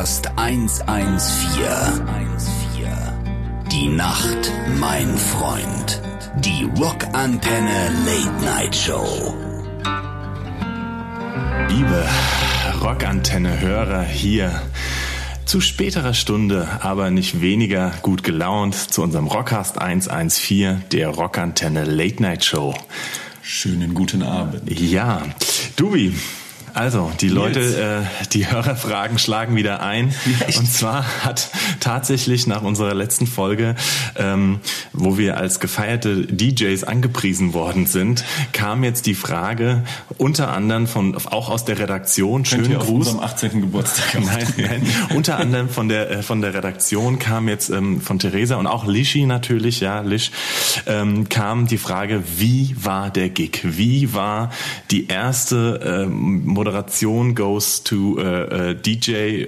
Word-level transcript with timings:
Rockcast 0.00 0.30
114. 0.34 1.68
Die 3.70 3.88
Nacht, 3.88 4.50
mein 4.78 5.14
Freund. 5.18 6.00
Die 6.38 6.64
Rockantenne 6.64 7.90
Late 8.06 8.42
Night 8.42 8.74
Show. 8.74 9.34
Liebe 11.68 12.08
Rockantenne-Hörer 12.80 14.02
hier 14.04 14.62
zu 15.44 15.60
späterer 15.60 16.14
Stunde, 16.14 16.66
aber 16.80 17.10
nicht 17.10 17.42
weniger 17.42 17.92
gut 18.00 18.22
gelaunt 18.24 18.74
zu 18.74 19.02
unserem 19.02 19.26
Rockcast 19.26 19.76
114, 19.82 20.84
der 20.92 21.08
Rockantenne 21.08 21.84
Late 21.84 22.22
Night 22.22 22.42
Show. 22.46 22.74
Schönen 23.42 23.92
guten 23.92 24.22
Abend. 24.22 24.62
Ja, 24.80 25.20
Dubi, 25.76 26.14
also, 26.74 27.10
die 27.20 27.28
Leute, 27.28 27.60
äh, 27.60 28.26
die 28.32 28.46
Hörerfragen 28.50 29.18
schlagen 29.18 29.56
wieder 29.56 29.82
ein. 29.82 30.14
Echt? 30.46 30.58
Und 30.58 30.70
zwar 30.72 31.24
hat 31.24 31.50
tatsächlich 31.80 32.46
nach 32.46 32.62
unserer 32.62 32.94
letzten 32.94 33.26
Folge, 33.26 33.74
ähm, 34.16 34.60
wo 34.92 35.18
wir 35.18 35.36
als 35.36 35.60
gefeierte 35.60 36.26
DJs 36.26 36.84
angepriesen 36.84 37.54
worden 37.54 37.86
sind, 37.86 38.24
kam 38.52 38.84
jetzt 38.84 39.06
die 39.06 39.14
Frage 39.14 39.82
unter 40.18 40.52
anderem 40.52 40.86
von 40.86 41.16
auch 41.26 41.48
aus 41.50 41.64
der 41.64 41.78
Redaktion. 41.78 42.44
Schönen 42.44 42.76
auf 42.76 42.86
Gruß. 42.86 43.08
unserem 43.08 43.20
18. 43.20 43.60
Geburtstag 43.60 44.20
Nein, 44.20 44.46
nein. 44.56 44.86
Unter 45.14 45.38
anderem 45.38 45.68
von 45.68 45.88
der 45.88 46.10
äh, 46.10 46.22
von 46.22 46.40
der 46.40 46.54
Redaktion 46.54 47.18
kam 47.18 47.48
jetzt 47.48 47.70
ähm, 47.70 48.00
von 48.00 48.18
Theresa 48.18 48.56
und 48.56 48.66
auch 48.66 48.86
Lishi 48.86 49.26
natürlich, 49.26 49.80
ja, 49.80 50.00
Lisch, 50.00 50.30
ähm, 50.86 51.28
kam 51.28 51.66
die 51.66 51.78
Frage, 51.78 52.22
wie 52.36 52.74
war 52.80 53.10
der 53.10 53.28
Gig? 53.30 53.60
Wie 53.62 54.14
war 54.14 54.50
die 54.90 55.08
erste 55.08 56.06
ähm, 56.06 56.44
Moderation 56.60 57.34
goes 57.34 57.80
to 57.80 58.18
uh, 58.18 58.22
uh, 58.22 58.26
äh, 58.26 58.70
äh, 58.70 58.74
DJ 58.74 59.46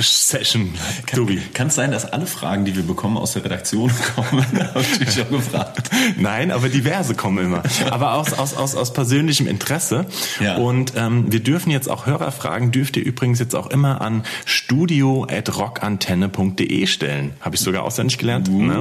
Session? 0.00 0.72
Dubi. 1.14 1.40
Kann 1.52 1.68
es 1.68 1.74
sein, 1.74 1.92
dass 1.92 2.06
alle 2.06 2.26
Fragen, 2.26 2.64
die 2.64 2.74
wir 2.76 2.82
bekommen, 2.82 3.16
aus 3.16 3.34
der 3.34 3.44
Redaktion 3.44 3.92
kommen? 4.14 4.46
Habe 4.74 4.80
ich 4.80 5.00
mich 5.00 5.12
schon 5.12 5.30
gefragt. 5.30 5.90
Nein, 6.16 6.50
aber 6.50 6.68
diverse 6.68 7.14
kommen 7.14 7.44
immer. 7.44 7.62
Aber 7.90 8.14
aus, 8.14 8.32
aus, 8.32 8.54
aus, 8.54 8.74
aus 8.74 8.92
persönlichem 8.92 9.46
Interesse. 9.46 10.06
Ja. 10.40 10.56
Und 10.56 10.94
ähm, 10.96 11.32
wir 11.32 11.38
dürfen 11.40 11.70
jetzt 11.70 11.88
auch 11.90 12.06
Hörerfragen, 12.06 12.72
dürft 12.72 12.96
ihr 12.96 13.04
übrigens 13.04 13.38
jetzt 13.38 13.54
auch 13.54 13.68
immer 13.68 14.00
an 14.00 14.24
studio.rockantenne.de 14.44 16.86
stellen. 16.86 17.34
Habe 17.40 17.56
ich 17.56 17.62
sogar 17.62 17.82
auswendig 17.82 18.18
gelernt. 18.18 18.48
Ne? 18.48 18.80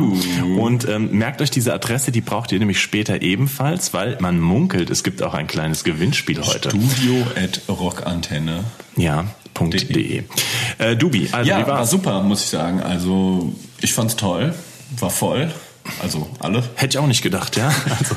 Und 0.58 0.88
ähm, 0.88 1.12
merkt 1.12 1.42
euch 1.42 1.52
diese 1.52 1.74
Adresse, 1.74 2.12
die 2.12 2.22
braucht 2.22 2.52
ihr 2.52 2.60
nämlich 2.60 2.82
später 2.82 3.22
ebenfalls, 3.22 3.94
weil 3.94 4.18
man 4.20 4.40
munkelt, 4.40 4.90
es 4.90 5.04
gibt 5.04 5.24
auch 5.24 5.34
ein 5.34 5.48
kleines 5.48 5.84
Gewinnspiel 5.84 6.42
heute. 6.42 6.70
Studio 6.70 7.28
at 7.36 7.62
Rockantenne. 7.68 8.64
Ja, 8.96 9.26
.de. 9.60 10.24
Äh, 10.78 10.96
Dubi, 10.96 11.30
also 11.32 11.50
Ja, 11.50 11.68
war 11.68 11.86
super, 11.86 12.22
muss 12.24 12.44
ich 12.44 12.50
sagen. 12.50 12.82
Also, 12.82 13.54
ich 13.82 13.94
fand's 13.94 14.16
toll. 14.16 14.54
War 14.98 15.10
voll. 15.10 15.52
Also, 16.04 16.28
alle. 16.40 16.64
Hätte 16.76 16.98
ich 16.98 16.98
auch 17.00 17.08
nicht 17.08 17.22
gedacht, 17.22 17.58
ja. 17.58 17.74
Also, 18.00 18.16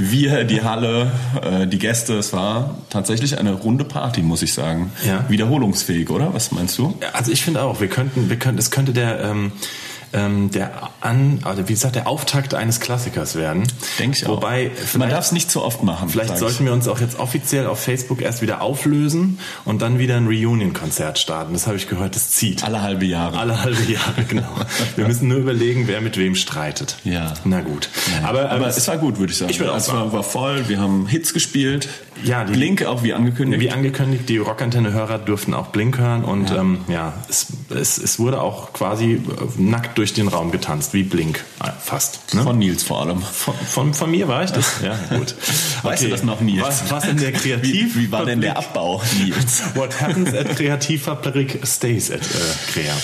Wir, 0.00 0.44
die 0.44 0.62
Halle, 0.62 1.10
äh, 1.42 1.66
die 1.66 1.78
Gäste, 1.78 2.14
es 2.14 2.32
war 2.32 2.78
tatsächlich 2.90 3.38
eine 3.38 3.52
runde 3.52 3.84
Party, 3.84 4.22
muss 4.22 4.42
ich 4.42 4.52
sagen. 4.52 4.90
Ja. 5.06 5.24
Wiederholungsfähig, 5.28 6.10
oder? 6.10 6.34
Was 6.34 6.50
meinst 6.52 6.76
du? 6.78 6.94
Also 7.12 7.30
ich 7.30 7.42
finde 7.44 7.62
auch, 7.62 7.80
wir 7.80 7.88
könnten, 7.88 8.28
wir 8.30 8.38
könnten, 8.38 8.58
es 8.58 8.70
könnte 8.70 8.92
der, 8.92 9.20
ähm, 9.20 9.52
ähm, 10.14 10.50
der 10.50 10.90
an, 11.00 11.40
also 11.44 11.68
wie 11.68 11.72
gesagt, 11.72 11.96
der 11.96 12.06
Auftakt 12.06 12.54
eines 12.54 12.80
Klassikers 12.80 13.34
werden. 13.34 13.64
Denke 13.98 14.16
ich 14.16 14.26
auch. 14.26 14.36
Wobei, 14.36 14.68
Man 14.68 14.86
vielleicht, 14.86 15.12
darf 15.12 15.24
es 15.26 15.32
nicht 15.32 15.50
zu 15.50 15.62
oft 15.62 15.82
machen. 15.82 16.08
vielleicht 16.08 16.38
sollten 16.38 16.64
wir 16.64 16.72
uns 16.72 16.88
auch 16.88 17.00
jetzt 17.00 17.18
offiziell 17.18 17.66
auf 17.66 17.80
Facebook 17.80 18.22
erst 18.22 18.40
wieder 18.40 18.62
auflösen 18.62 19.38
und 19.64 19.82
dann 19.82 19.98
wieder 19.98 20.16
ein 20.16 20.26
Reunion-Konzert 20.26 21.18
starten. 21.18 21.52
Das 21.52 21.66
habe 21.66 21.76
ich 21.76 21.88
gehört, 21.88 22.14
das 22.14 22.30
zieht. 22.30 22.64
alle 22.64 22.82
halbe 22.82 23.04
Jahre. 23.04 23.38
Alle 23.38 23.62
halbe 23.62 23.82
Jahre, 23.82 24.22
genau. 24.28 24.48
Wir 24.96 25.06
müssen 25.06 25.28
nur 25.28 25.38
überlegen, 25.38 25.88
wer 25.88 26.00
mit 26.00 26.16
wem 26.16 26.34
streitet. 26.34 26.96
Ja. 27.04 27.34
Na 27.44 27.60
gut. 27.60 27.88
Aber, 28.22 28.50
Aber, 28.50 28.64
ähm, 28.66 28.72
es 28.76 28.86
war 28.88 28.98
gut, 28.98 29.18
würde 29.18 29.32
ich 29.32 29.38
sagen. 29.38 29.50
Ich 29.50 29.58
würde 29.58 29.72
auch 29.72 29.76
es 29.76 29.92
war, 29.92 30.12
war 30.12 30.22
voll, 30.22 30.68
wir 30.68 30.80
haben 30.80 31.06
Hits 31.06 31.32
gespielt. 31.34 31.88
Ja, 32.22 32.44
die- 32.44 32.52
Blink 32.52 32.84
auch 32.84 33.02
wie 33.02 33.12
angekündigt. 33.12 33.60
Wie 33.60 33.70
angekündigt, 33.70 34.28
die 34.28 34.38
Rockantenne-Hörer 34.38 35.18
durften 35.18 35.54
auch 35.54 35.68
Blink 35.68 35.98
hören 35.98 36.24
und 36.24 36.50
ja, 36.50 36.56
ähm, 36.60 36.78
ja 36.88 37.12
es, 37.28 37.46
es, 37.70 37.98
es 37.98 38.18
wurde 38.18 38.40
auch 38.40 38.72
quasi 38.72 39.14
äh, 39.14 39.20
nackt 39.58 39.98
durch 39.98 40.12
den 40.14 40.28
Raum 40.28 40.50
getanzt, 40.50 40.94
wie 40.94 41.02
Blink 41.02 41.44
äh, 41.62 41.70
fast. 41.80 42.34
Ne? 42.34 42.42
Von 42.42 42.58
Nils 42.58 42.82
vor 42.82 43.00
allem. 43.02 43.20
Von, 43.20 43.54
von, 43.54 43.94
von 43.94 44.10
mir 44.10 44.28
war 44.28 44.44
ich 44.44 44.50
das? 44.50 44.80
Ja, 44.82 44.96
gut. 45.16 45.34
Weißt 45.82 46.04
du 46.04 46.08
das 46.08 46.22
noch, 46.22 46.40
Nils? 46.40 46.62
Was, 46.62 46.90
was 46.90 47.06
in 47.08 47.16
der 47.16 47.32
Kreativ... 47.32 47.96
Wie, 47.96 48.04
wie 48.04 48.12
war 48.12 48.24
denn 48.24 48.40
der 48.40 48.56
Abbau, 48.56 49.02
Nils? 49.22 49.62
What 49.74 50.00
happens 50.00 50.32
at 50.34 50.56
Kreativfabrik 50.56 51.60
stays 51.66 52.10
at 52.10 52.20
äh, 52.20 52.72
Krea. 52.72 52.94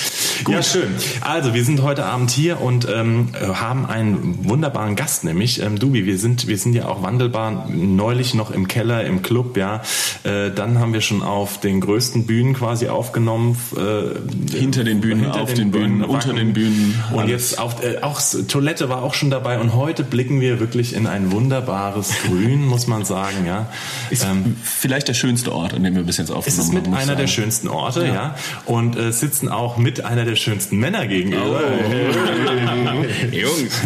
Ja, 0.49 0.63
schön. 0.63 0.95
Also, 1.21 1.53
wir 1.55 1.65
sind 1.65 1.83
heute 1.83 2.05
Abend 2.05 2.31
hier 2.31 2.61
und 2.61 2.89
ähm, 2.89 3.29
haben 3.39 3.87
einen 3.87 4.49
wunderbaren 4.49 4.97
Gast, 4.97 5.25
nämlich 5.25 5.61
ähm, 5.61 5.79
Dubi. 5.79 6.07
Wir 6.07 6.19
sind, 6.19 6.47
wir 6.47 6.57
sind 6.57 6.75
ja 6.75 6.87
auch 6.87 7.03
wandelbar. 7.03 7.69
Neulich 7.69 8.35
noch 8.35 8.51
im 8.51 8.69
Keller, 8.69 9.00
im 9.03 9.23
Club, 9.23 9.57
ja. 9.57 9.83
Äh, 10.25 10.51
dann 10.51 10.79
haben 10.79 10.93
wir 10.93 11.01
schon 11.01 11.23
auf 11.23 11.61
den 11.61 11.81
größten 11.81 12.27
Bühnen 12.27 12.55
quasi 12.55 12.89
aufgenommen. 12.89 13.57
Äh, 13.77 14.57
Hinter 14.57 14.85
den 14.85 15.01
Bühnen, 15.01 15.27
auf 15.27 15.55
den 15.55 15.71
Bühnen, 15.71 16.03
unter 16.05 16.29
Wacken. 16.29 16.37
den 16.37 16.53
Bühnen, 16.53 16.95
Und 17.13 17.19
alles. 17.21 17.31
jetzt 17.31 17.59
auf, 17.59 17.83
äh, 17.83 17.99
auch 18.03 18.21
Toilette 18.49 18.89
war 18.89 19.03
auch 19.03 19.15
schon 19.15 19.31
dabei. 19.31 19.59
Und 19.59 19.75
heute 19.75 20.05
blicken 20.05 20.41
wir 20.41 20.61
wirklich 20.61 20.95
in 20.95 21.07
ein 21.07 21.33
wunderbares 21.33 22.13
Grün, 22.27 22.67
muss 22.67 22.87
man 22.87 23.05
sagen, 23.05 23.47
ja. 23.47 23.69
Ist 24.11 24.25
Ähm, 24.25 24.57
vielleicht 24.63 25.09
der 25.09 25.15
schönste 25.15 25.53
Ort, 25.53 25.75
an 25.75 25.83
dem 25.85 25.95
wir 25.95 26.03
bis 26.03 26.17
jetzt 26.19 26.31
es 26.31 26.35
aufgenommen 26.35 26.61
ist 26.63 26.73
mit 26.75 26.85
haben. 26.85 26.91
muss 26.93 26.99
ich 27.03 27.09
einer 27.09 27.17
der 27.17 27.27
sagen. 27.27 27.43
schönsten 27.43 27.69
Orte, 27.69 28.07
ja. 28.07 28.35
Und 28.67 28.97
äh, 28.97 29.13
sitzen 29.13 29.49
auch 29.49 29.77
mit 29.77 30.05
einer 30.05 30.25
der 30.25 30.37
schönsten 30.37 30.79
Männer 30.79 31.07
gegenüber. 31.07 31.61
Jungs. 33.33 33.81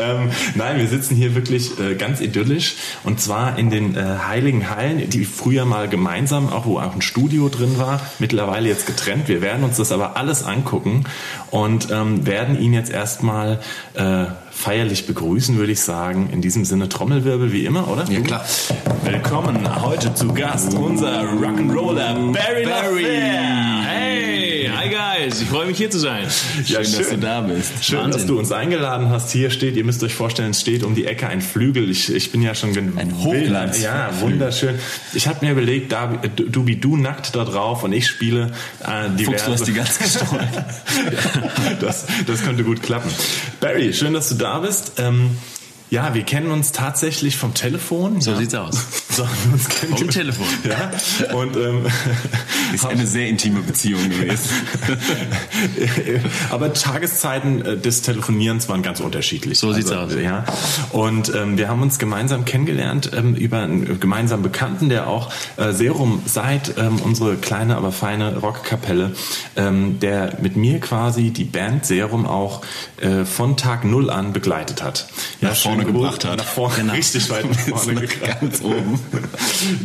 ähm, 0.00 0.30
nein, 0.54 0.78
wir 0.78 0.88
sitzen 0.88 1.16
hier 1.16 1.34
wirklich 1.34 1.78
äh, 1.78 1.94
ganz 1.94 2.20
idyllisch. 2.20 2.74
Und 3.04 3.20
zwar 3.20 3.58
in 3.58 3.70
den 3.70 3.94
äh, 3.96 4.00
Heiligen 4.30 4.70
Hallen, 4.70 5.10
die 5.10 5.24
früher 5.24 5.64
mal 5.64 5.88
gemeinsam, 5.88 6.50
auch 6.50 6.64
wo 6.64 6.78
auch 6.78 6.94
ein 6.94 7.02
Studio 7.02 7.48
drin 7.48 7.78
war, 7.78 8.00
mittlerweile 8.20 8.68
jetzt 8.68 8.86
getrennt. 8.86 9.26
Wir 9.26 9.42
werden 9.42 9.64
uns 9.64 9.78
das 9.78 9.90
aber 9.90 10.16
alles 10.16 10.44
angucken 10.44 11.02
und 11.50 11.90
ähm, 11.90 12.24
werden 12.26 12.56
ihn 12.56 12.72
jetzt 12.72 12.92
erstmal 12.92 13.58
äh, 13.94 14.26
feierlich 14.52 15.08
begrüßen, 15.08 15.56
würde 15.58 15.72
ich 15.72 15.80
sagen. 15.80 16.30
In 16.32 16.42
diesem 16.42 16.64
Sinne 16.64 16.88
Trommelwirbel 16.88 17.52
wie 17.52 17.64
immer, 17.64 17.88
oder? 17.88 18.04
Ja, 18.08 18.20
klar. 18.20 18.44
Willkommen 19.02 19.82
heute 19.82 20.14
zu 20.14 20.32
Gast 20.32 20.74
unser 20.74 21.24
Rock'n'Roller 21.24 22.32
Barry, 22.32 22.66
Barry! 22.66 23.04
Hey, 23.82 24.29
guys, 25.20 25.40
ich 25.40 25.48
freue 25.48 25.66
mich 25.66 25.76
hier 25.76 25.90
zu 25.90 25.98
sein. 25.98 26.26
Ja, 26.66 26.82
Schön, 26.84 26.98
dass 26.98 27.08
du 27.10 27.18
da 27.18 27.40
bist. 27.42 27.72
Schön, 27.84 27.98
Wahnsinn. 27.98 28.12
dass 28.12 28.26
du 28.26 28.38
uns 28.38 28.52
eingeladen 28.52 29.10
hast. 29.10 29.30
Hier 29.32 29.50
steht, 29.50 29.76
ihr 29.76 29.84
müsst 29.84 30.02
euch 30.02 30.14
vorstellen, 30.14 30.50
es 30.50 30.60
steht 30.60 30.82
um 30.82 30.94
die 30.94 31.06
Ecke 31.06 31.26
ein 31.28 31.40
Flügel. 31.42 31.90
Ich, 31.90 32.12
ich 32.12 32.32
bin 32.32 32.42
ja 32.42 32.54
schon 32.54 32.70
Ein 32.76 33.14
Hochglanz- 33.22 33.80
Ja, 33.82 34.10
wunderschön. 34.20 34.78
Ich 35.14 35.26
habe 35.28 35.44
mir 35.44 35.52
überlegt, 35.52 35.92
da, 35.92 36.06
du, 36.36 36.44
du 36.48 36.66
wie 36.66 36.76
du 36.76 36.96
nackt 36.96 37.34
da 37.36 37.44
drauf 37.44 37.84
und 37.84 37.92
ich 37.92 38.06
spiele 38.06 38.52
äh, 38.84 39.10
diverse. 39.16 39.24
Fuchs, 39.24 39.44
du 39.44 39.52
hast 39.52 39.66
die 39.66 39.72
ganz 39.74 39.98
gestohlen. 40.20 40.48
das, 41.80 42.06
das 42.26 42.42
könnte 42.42 42.64
gut 42.64 42.82
klappen. 42.82 43.10
Barry, 43.60 43.92
schön, 43.92 44.14
dass 44.14 44.28
du 44.30 44.36
da 44.36 44.58
bist. 44.60 44.92
Ähm, 44.98 45.36
ja, 45.90 46.14
wir 46.14 46.22
kennen 46.22 46.50
uns 46.50 46.72
tatsächlich 46.72 47.36
vom 47.36 47.52
Telefon. 47.54 48.20
So 48.20 48.32
ja. 48.32 48.36
sieht's 48.38 48.54
aus. 48.54 48.78
So, 49.10 49.24
uns 49.52 49.64
Vom 49.64 49.98
kennengelernt. 49.98 50.12
Telefon. 50.12 50.46
Ja, 50.62 51.34
und 51.34 51.56
ähm, 51.56 51.84
Ist 52.72 52.86
eine 52.86 53.06
sehr 53.06 53.28
intime 53.28 53.60
Beziehung 53.62 54.08
gewesen. 54.08 54.50
Aber 56.50 56.72
Tageszeiten 56.72 57.64
äh, 57.64 57.76
des 57.76 58.02
Telefonierens 58.02 58.68
waren 58.68 58.82
ganz 58.82 59.00
unterschiedlich. 59.00 59.58
So 59.58 59.72
sieht's 59.72 59.90
also, 59.90 60.16
aus. 60.16 60.22
Ja. 60.22 60.44
Und 60.90 61.34
ähm, 61.34 61.58
wir 61.58 61.68
haben 61.68 61.82
uns 61.82 61.98
gemeinsam 61.98 62.44
kennengelernt 62.44 63.10
ähm, 63.14 63.34
über 63.34 63.58
einen 63.58 63.98
gemeinsamen 63.98 64.42
Bekannten, 64.42 64.88
der 64.88 65.08
auch 65.08 65.32
äh, 65.56 65.72
Serum 65.72 66.22
seit 66.26 66.78
ähm, 66.78 67.00
unsere 67.02 67.36
kleine, 67.36 67.76
aber 67.76 67.92
feine 67.92 68.38
Rockkapelle, 68.38 69.12
ähm, 69.56 69.98
der 70.00 70.38
mit 70.40 70.56
mir 70.56 70.80
quasi 70.80 71.30
die 71.30 71.44
Band 71.44 71.86
Serum 71.86 72.26
auch 72.26 72.62
äh, 73.00 73.24
von 73.24 73.56
Tag 73.56 73.84
Null 73.84 74.10
an 74.10 74.32
begleitet 74.32 74.82
hat. 74.82 75.08
Nach 75.40 75.54
vorne 75.84 75.98
gebracht 75.98 76.24
hat. 76.24 76.38
Nach 76.38 76.44
vorne, 76.44 76.74
Genau. 76.76 76.92
richtig 76.94 77.28
weit 77.30 77.44
nach 77.50 77.58
vorne. 77.84 78.02
Ganz 78.40 78.60
oben. 78.62 78.98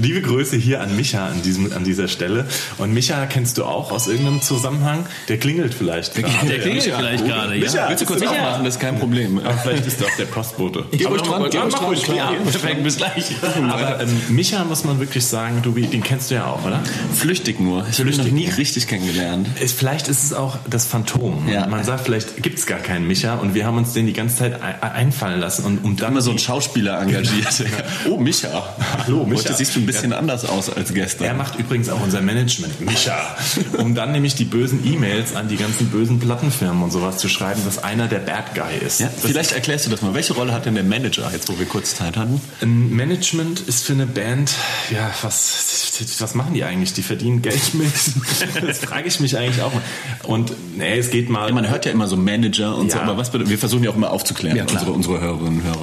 Liebe 0.02 0.22
Grüße 0.22 0.56
hier 0.58 0.82
an 0.82 0.96
Micha 0.96 1.26
an, 1.28 1.42
diesem, 1.42 1.72
an 1.74 1.84
dieser 1.84 2.08
Stelle. 2.08 2.46
Und 2.78 2.94
Micha 2.94 3.26
kennst 3.26 3.58
du 3.58 3.66
auch 3.66 3.92
aus 3.92 4.08
irgendeinem 4.08 4.42
Zusammenhang? 4.42 5.06
Der 5.28 5.38
klingelt 5.38 5.74
vielleicht. 5.74 6.16
gerade. 6.16 6.48
Der 6.48 6.60
klingelt 6.60 6.86
Ja. 6.86 6.98
vielleicht 6.98 7.26
gerade, 7.26 7.56
Micha, 7.56 7.76
ja. 7.78 7.90
Willst 7.90 8.02
du 8.04 8.06
kurz 8.08 8.20
Micha? 8.20 8.32
aufmachen? 8.34 8.66
Das 8.66 8.76
ist 8.76 8.80
kein 8.82 9.00
Problem. 9.00 9.40
Aber 9.40 9.58
vielleicht 9.58 9.86
ist 9.86 10.02
er 10.02 10.08
auch 10.08 10.16
der 10.18 10.26
Postbote. 10.26 10.86
Geh 10.92 11.06
ruhig 11.06 11.22
dran, 11.22 11.44
geh 11.50 11.58
ruhig 11.58 11.74
dran, 11.74 11.86
ruhig, 11.86 12.04
klar. 12.04 12.16
ja, 12.34 12.40
perfekt, 12.40 12.84
bis 12.84 12.98
gleich. 12.98 13.26
Aber 13.70 14.02
ähm, 14.02 14.22
Micha 14.30 14.64
muss 14.64 14.84
man 14.84 15.00
wirklich 15.00 15.26
sagen, 15.26 15.62
du, 15.62 15.72
den 15.72 16.04
kennst 16.04 16.32
du 16.32 16.36
ja 16.36 16.46
auch, 16.48 16.64
oder? 16.66 16.82
Flüchtig 17.14 17.60
nur. 17.60 17.86
Ich 17.90 18.00
habe 18.00 18.10
ihn 18.10 18.18
noch 18.18 18.26
nie 18.26 18.48
richtig 18.50 18.88
kennengelernt. 18.88 19.48
Ist, 19.60 19.78
vielleicht 19.78 20.08
ist 20.08 20.24
es 20.24 20.34
auch 20.34 20.58
das 20.70 20.86
Phantom. 20.86 21.48
Ja. 21.50 21.68
Man 21.68 21.84
sagt, 21.84 22.06
vielleicht 22.06 22.42
gibt 22.42 22.60
es 22.60 22.66
gar 22.66 22.80
keinen 22.80 23.08
Micha 23.08 23.36
und 23.36 23.54
wir 23.54 23.66
haben 23.66 23.78
uns 23.78 23.94
den 23.94 24.06
die 24.08 24.14
ganze 24.14 24.38
Zeit 24.38 24.62
ein- 24.62 24.82
einfallen 24.82 25.40
lassen. 25.40 25.66
Und 25.66 25.84
um 25.86 25.96
dann 25.96 26.14
Immer 26.14 26.22
so 26.22 26.32
ein 26.32 26.40
Schauspieler 26.40 27.00
engagiert. 27.00 27.64
Oh, 28.10 28.18
Micha. 28.18 28.76
Hallo, 29.06 29.26
Micha. 29.26 29.44
Heute 29.50 29.54
siehst 29.56 29.76
du 29.76 29.80
ein 29.82 29.86
bisschen 29.86 30.14
anders 30.14 30.46
aus 30.46 30.70
als 30.70 30.94
gestern. 30.94 31.28
Er 31.28 31.34
macht 31.34 31.60
übrigens 31.60 31.90
auch 31.90 32.02
unser 32.02 32.22
Management, 32.22 32.82
Micha, 32.82 33.36
um 33.78 33.94
dann 33.96 34.12
nämlich 34.12 34.34
die 34.36 34.46
bösen 34.46 34.86
E-Mails 34.86 35.36
an 35.36 35.48
die 35.48 35.58
ganzen 35.58 35.88
bösen 35.88 36.20
Plattenfirmen 36.20 36.82
und 36.84 36.92
sowas 36.92 37.18
zu 37.18 37.30
schreiben, 37.30 37.62
dass 37.66 37.84
einer 37.84 38.08
der 38.08 38.20
Bad 38.20 38.56
Guy 38.56 38.78
ist. 38.86 39.00
ja, 39.00 39.10
vielleicht 39.10 39.52
erklärst 39.52 39.86
du 39.86 39.92
das 39.92 40.02
mal. 40.02 40.14
Welche 40.16 40.34
Rolle 40.34 40.54
hat 40.54 40.66
denn 40.66 40.74
der 40.76 40.84
Manager, 40.84 41.30
jetzt 41.32 41.50
wo 41.50 41.60
wir 41.60 41.66
kurz 41.68 41.96
Zeit 41.96 42.18
hatten? 42.18 42.42
Ein 42.62 42.90
Management 42.96 43.60
ist 43.62 43.86
für 43.86 43.94
eine 43.94 44.08
Band, 44.08 44.52
ja, 44.92 45.12
was, 45.22 45.94
was 46.20 46.34
machen 46.36 46.54
die 46.56 46.64
eigentlich? 46.64 46.94
Die 46.94 47.04
verdienen 47.04 47.42
Geld 47.44 47.74
mit? 47.76 47.92
Das 48.66 48.80
frage 48.80 49.08
ich 49.08 49.20
mich 49.20 49.38
eigentlich 49.38 49.62
auch 49.62 49.74
mal. 49.74 49.82
Und 50.24 50.52
nee, 50.78 50.98
es 50.98 51.10
geht 51.12 51.30
mal. 51.30 51.52
Man 51.52 51.70
hört 51.70 51.86
ja 51.86 51.92
immer 51.92 52.08
so 52.08 52.16
Manager 52.18 52.76
und 52.76 52.92
so, 52.92 52.98
Ja. 52.98 53.04
aber 53.04 53.18
was 53.18 53.32
bedeutet, 53.32 53.52
wir 53.52 53.58
versuchen 53.60 53.84
ja 53.84 53.92
auch 53.92 53.96
immer 53.96 54.12
aufzuklären, 54.12 54.58
Ja, 54.58 54.64
unsere, 54.64 54.92
unsere 54.92 55.20
Hörerinnen 55.22 55.60
und 55.60 55.64
Hörer. 55.64 55.75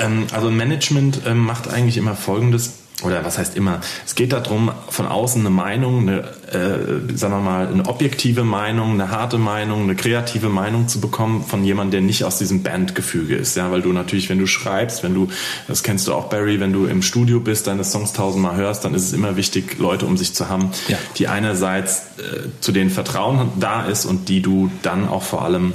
Ähm, 0.00 0.26
also 0.32 0.50
Management 0.50 1.20
ähm, 1.26 1.38
macht 1.38 1.68
eigentlich 1.68 1.96
immer 1.96 2.14
Folgendes, 2.14 2.74
oder 3.04 3.24
was 3.24 3.38
heißt 3.38 3.56
immer? 3.56 3.80
Es 4.04 4.16
geht 4.16 4.32
darum, 4.32 4.72
von 4.88 5.06
außen 5.06 5.40
eine 5.40 5.50
Meinung, 5.50 6.00
eine, 6.00 6.18
äh, 6.50 7.16
sagen 7.16 7.32
wir 7.32 7.40
mal, 7.40 7.68
eine 7.68 7.86
objektive 7.86 8.42
Meinung, 8.42 8.94
eine 8.94 9.12
harte 9.12 9.38
Meinung, 9.38 9.84
eine 9.84 9.94
kreative 9.94 10.48
Meinung 10.48 10.88
zu 10.88 11.00
bekommen 11.00 11.44
von 11.46 11.62
jemandem, 11.64 11.92
der 11.92 12.00
nicht 12.00 12.24
aus 12.24 12.38
diesem 12.38 12.64
Bandgefüge 12.64 13.36
ist. 13.36 13.56
Ja, 13.56 13.70
weil 13.70 13.82
du 13.82 13.92
natürlich, 13.92 14.28
wenn 14.30 14.40
du 14.40 14.46
schreibst, 14.48 15.04
wenn 15.04 15.14
du, 15.14 15.28
das 15.68 15.84
kennst 15.84 16.08
du 16.08 16.12
auch, 16.12 16.24
Barry, 16.28 16.58
wenn 16.58 16.72
du 16.72 16.86
im 16.86 17.02
Studio 17.02 17.38
bist, 17.38 17.68
deine 17.68 17.84
Songs 17.84 18.14
tausendmal 18.14 18.56
hörst, 18.56 18.84
dann 18.84 18.94
ist 18.94 19.04
es 19.04 19.12
immer 19.12 19.36
wichtig, 19.36 19.78
Leute 19.78 20.04
um 20.04 20.16
sich 20.16 20.34
zu 20.34 20.48
haben, 20.48 20.70
Ja. 20.88 20.98
die 21.18 21.28
einerseits 21.28 21.98
äh, 22.18 22.48
zu 22.60 22.72
denen 22.72 22.90
Vertrauen 22.90 23.50
da 23.60 23.84
ist 23.86 24.06
und 24.06 24.28
die 24.28 24.42
du 24.42 24.72
dann 24.82 25.06
auch 25.08 25.22
vor 25.22 25.42
allem 25.42 25.72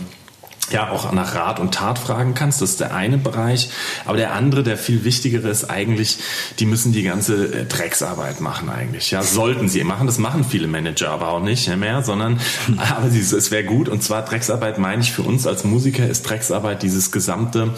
ja 0.72 0.90
auch 0.90 1.12
nach 1.12 1.36
Rat 1.36 1.60
und 1.60 1.74
Tat 1.74 2.00
fragen 2.00 2.34
kannst. 2.34 2.62
Das 2.62 2.72
ist 2.72 2.80
der 2.80 2.94
eine 2.94 3.18
Bereich. 3.18 3.70
Aber 4.06 4.18
der 4.18 4.34
andere, 4.34 4.64
der 4.64 4.78
viel 4.78 5.04
wichtigere 5.04 5.50
ist 5.50 5.70
eigentlich, 5.70 6.18
die 6.60 6.66
müssen 6.66 6.94
die 6.94 7.04
ganze 7.04 7.62
äh, 7.62 7.66
Drecksarbeit 7.66 8.42
machen 8.42 8.70
eigentlich. 8.70 9.12
Ja, 9.12 9.24
sollten 9.24 9.70
sie 9.70 9.84
machen. 9.84 10.08
Das 10.08 10.18
machen 10.18 10.44
viele 10.44 10.68
Manager 10.68 11.10
aber 11.10 11.30
auch 11.30 11.42
nicht 11.42 11.68
mehr, 11.76 12.02
sondern 12.02 12.40
aber 12.78 13.08
es 13.08 13.52
wäre 13.52 13.64
gut. 13.64 13.90
Und 13.90 14.04
zwar 14.04 14.24
Drecksarbeit 14.24 14.78
meine 14.78 15.02
ich 15.02 15.12
für 15.12 15.24
uns 15.24 15.46
als 15.48 15.64
Musiker 15.64 16.08
ist 16.08 16.24
Drecksarbeit 16.24 16.84
dieses 16.84 17.12
gesamte, 17.12 17.74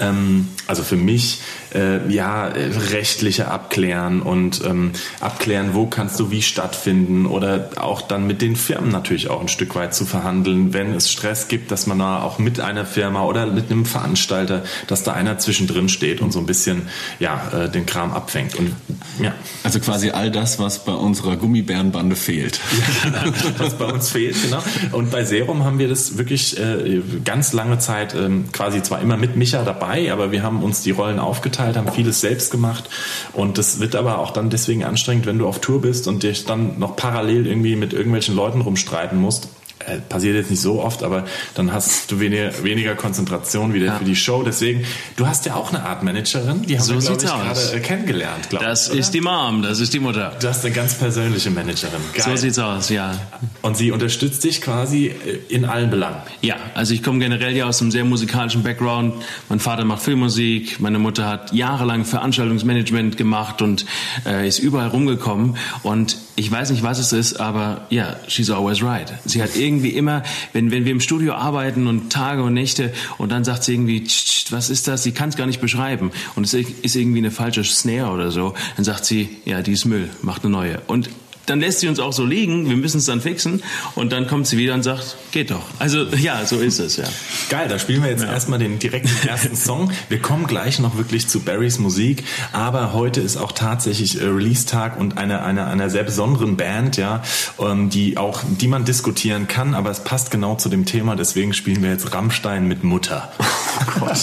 ähm, 0.00 0.48
also 0.66 0.82
für 0.82 0.96
mich, 0.96 1.40
äh, 1.74 2.08
ja, 2.12 2.48
äh, 2.48 2.70
rechtliche 2.92 3.48
abklären 3.48 4.22
und 4.22 4.62
ähm, 4.64 4.92
abklären, 5.20 5.74
wo 5.74 5.86
kannst 5.86 6.18
du 6.20 6.30
wie 6.30 6.42
stattfinden 6.42 7.26
oder 7.26 7.70
auch 7.76 8.00
dann 8.02 8.26
mit 8.26 8.42
den 8.42 8.56
Firmen 8.56 8.90
natürlich 8.90 9.28
auch 9.28 9.40
ein 9.40 9.48
Stück 9.48 9.74
weit 9.74 9.94
zu 9.94 10.04
verhandeln, 10.04 10.72
wenn 10.72 10.94
es 10.94 11.10
Stress 11.10 11.48
gibt, 11.48 11.70
dass 11.70 11.86
man 11.86 11.98
da 11.98 12.13
auch 12.22 12.38
mit 12.38 12.60
einer 12.60 12.84
Firma 12.84 13.24
oder 13.24 13.46
mit 13.46 13.70
einem 13.70 13.84
Veranstalter, 13.84 14.62
dass 14.86 15.02
da 15.02 15.12
einer 15.12 15.38
zwischendrin 15.38 15.88
steht 15.88 16.20
und 16.20 16.32
so 16.32 16.38
ein 16.38 16.46
bisschen 16.46 16.82
ja 17.18 17.40
äh, 17.52 17.70
den 17.70 17.86
Kram 17.86 18.12
abfängt 18.12 18.54
und 18.54 18.74
ja. 19.20 19.32
Also 19.62 19.80
quasi 19.80 20.10
all 20.10 20.30
das, 20.30 20.58
was 20.58 20.84
bei 20.84 20.92
unserer 20.92 21.36
Gummibärenbande 21.36 22.16
fehlt. 22.16 22.60
was 23.58 23.78
bei 23.78 23.86
uns 23.86 24.10
fehlt, 24.10 24.36
genau. 24.42 24.62
Und 24.92 25.10
bei 25.10 25.24
Serum 25.24 25.64
haben 25.64 25.78
wir 25.78 25.88
das 25.88 26.18
wirklich 26.18 26.58
äh, 26.58 27.00
ganz 27.24 27.52
lange 27.52 27.78
Zeit 27.78 28.14
ähm, 28.14 28.46
quasi 28.52 28.82
zwar 28.82 29.00
immer 29.00 29.16
mit 29.16 29.36
Micha 29.36 29.62
dabei, 29.62 30.12
aber 30.12 30.32
wir 30.32 30.42
haben 30.42 30.62
uns 30.62 30.82
die 30.82 30.90
Rollen 30.90 31.18
aufgeteilt, 31.18 31.76
haben 31.76 31.90
vieles 31.92 32.20
selbst 32.20 32.50
gemacht 32.50 32.88
und 33.32 33.58
das 33.58 33.80
wird 33.80 33.94
aber 33.96 34.18
auch 34.18 34.32
dann 34.32 34.50
deswegen 34.50 34.84
anstrengend, 34.84 35.26
wenn 35.26 35.38
du 35.38 35.46
auf 35.46 35.60
Tour 35.60 35.80
bist 35.80 36.08
und 36.08 36.22
dich 36.22 36.44
dann 36.44 36.78
noch 36.78 36.96
parallel 36.96 37.46
irgendwie 37.46 37.76
mit 37.76 37.92
irgendwelchen 37.92 38.34
Leuten 38.34 38.60
rumstreiten 38.60 39.20
musst. 39.20 39.48
Äh, 39.86 39.98
passiert 39.98 40.34
jetzt 40.36 40.50
nicht 40.50 40.62
so 40.62 40.80
oft, 40.80 41.02
aber 41.02 41.24
dann 41.56 41.70
hast 41.72 42.10
du 42.10 42.18
weniger, 42.18 42.62
weniger 42.62 42.94
Konzentration 42.94 43.74
wieder 43.74 43.86
Ja. 43.86 43.98
für 43.98 44.04
die 44.04 44.16
Show. 44.16 44.42
Deswegen, 44.42 44.84
du 45.16 45.26
hast 45.26 45.44
ja 45.44 45.56
auch 45.56 45.70
eine 45.74 45.82
Art 45.82 46.02
Managerin, 46.02 46.62
die 46.62 46.78
haben 46.78 46.84
So 46.86 46.94
wir, 46.94 47.00
glaube 47.00 47.22
ich, 47.22 47.28
gerade 47.28 47.76
äh, 47.76 47.80
kennengelernt, 47.80 48.48
glaube 48.48 48.64
Das 48.64 48.88
ich. 48.88 49.00
ist 49.00 49.12
die 49.12 49.20
Mom, 49.20 49.62
das 49.62 49.80
ist 49.80 49.92
die 49.92 49.98
Mutter. 49.98 50.36
Du 50.40 50.48
hast 50.48 50.64
eine 50.64 50.72
ganz 50.74 50.94
persönliche 50.94 51.50
Managerin. 51.50 52.00
Geil. 52.14 52.24
So 52.24 52.36
sieht's 52.36 52.58
aus, 52.58 52.88
ja. 52.88 53.12
Und 53.60 53.76
sie 53.76 53.90
unterstützt 53.90 54.42
dich 54.44 54.62
quasi 54.62 55.08
äh, 55.08 55.12
in 55.48 55.66
allen 55.66 55.90
Belangen. 55.90 56.22
Ja, 56.40 56.56
also 56.74 56.94
ich 56.94 57.02
komme 57.02 57.18
generell 57.18 57.54
ja 57.54 57.66
aus 57.66 57.82
einem 57.82 57.90
sehr 57.90 58.04
musikalischen 58.04 58.62
Background. 58.62 59.14
Mein 59.50 59.60
Vater 59.60 59.84
macht 59.84 60.02
Filmmusik, 60.02 60.80
meine 60.80 60.98
Mutter 60.98 61.26
hat 61.26 61.52
jahrelang 61.52 62.06
Veranstaltungsmanagement 62.06 63.16
gemacht 63.18 63.60
und 63.60 63.84
äh, 64.24 64.48
ist 64.48 64.60
überall 64.60 64.88
rumgekommen. 64.88 65.56
Und 65.82 66.16
ich 66.36 66.50
weiß 66.50 66.70
nicht, 66.70 66.82
was 66.82 66.98
es 66.98 67.12
ist, 67.12 67.40
aber 67.40 67.86
ja, 67.90 68.16
she's 68.26 68.50
always 68.50 68.82
right. 68.82 69.12
Sie 69.24 69.42
hat 69.42 69.56
irgendwie 69.56 69.90
immer, 69.90 70.22
wenn, 70.52 70.70
wenn 70.70 70.84
wir 70.84 70.92
im 70.92 71.00
Studio 71.00 71.34
arbeiten 71.34 71.86
und 71.86 72.12
Tage 72.12 72.42
und 72.42 72.54
Nächte 72.54 72.92
und 73.18 73.30
dann 73.30 73.44
sagt 73.44 73.64
sie 73.64 73.74
irgendwie, 73.74 74.02
"Tsch, 74.04 74.24
tsch, 74.24 74.52
was 74.52 74.70
ist 74.70 74.88
das? 74.88 75.02
Sie 75.02 75.12
kann 75.12 75.28
es 75.28 75.36
gar 75.36 75.46
nicht 75.46 75.60
beschreiben. 75.60 76.10
Und 76.34 76.44
es 76.44 76.54
ist 76.54 76.96
irgendwie 76.96 77.18
eine 77.18 77.30
falsche 77.30 77.64
Snare 77.64 78.10
oder 78.10 78.30
so. 78.30 78.54
Dann 78.76 78.84
sagt 78.84 79.04
sie, 79.04 79.28
ja, 79.44 79.62
die 79.62 79.72
ist 79.72 79.84
Müll, 79.84 80.08
macht 80.22 80.44
eine 80.44 80.52
neue. 80.52 80.80
Und 80.86 81.08
dann 81.46 81.60
lässt 81.60 81.80
sie 81.80 81.88
uns 81.88 81.98
auch 81.98 82.12
so 82.12 82.24
liegen, 82.24 82.68
wir 82.68 82.76
müssen 82.76 82.98
es 82.98 83.06
dann 83.06 83.20
fixen 83.20 83.62
und 83.94 84.12
dann 84.12 84.26
kommt 84.26 84.46
sie 84.46 84.58
wieder 84.58 84.74
und 84.74 84.82
sagt, 84.82 85.16
geht 85.30 85.50
doch. 85.50 85.62
Also 85.78 86.04
ja, 86.16 86.44
so 86.44 86.58
ist 86.58 86.78
es, 86.78 86.96
ja. 86.96 87.04
Geil, 87.50 87.68
da 87.68 87.78
spielen 87.78 88.02
wir 88.02 88.10
jetzt 88.10 88.24
erstmal 88.24 88.58
den 88.58 88.78
direkten 88.78 89.28
ersten 89.28 89.56
Song. 89.56 89.90
Wir 90.08 90.20
kommen 90.20 90.46
gleich 90.46 90.78
noch 90.78 90.96
wirklich 90.96 91.28
zu 91.28 91.40
Barrys 91.40 91.78
Musik, 91.78 92.24
aber 92.52 92.92
heute 92.92 93.20
ist 93.20 93.36
auch 93.36 93.52
tatsächlich 93.52 94.20
äh, 94.20 94.24
Release-Tag 94.24 94.98
und 94.98 95.18
eine, 95.18 95.42
eine, 95.42 95.66
einer 95.66 95.90
sehr 95.90 96.04
besonderen 96.04 96.56
Band, 96.56 96.96
ja, 96.96 97.22
ähm, 97.58 97.90
die 97.90 98.16
auch, 98.16 98.40
die 98.60 98.68
man 98.68 98.84
diskutieren 98.84 99.48
kann, 99.48 99.74
aber 99.74 99.90
es 99.90 100.00
passt 100.00 100.30
genau 100.30 100.56
zu 100.56 100.68
dem 100.68 100.86
Thema, 100.86 101.16
deswegen 101.16 101.52
spielen 101.52 101.82
wir 101.82 101.90
jetzt 101.90 102.14
Rammstein 102.14 102.66
mit 102.66 102.84
Mutter. 102.84 103.32
Oh 103.76 104.00
Gott. 104.00 104.18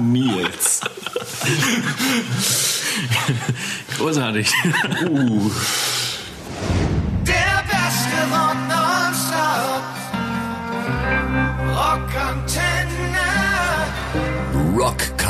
Nils. 0.00 0.80
Großartig. 3.98 4.50
Der 5.02 5.99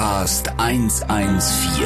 Rockcast 0.01 0.49
114. 0.57 1.85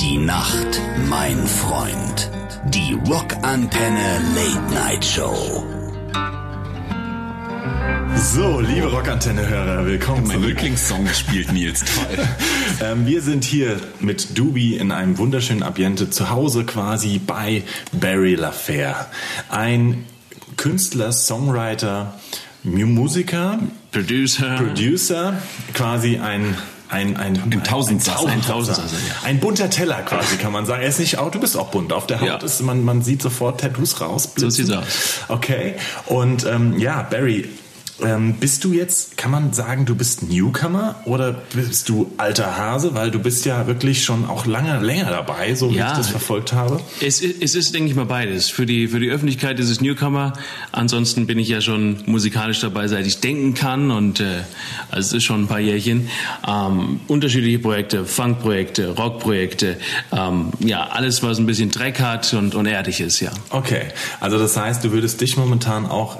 Die 0.00 0.16
Nacht, 0.16 0.80
mein 1.10 1.46
Freund. 1.46 2.30
Die 2.70 2.94
Rockantenne 3.06 4.18
Late 4.34 4.72
Night 4.74 5.04
Show. 5.04 5.62
So, 8.16 8.60
liebe 8.60 8.90
Rockantenne-Hörer, 8.90 9.84
willkommen 9.84 10.26
Mein. 10.26 10.42
Lieblingssong 10.44 11.04
gespielt, 11.04 11.52
Nils. 11.52 11.80
Toll. 11.84 12.26
Ähm, 12.80 13.06
wir 13.06 13.20
sind 13.20 13.44
hier 13.44 13.78
mit 14.00 14.38
Doobie 14.38 14.76
in 14.76 14.92
einem 14.92 15.18
wunderschönen 15.18 15.62
Ambiente 15.62 16.08
zu 16.08 16.30
Hause 16.30 16.64
quasi 16.64 17.18
bei 17.18 17.64
Barry 17.92 18.34
LaFair. 18.34 19.08
Ein 19.50 20.06
Künstler, 20.56 21.12
Songwriter, 21.12 22.14
Mu- 22.64 22.86
Musiker, 22.86 23.58
Producer. 23.92 24.56
Producer, 24.56 25.34
quasi 25.74 26.18
ein 26.18 26.56
ein, 26.90 27.18
ein, 27.18 27.36
ein, 27.42 27.64
Tausendsasser. 27.64 28.26
ein, 28.28 28.34
Ein 28.38 28.42
Tausendsasser, 28.42 28.96
ja. 28.96 29.14
ein 29.28 29.40
bunter 29.40 29.68
Teller 29.68 30.00
quasi, 30.02 30.36
kann 30.38 30.52
man 30.52 30.64
sagen. 30.64 30.80
Er 30.82 30.88
ist 30.88 30.98
nicht, 30.98 31.18
auch 31.18 31.30
du 31.30 31.38
bist 31.38 31.54
auch 31.54 31.68
bunt. 31.70 31.92
Auf 31.92 32.06
der 32.06 32.20
Haut 32.20 32.26
Ja. 32.26 32.36
ist, 32.38 32.62
man, 32.62 32.82
man 32.82 33.02
sieht 33.02 33.20
sofort 33.20 33.60
Tattoos 33.60 34.00
raus. 34.00 34.30
So 34.36 34.48
sieht's 34.48 34.70
aus. 34.70 34.86
Okay. 35.28 35.74
Und 36.06 36.46
ähm, 36.46 36.78
ja, 36.78 37.02
Barry, 37.02 37.46
ähm, 38.02 38.34
bist 38.34 38.64
du 38.64 38.72
jetzt, 38.72 39.16
kann 39.16 39.30
man 39.30 39.52
sagen, 39.52 39.84
du 39.84 39.94
bist 39.94 40.22
Newcomer 40.22 40.96
oder 41.04 41.32
bist 41.54 41.88
du 41.88 42.12
alter 42.16 42.56
Hase? 42.56 42.94
Weil 42.94 43.10
du 43.10 43.18
bist 43.18 43.44
ja 43.44 43.66
wirklich 43.66 44.04
schon 44.04 44.26
auch 44.28 44.46
lange, 44.46 44.78
länger 44.80 45.10
dabei, 45.10 45.54
so 45.54 45.70
wie 45.70 45.76
Ja. 45.76 45.92
ich 45.92 45.98
das 45.98 46.08
verfolgt 46.08 46.52
habe. 46.52 46.80
Es, 47.00 47.20
ist- 47.20 47.42
es 47.42 47.54
ist, 47.54 47.74
denke 47.74 47.90
ich 47.90 47.96
mal, 47.96 48.06
beides. 48.06 48.48
Für 48.50 48.66
die, 48.66 48.88
für 48.88 49.00
die 49.00 49.10
Öffentlichkeit 49.10 49.58
ist 49.58 49.68
es 49.70 49.80
Newcomer. 49.80 50.32
Ansonsten 50.72 51.26
bin 51.26 51.38
ich 51.38 51.48
ja 51.48 51.60
schon 51.60 51.98
musikalisch 52.06 52.60
dabei, 52.60 52.86
seit 52.88 53.06
ich 53.06 53.20
denken 53.20 53.54
kann. 53.54 53.90
Und 53.90 54.20
äh, 54.20 54.42
also 54.90 55.08
es 55.08 55.12
ist 55.12 55.24
schon 55.24 55.42
ein 55.44 55.46
paar 55.48 55.60
Jährchen. 55.60 56.08
Ähm, 56.46 57.00
unterschiedliche 57.08 57.58
Projekte, 57.58 58.04
Funkprojekte, 58.04 58.90
Rockprojekte. 58.90 59.76
Ähm, 60.12 60.50
ja, 60.60 60.86
alles, 60.88 61.22
was 61.22 61.38
ein 61.38 61.46
bisschen 61.46 61.70
Dreck 61.70 62.00
hat 62.00 62.32
und, 62.34 62.54
und 62.54 62.66
erdig 62.66 63.00
ist, 63.00 63.20
ja. 63.20 63.30
Okay, 63.50 63.82
also 64.20 64.38
das 64.38 64.56
heißt, 64.56 64.84
du 64.84 64.92
würdest 64.92 65.20
dich 65.20 65.36
momentan 65.36 65.86
auch 65.86 66.16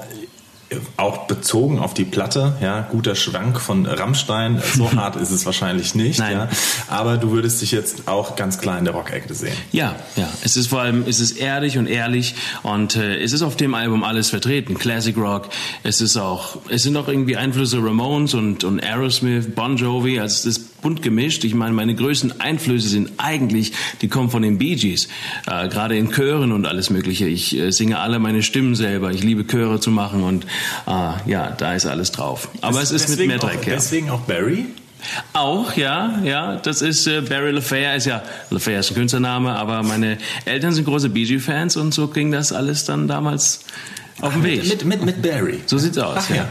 auch 0.97 1.27
bezogen 1.27 1.79
auf 1.79 1.93
die 1.93 2.05
Platte, 2.05 2.57
ja, 2.61 2.81
guter 2.81 3.15
Schwank 3.15 3.59
von 3.59 3.85
Rammstein, 3.85 4.61
so 4.75 4.91
hart 4.95 5.15
ist 5.15 5.31
es 5.31 5.45
wahrscheinlich 5.45 5.95
nicht, 5.95 6.19
Nein. 6.19 6.33
ja, 6.33 6.49
aber 6.87 7.17
du 7.17 7.31
würdest 7.31 7.61
dich 7.61 7.71
jetzt 7.71 8.07
auch 8.07 8.35
ganz 8.35 8.59
klar 8.59 8.77
in 8.77 8.85
der 8.85 8.93
Rock-Ecke 8.93 9.33
sehen. 9.33 9.55
Ja, 9.71 9.95
ja. 10.15 10.29
Es 10.43 10.57
ist 10.57 10.67
vor 10.67 10.81
allem, 10.81 11.05
es 11.07 11.19
ist 11.19 11.37
erdig 11.37 11.77
und 11.77 11.87
ehrlich 11.87 12.35
und 12.63 12.95
äh, 12.95 13.17
es 13.17 13.33
ist 13.33 13.41
auf 13.41 13.55
dem 13.55 13.73
Album 13.73 14.03
alles 14.03 14.29
vertreten. 14.29 14.77
Classic 14.77 15.15
Rock. 15.17 15.49
Es 15.83 16.01
ist 16.01 16.17
auch, 16.17 16.57
es 16.69 16.83
sind 16.83 16.95
auch 16.97 17.07
irgendwie 17.07 17.37
Einflüsse 17.37 17.77
Ramones 17.77 18.33
und, 18.33 18.63
und 18.63 18.83
Aerosmith, 18.83 19.55
Bon 19.55 19.77
Jovi. 19.77 20.19
Also 20.19 20.49
es 20.49 20.57
ist 20.57 20.68
bunt 20.81 21.01
gemischt. 21.01 21.43
Ich 21.43 21.53
meine, 21.53 21.73
meine 21.73 21.95
größten 21.95 22.39
Einflüsse 22.39 22.89
sind 22.89 23.11
eigentlich, 23.17 23.73
die 24.01 24.07
kommen 24.07 24.29
von 24.29 24.41
den 24.41 24.57
Bee 24.57 24.75
Gees. 24.75 25.07
Äh, 25.45 25.67
Gerade 25.67 25.97
in 25.97 26.11
Chören 26.11 26.51
und 26.51 26.65
alles 26.65 26.89
Mögliche. 26.89 27.27
Ich 27.27 27.57
äh, 27.57 27.71
singe 27.71 27.99
alle 27.99 28.19
meine 28.19 28.43
Stimmen 28.43 28.75
selber. 28.75 29.11
Ich 29.11 29.23
liebe 29.23 29.45
Chöre 29.45 29.79
zu 29.79 29.91
machen 29.91 30.23
und 30.23 30.45
äh, 30.87 31.29
ja, 31.29 31.51
da 31.51 31.73
ist 31.73 31.85
alles 31.85 32.11
drauf. 32.11 32.49
Aber 32.61 32.81
es 32.81 32.91
ist 32.91 33.09
mit 33.09 33.27
mehr 33.27 33.37
Dreck, 33.37 33.59
auch, 33.59 33.67
ja. 33.67 33.73
Deswegen 33.75 34.09
auch 34.09 34.21
Barry? 34.21 34.65
Auch, 35.33 35.75
ja, 35.75 36.19
ja. 36.23 36.57
Das 36.57 36.81
ist 36.81 37.07
äh, 37.07 37.21
Barry 37.21 37.51
LaFair, 37.51 37.95
ist 37.95 38.05
ja, 38.05 38.21
LaFair 38.49 38.79
ist 38.79 38.91
ein 38.91 38.95
Künstlername, 38.95 39.55
aber 39.55 39.83
meine 39.83 40.17
Eltern 40.45 40.73
sind 40.73 40.85
große 40.85 41.09
Bee 41.09 41.25
Gees-Fans 41.25 41.77
und 41.77 41.93
so 41.93 42.07
ging 42.07 42.31
das 42.31 42.51
alles 42.51 42.85
dann 42.85 43.07
damals 43.07 43.61
auf 44.21 44.33
dem 44.33 44.43
Weg. 44.43 44.67
Mit, 44.67 44.85
mit, 44.85 45.05
mit 45.05 45.21
Barry. 45.21 45.59
So 45.65 45.77
sieht's 45.77 45.97
aus, 45.97 46.25
Ach, 46.25 46.29
ja. 46.29 46.35
ja. 46.35 46.49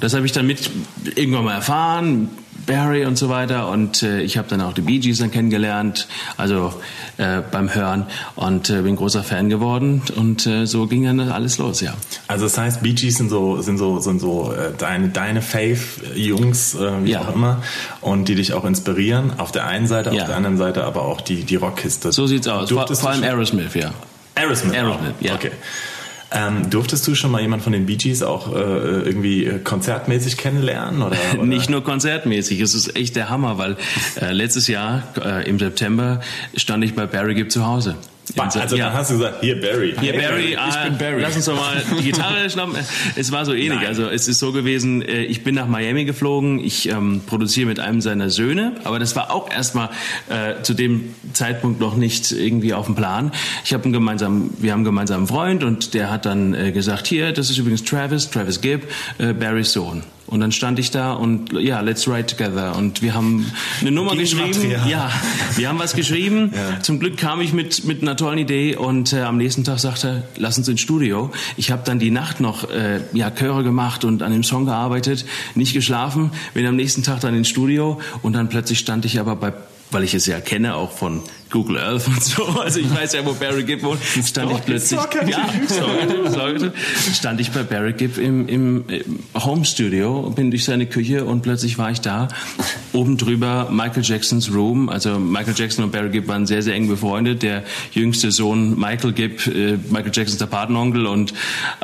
Das 0.00 0.14
habe 0.14 0.26
ich 0.26 0.32
dann 0.32 0.46
mit 0.46 0.70
irgendwann 1.16 1.44
mal 1.44 1.54
erfahren, 1.54 2.28
Barry 2.68 3.04
und 3.06 3.18
so 3.18 3.28
weiter. 3.28 3.68
Und 3.68 4.02
äh, 4.04 4.20
ich 4.20 4.38
habe 4.38 4.46
dann 4.48 4.60
auch 4.60 4.72
die 4.74 4.82
Bee 4.82 4.98
Gees 5.00 5.18
dann 5.18 5.32
kennengelernt, 5.32 6.06
also 6.36 6.72
äh, 7.16 7.40
beim 7.50 7.74
Hören 7.74 8.06
und 8.36 8.70
äh, 8.70 8.82
bin 8.82 8.94
großer 8.94 9.24
Fan 9.24 9.48
geworden. 9.48 10.02
Und 10.14 10.46
äh, 10.46 10.66
so 10.66 10.86
ging 10.86 11.02
dann 11.04 11.18
alles 11.20 11.58
los, 11.58 11.80
ja. 11.80 11.94
Also 12.28 12.44
das 12.44 12.56
heißt, 12.56 12.82
Bee 12.82 12.92
Gees 12.92 13.16
sind 13.16 13.30
so, 13.30 13.60
sind 13.60 13.78
so, 13.78 13.98
sind 13.98 14.20
so 14.20 14.52
äh, 14.52 14.70
deine, 14.78 15.08
deine 15.08 15.42
Fave-Jungs, 15.42 16.74
äh, 16.74 17.04
wie 17.04 17.10
Ja. 17.12 17.22
auch 17.22 17.34
immer, 17.34 17.62
und 18.02 18.28
die 18.28 18.34
dich 18.36 18.52
auch 18.52 18.64
inspirieren. 18.64 19.32
Auf 19.38 19.50
der 19.50 19.66
einen 19.66 19.86
Seite, 19.86 20.10
Ja. 20.14 20.22
auf 20.22 20.28
der 20.28 20.36
anderen 20.36 20.58
Seite 20.58 20.84
aber 20.84 21.02
auch 21.02 21.20
die, 21.20 21.44
die 21.44 21.56
Rockkiste. 21.56 22.12
So 22.12 22.26
sieht's 22.26 22.46
aus. 22.46 22.68
Vor, 22.68 22.78
Durftest 22.78 23.00
vor 23.00 23.10
du 23.12 23.16
allem 23.16 23.24
Aerosmith, 23.24 23.74
ja. 23.74 23.90
Aerosmith. 24.34 24.74
Aerosmith, 24.74 25.14
auch. 25.18 25.24
ja. 25.24 25.34
Okay. 25.34 25.50
Ähm, 26.30 26.68
durftest 26.68 27.06
du 27.06 27.14
schon 27.14 27.30
mal 27.30 27.40
jemanden 27.40 27.64
von 27.64 27.72
den 27.72 27.86
Bee 27.86 27.96
Gees 27.96 28.22
auch 28.22 28.54
äh, 28.54 28.58
irgendwie 28.58 29.46
äh, 29.46 29.58
konzertmäßig 29.60 30.36
kennenlernen? 30.36 31.02
Oder, 31.02 31.16
oder? 31.34 31.44
Nicht 31.44 31.70
nur 31.70 31.82
konzertmäßig, 31.82 32.60
es 32.60 32.74
ist 32.74 32.96
echt 32.96 33.16
der 33.16 33.30
Hammer, 33.30 33.56
weil 33.56 33.76
äh, 34.20 34.32
letztes 34.32 34.68
Jahr 34.68 35.02
äh, 35.24 35.48
im 35.48 35.58
September 35.58 36.20
stand 36.54 36.84
ich 36.84 36.94
bei 36.94 37.06
Barry 37.06 37.34
Gibb 37.34 37.50
zu 37.50 37.66
Hause. 37.66 37.96
Also 38.36 38.76
dann 38.76 38.92
hast 38.92 39.10
du 39.10 39.14
gesagt, 39.14 39.38
hier 39.40 39.60
Barry. 39.60 39.94
Hier, 40.00 40.12
Hey, 40.12 40.28
Barry, 40.28 40.44
ich 40.52 40.58
ah, 40.58 40.84
bin 40.84 40.98
Barry. 40.98 41.22
lass 41.22 41.36
uns 41.36 41.44
doch 41.46 41.56
mal 41.56 41.82
die 41.98 42.04
Gitarre 42.04 42.48
schnappen. 42.50 42.74
Es 43.16 43.32
war 43.32 43.44
so 43.44 43.52
ähnlich. 43.52 43.80
Nein. 43.80 43.86
Also 43.86 44.08
es 44.08 44.28
ist 44.28 44.38
so 44.38 44.52
gewesen, 44.52 45.02
äh, 45.02 45.22
ich 45.24 45.44
bin 45.44 45.54
nach 45.54 45.66
Miami 45.66 46.04
geflogen, 46.04 46.58
ich 46.58 46.88
ähm, 46.88 47.22
produziere 47.26 47.66
mit 47.66 47.80
einem 47.80 48.00
seiner 48.00 48.30
Söhne, 48.30 48.74
aber 48.84 48.98
das 48.98 49.16
war 49.16 49.30
auch 49.30 49.50
erstmal 49.50 49.90
äh, 50.28 50.62
zu 50.62 50.74
dem 50.74 51.14
Zeitpunkt 51.32 51.80
noch 51.80 51.96
nicht 51.96 52.32
irgendwie 52.32 52.74
auf 52.74 52.86
dem 52.86 52.94
Plan. 52.94 53.32
Ich 53.64 53.72
habe 53.72 53.84
einen 53.84 53.92
gemeinsamen, 53.92 54.54
wir 54.58 54.72
haben 54.72 54.78
einen 54.78 54.84
gemeinsamen 54.84 55.26
Freund 55.26 55.64
und 55.64 55.94
der 55.94 56.10
hat 56.10 56.26
dann 56.26 56.54
äh, 56.54 56.72
gesagt, 56.72 57.06
hier, 57.06 57.32
das 57.32 57.50
ist 57.50 57.58
übrigens 57.58 57.84
Travis, 57.84 58.30
Travis 58.30 58.60
Gibb, 58.60 58.88
äh, 59.18 59.32
Barrys 59.32 59.72
Sohn. 59.72 60.02
Und 60.28 60.40
dann 60.40 60.52
stand 60.52 60.78
ich 60.78 60.90
da 60.90 61.14
und 61.14 61.54
ja, 61.54 61.80
let's 61.80 62.06
write 62.06 62.36
together. 62.36 62.76
Und 62.76 63.00
wir 63.00 63.14
haben 63.14 63.50
eine 63.80 63.90
Nummer 63.90 64.14
geschrieben. 64.14 64.52
Gegenmaterial. 64.52 64.90
Ja, 64.90 65.10
wir 65.56 65.68
haben 65.70 65.78
was 65.78 65.94
geschrieben. 65.94 66.52
Zum 66.82 67.00
Glück 67.00 67.16
kam 67.16 67.40
ich 67.40 67.54
mit, 67.54 67.84
mit 67.84 68.02
einer 68.02 68.14
tollen 68.14 68.38
Idee 68.38 68.76
und 68.76 69.14
äh, 69.14 69.22
am 69.22 69.38
nächsten 69.38 69.64
Tag 69.64 69.78
sagte 69.78 70.08
er, 70.08 70.22
lass 70.36 70.58
uns 70.58 70.68
ins 70.68 70.82
Studio. 70.82 71.30
Ich 71.56 71.70
habe 71.70 71.82
dann 71.84 71.98
die 71.98 72.10
Nacht 72.10 72.40
noch 72.40 72.70
äh, 72.70 73.00
ja, 73.14 73.30
Chöre 73.30 73.64
gemacht 73.64 74.04
und 74.04 74.22
an 74.22 74.32
dem 74.32 74.44
Song 74.44 74.66
gearbeitet, 74.66 75.24
nicht 75.54 75.72
geschlafen, 75.72 76.30
bin 76.52 76.66
am 76.66 76.76
nächsten 76.76 77.02
Tag 77.02 77.20
dann 77.20 77.34
ins 77.34 77.48
Studio 77.48 77.98
und 78.20 78.34
dann 78.34 78.50
plötzlich 78.50 78.78
stand 78.78 79.06
ich 79.06 79.18
aber 79.18 79.34
bei 79.34 79.54
weil 79.90 80.04
ich 80.04 80.14
es 80.14 80.26
ja 80.26 80.40
kenne, 80.40 80.74
auch 80.74 80.92
von 80.92 81.22
Google 81.50 81.78
Earth 81.78 82.06
und 82.06 82.22
so, 82.22 82.44
also 82.60 82.80
ich 82.80 82.94
weiß 82.94 83.14
ja, 83.14 83.24
wo 83.24 83.32
Barry 83.34 83.64
Gibb 83.64 83.82
wohnt, 83.82 84.00
stand 84.24 84.52
ich 84.52 84.64
plötzlich, 84.64 85.00
ja, 85.26 85.48
Stalker-Typ, 85.66 86.28
Stalker-Typ. 86.32 86.72
stand 87.14 87.40
ich 87.40 87.50
bei 87.50 87.62
Barry 87.62 87.92
Gibb 87.92 88.18
im, 88.18 88.48
im, 88.48 88.84
im 88.88 89.18
Home 89.34 89.64
Studio, 89.64 90.30
bin 90.30 90.50
durch 90.50 90.64
seine 90.64 90.86
Küche 90.86 91.24
und 91.24 91.42
plötzlich 91.42 91.78
war 91.78 91.90
ich 91.90 92.00
da, 92.00 92.28
oben 92.92 93.16
drüber 93.16 93.68
Michael 93.70 94.02
Jacksons 94.04 94.52
Room, 94.52 94.88
also 94.88 95.18
Michael 95.18 95.54
Jackson 95.56 95.84
und 95.84 95.92
Barry 95.92 96.10
Gibb 96.10 96.28
waren 96.28 96.46
sehr, 96.46 96.62
sehr 96.62 96.74
eng 96.74 96.88
befreundet, 96.88 97.42
der 97.42 97.62
jüngste 97.92 98.30
Sohn 98.32 98.78
Michael 98.78 99.12
Gibb, 99.12 99.46
äh, 99.46 99.78
Michael 99.90 100.12
Jacksons 100.12 100.38
der 100.38 100.46
Patenonkel. 100.46 101.06
Und 101.06 101.32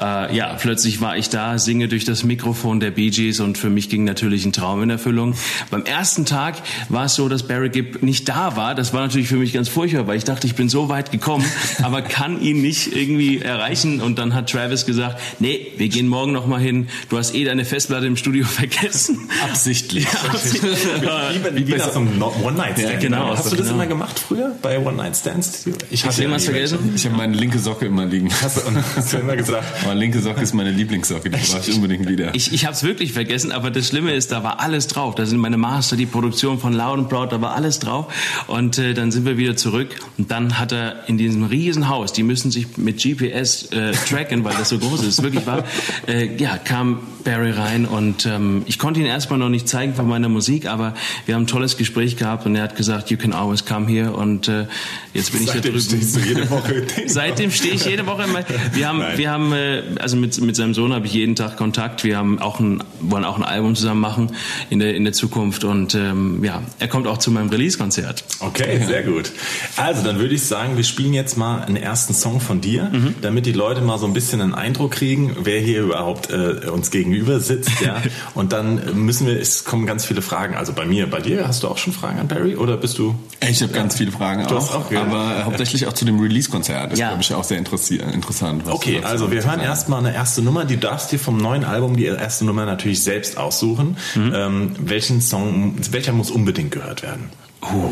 äh, 0.00 0.34
ja, 0.36 0.54
plötzlich 0.54 1.00
war 1.00 1.16
ich 1.16 1.28
da, 1.28 1.58
singe 1.58 1.88
durch 1.88 2.04
das 2.04 2.24
Mikrofon 2.24 2.80
der 2.80 2.90
Bee 2.90 3.10
Gees. 3.10 3.40
Und 3.40 3.58
für 3.58 3.70
mich 3.70 3.88
ging 3.88 4.04
natürlich 4.04 4.44
ein 4.44 4.52
Traum 4.52 4.82
in 4.82 4.90
Erfüllung. 4.90 5.34
Beim 5.70 5.84
ersten 5.84 6.24
Tag 6.24 6.56
war 6.88 7.06
es 7.06 7.14
so, 7.14 7.28
dass 7.28 7.44
Barry 7.44 7.68
Gibb 7.68 8.02
nicht 8.02 8.28
da 8.28 8.56
war, 8.56 8.74
das 8.74 8.92
war 8.92 9.02
natürlich 9.02 9.28
für 9.28 9.36
mich 9.36 9.53
ganz 9.54 9.68
furchtbar, 9.70 10.06
weil 10.06 10.18
ich 10.18 10.24
dachte, 10.24 10.46
ich 10.46 10.54
bin 10.54 10.68
so 10.68 10.90
weit 10.90 11.10
gekommen, 11.10 11.44
aber 11.82 12.02
kann 12.02 12.42
ihn 12.42 12.60
nicht 12.60 12.94
irgendwie 12.94 13.38
erreichen 13.40 14.02
und 14.02 14.18
dann 14.18 14.34
hat 14.34 14.50
Travis 14.50 14.84
gesagt, 14.84 15.18
nee, 15.38 15.68
wir 15.78 15.88
gehen 15.88 16.08
morgen 16.08 16.32
noch 16.32 16.46
mal 16.46 16.60
hin, 16.60 16.88
du 17.08 17.16
hast 17.16 17.34
eh 17.34 17.44
deine 17.44 17.64
Festplatte 17.64 18.06
im 18.06 18.16
Studio 18.16 18.44
vergessen. 18.46 19.30
Absichtlich. 19.44 20.06
Wie, 20.44 21.56
wie, 21.56 21.68
wie 21.68 21.76
nach 21.76 21.92
so 21.92 22.00
einem 22.00 22.18
No- 22.18 22.34
One-Night-Stand. 22.42 22.92
Ja, 22.94 22.98
genau. 22.98 23.30
Hast 23.36 23.52
du 23.52 23.56
das 23.56 23.64
Genau. 23.66 23.74
immer 23.78 23.86
gemacht 23.86 24.18
früher 24.18 24.54
bei 24.60 24.78
One-Night-Stands? 24.78 25.66
Ich 25.90 26.02
ja 26.02 26.10
irgendwas 26.10 26.42
nie 26.42 26.52
vergessen? 26.52 26.92
Ich 26.94 27.04
habe 27.06 27.16
meine 27.16 27.34
linke 27.36 27.58
Socke 27.58 27.86
immer 27.86 28.04
liegen. 28.04 28.30
Hast 28.42 28.58
du, 28.58 28.60
hast 28.96 29.12
du 29.12 29.16
immer 29.18 29.36
gesagt, 29.36 29.64
Meine 29.86 30.00
linke 30.00 30.20
Socke 30.20 30.40
ist 30.42 30.54
meine 30.54 30.70
Lieblingssocke, 30.70 31.30
die 31.30 31.36
brauche 31.38 31.60
ich 31.70 31.74
unbedingt 31.74 32.08
wieder. 32.08 32.34
Ich, 32.34 32.52
ich 32.52 32.64
habe 32.64 32.74
es 32.74 32.82
wirklich 32.82 33.12
vergessen, 33.12 33.52
aber 33.52 33.70
das 33.70 33.88
Schlimme 33.88 34.12
ist, 34.14 34.32
da 34.32 34.42
war 34.42 34.60
alles 34.60 34.86
drauf. 34.88 35.14
Da 35.14 35.26
sind 35.26 35.38
meine 35.38 35.56
Master, 35.56 35.96
die 35.96 36.06
Produktion 36.06 36.58
von 36.58 36.72
Loud 36.72 36.98
and 36.98 37.08
Proud, 37.08 37.32
da 37.32 37.40
war 37.40 37.54
alles 37.54 37.78
drauf. 37.78 38.12
Und 38.46 38.78
äh, 38.78 38.94
dann 38.94 39.12
sind 39.12 39.24
wir 39.26 39.36
wieder 39.38 39.43
zurück. 39.52 39.88
Und 40.18 40.30
dann 40.30 40.58
hat 40.58 40.72
er 40.72 41.08
in 41.08 41.18
diesem 41.18 41.44
riesen 41.44 41.88
Haus, 41.88 42.12
die 42.12 42.22
müssen 42.22 42.50
sich 42.50 42.76
mit 42.76 43.02
GPS 43.02 43.70
äh, 43.72 43.92
tracken, 43.92 44.44
weil 44.44 44.54
das 44.54 44.70
so 44.70 44.78
groß 44.78 45.04
ist, 45.04 45.22
wirklich 45.22 45.46
war, 45.46 45.64
äh, 46.08 46.34
ja, 46.36 46.58
kam 46.58 47.00
Barry 47.24 47.50
rein 47.50 47.86
und 47.86 48.26
ähm, 48.26 48.62
ich 48.66 48.78
konnte 48.78 49.00
ihn 49.00 49.06
erstmal 49.06 49.38
noch 49.38 49.48
nicht 49.48 49.66
zeigen 49.66 49.94
von 49.94 50.06
meiner 50.06 50.28
Musik, 50.28 50.66
aber 50.66 50.94
wir 51.26 51.34
haben 51.34 51.44
ein 51.44 51.46
tolles 51.46 51.76
Gespräch 51.76 52.16
gehabt 52.16 52.46
und 52.46 52.54
er 52.54 52.62
hat 52.62 52.76
gesagt, 52.76 53.10
you 53.10 53.16
can 53.16 53.32
always 53.32 53.64
come 53.64 53.86
here 53.86 54.12
und 54.12 54.46
äh, 54.48 54.66
jetzt 55.14 55.32
bin 55.32 55.42
ich 55.42 55.48
da 55.48 55.54
seitdem 55.54 55.72
drüben. 55.72 55.80
stehst 55.80 56.16
du 56.16 56.20
jede 56.20 56.50
Woche. 56.50 56.82
Seitdem 57.06 57.50
stehe 57.50 57.74
ich 57.74 57.84
jede 57.86 58.06
Woche 58.06 58.24
immer. 58.24 58.44
Wir 58.72 58.88
haben, 58.88 58.98
Nein. 58.98 59.18
wir 59.18 59.30
haben, 59.30 59.52
äh, 59.52 59.82
also 59.98 60.16
mit, 60.16 60.38
mit 60.40 60.54
seinem 60.54 60.74
Sohn 60.74 60.92
habe 60.92 61.06
ich 61.06 61.14
jeden 61.14 61.34
Tag 61.34 61.56
Kontakt. 61.56 62.04
Wir 62.04 62.18
haben 62.18 62.38
auch 62.38 62.60
ein, 62.60 62.82
wollen 63.00 63.24
auch 63.24 63.36
ein 63.36 63.42
Album 63.42 63.74
zusammen 63.74 64.00
machen 64.00 64.32
in 64.70 64.78
der, 64.78 64.94
in 64.94 65.04
der 65.04 65.12
Zukunft 65.12 65.64
und 65.64 65.94
ähm, 65.94 66.44
ja, 66.44 66.62
er 66.78 66.88
kommt 66.88 67.06
auch 67.06 67.18
zu 67.18 67.30
meinem 67.30 67.48
Release-Konzert. 67.48 68.24
Okay, 68.40 68.84
sehr 68.86 69.02
gut. 69.02 69.32
Also 69.76 70.02
dann 70.02 70.18
würde 70.18 70.34
ich 70.34 70.44
sagen, 70.44 70.76
wir 70.76 70.84
spielen 70.84 71.12
jetzt 71.14 71.36
mal 71.36 71.62
einen 71.62 71.76
ersten 71.76 72.14
Song 72.14 72.40
von 72.40 72.60
dir, 72.60 72.84
Mhm. 72.92 73.14
damit 73.22 73.46
die 73.46 73.52
Leute 73.52 73.80
mal 73.80 73.98
so 73.98 74.06
ein 74.06 74.12
bisschen 74.12 74.40
einen 74.40 74.54
Eindruck 74.54 74.92
kriegen, 74.92 75.36
wer 75.42 75.60
hier 75.60 75.82
überhaupt 75.82 76.30
äh, 76.30 76.68
uns 76.70 76.90
gegenüber 76.90 77.40
sitzt. 77.40 77.80
Ja? 77.80 78.02
Und 78.34 78.52
dann 78.52 78.80
müssen 79.04 79.26
wir, 79.26 79.38
es 79.40 79.64
kommen 79.64 79.86
ganz 79.86 80.04
viele 80.04 80.22
Fragen. 80.22 80.54
Also 80.54 80.72
bei 80.72 80.84
mir, 80.86 81.08
bei 81.10 81.20
dir, 81.20 81.46
hast 81.48 81.62
du 81.62 81.68
auch 81.68 81.78
schon 81.78 81.92
Fragen 81.92 82.18
an 82.20 82.28
Barry 82.28 82.56
oder 82.56 82.76
bist 82.76 82.98
du? 82.98 83.14
Ich 83.48 83.62
habe 83.62 83.72
ganz 83.72 83.96
viele 83.96 84.12
Fragen 84.12 84.46
Du 84.46 84.54
hast 84.56 84.70
auch, 84.72 84.86
auch, 84.86 84.90
ja. 84.92 85.02
aber 85.02 85.44
hauptsächlich 85.44 85.86
auch 85.86 85.92
zu 85.92 86.04
dem 86.04 86.20
Release-Konzert. 86.20 86.92
Das 86.92 86.98
Ja. 86.98 87.08
glaube 87.08 87.22
ich 87.22 87.34
auch 87.34 87.44
sehr 87.44 87.58
interessant. 87.58 88.62
was 88.64 88.74
Okay, 88.74 89.00
also 89.04 89.30
wir 89.30 89.44
hören 89.44 89.60
erstmal 89.60 89.98
eine 90.00 90.14
erste 90.14 90.42
Nummer. 90.42 90.64
Du 90.64 90.76
darfst 90.76 91.12
dir 91.12 91.18
vom 91.18 91.36
neuen 91.36 91.64
Album 91.64 91.96
die 91.96 92.04
erste 92.06 92.44
Nummer 92.44 92.64
natürlich 92.66 93.02
selbst 93.02 93.36
aussuchen. 93.38 93.96
Mhm. 94.14 94.32
Ähm, 94.34 94.70
welchen 94.78 95.20
Song, 95.20 95.74
welcher 95.90 96.12
muss 96.12 96.30
unbedingt 96.30 96.70
gehört 96.70 97.02
werden? 97.02 97.30
Oh, 97.62 97.90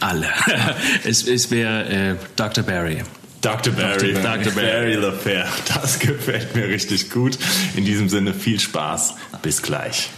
alle. 0.00 0.28
es 1.04 1.26
es 1.26 1.50
wäre 1.50 2.12
äh, 2.12 2.16
Dr. 2.36 2.64
Barry. 2.64 3.02
Dr. 3.40 3.72
Barry, 3.72 4.12
Dr. 4.12 4.52
Barry. 4.52 4.52
Barry 4.52 4.94
LaFair. 4.94 5.46
Das 5.74 5.98
gefällt 5.98 6.54
mir 6.54 6.68
richtig 6.68 7.10
gut. 7.10 7.38
In 7.74 7.84
diesem 7.86 8.08
Sinne 8.10 8.34
viel 8.34 8.60
Spaß. 8.60 9.14
Bis 9.42 9.62
gleich. 9.62 10.10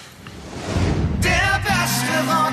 Der 1.23 1.61
beste 1.62 2.12
Rock. 2.29 2.52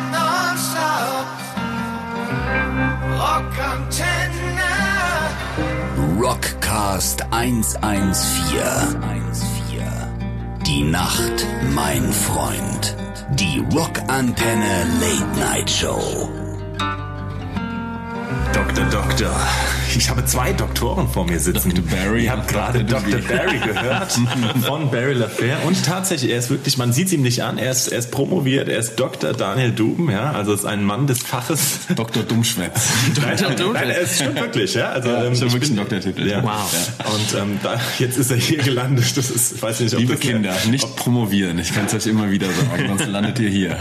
Rockantenne. 3.20 4.70
Rockcast 6.22 7.24
114. 7.32 8.70
Die 10.66 10.84
Nacht, 10.84 11.46
mein 11.74 12.14
Freund. 12.14 12.96
Die 13.32 13.64
Rockantenne 13.74 14.86
Late 15.00 15.40
Night 15.40 15.70
Show. 15.70 16.49
Dr. 18.54 18.86
Doktor. 18.86 19.36
Ich 19.96 20.10
habe 20.10 20.24
zwei 20.26 20.54
Doktoren 20.54 21.08
vor 21.08 21.26
mir 21.26 21.40
sitzen. 21.40 21.74
Dr. 21.74 21.84
Barry 21.86 22.26
Ihr 22.26 22.32
habt 22.32 22.42
und 22.44 22.48
gerade 22.48 22.84
Dr. 22.84 23.20
Dr. 23.20 23.38
Barry 23.38 23.58
gehört 23.58 24.12
von 24.66 24.92
Barry 24.92 25.14
LaFair. 25.14 25.58
Und 25.66 25.84
tatsächlich, 25.84 26.32
er 26.32 26.38
ist 26.38 26.50
wirklich, 26.50 26.78
man 26.78 26.94
sieht 26.94 27.12
ihm 27.12 27.22
nicht 27.24 27.44
an, 27.44 27.58
er 27.58 27.72
ist, 27.72 27.88
er 27.88 28.00
ist 28.00 28.12
promoviert, 28.12 28.70
er 28.70 28.78
ist 28.80 28.96
Dr. 29.00 29.34
Daniel 29.34 29.72
Duben, 29.72 30.10
ja, 30.12 30.32
also 30.32 30.54
ist 30.54 30.66
ein 30.66 30.84
Mann 30.84 31.08
des 31.08 31.20
Faches. 31.24 31.80
Dr. 31.96 32.24
Dummschwätz. 32.24 32.90
Nein, 33.22 33.56
Duben. 33.58 33.74
nein, 33.74 33.90
er 33.90 34.00
ist 34.02 34.24
schon 34.24 34.36
wirklich, 34.36 34.74
ja. 34.76 34.90
Also, 34.90 35.10
Ja, 35.10 35.24
ähm, 35.26 35.34
ich 35.34 35.40
habe 35.40 35.48
ich 35.48 35.54
wirklich 35.54 35.72
einen 35.72 35.80
Doktortitel. 35.80 36.28
Ja. 36.28 36.44
Wow. 36.44 36.92
Und 37.14 37.40
ähm, 37.40 37.60
da, 37.64 37.80
jetzt 37.98 38.18
ist 38.18 38.30
er 38.32 38.38
hier 38.38 38.60
gelandet. 38.60 39.18
Das 39.18 39.30
ist, 39.32 39.54
ich 39.56 39.62
weiß 39.62 39.80
nicht, 39.80 39.94
ob 39.94 40.00
Liebe 40.00 40.14
das 40.14 40.22
Kinder, 40.22 40.56
nicht 40.70 40.96
promovieren. 40.96 41.58
Ich 41.60 41.74
kann 41.74 41.86
es 41.86 41.94
euch 41.94 42.08
immer 42.08 42.30
wieder 42.32 42.48
sagen, 42.48 42.88
sonst 42.88 43.08
landet 43.08 43.40
ihr 43.40 43.50
hier. 43.50 43.78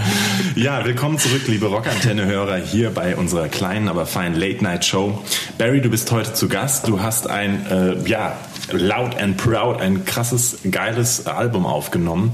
Ja, 0.57 0.85
willkommen 0.85 1.19
zurück, 1.19 1.43
liebe 1.47 1.67
Rockantenne-Hörer, 1.67 2.57
hier 2.57 2.91
bei 2.91 3.15
unserer 3.15 3.49
kleinen, 3.49 3.89
aber 3.89 4.07
feinen 4.07 4.35
Late-Night-Show. 4.59 5.23
Barry, 5.57 5.81
du 5.81 5.89
bist 5.91 6.11
heute 6.11 6.33
zu 6.35 6.49
Gast. 6.49 6.89
Du 6.89 7.01
hast 7.01 7.29
ein, 7.29 7.67
äh, 7.71 7.97
ja, 8.09 8.37
Loud 8.73 9.17
and 9.21 9.37
Proud, 9.37 9.81
ein 9.81 10.05
krasses, 10.05 10.59
geiles 10.71 11.27
Album 11.27 11.67
aufgenommen. 11.67 12.33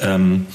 Ähm, 0.00 0.46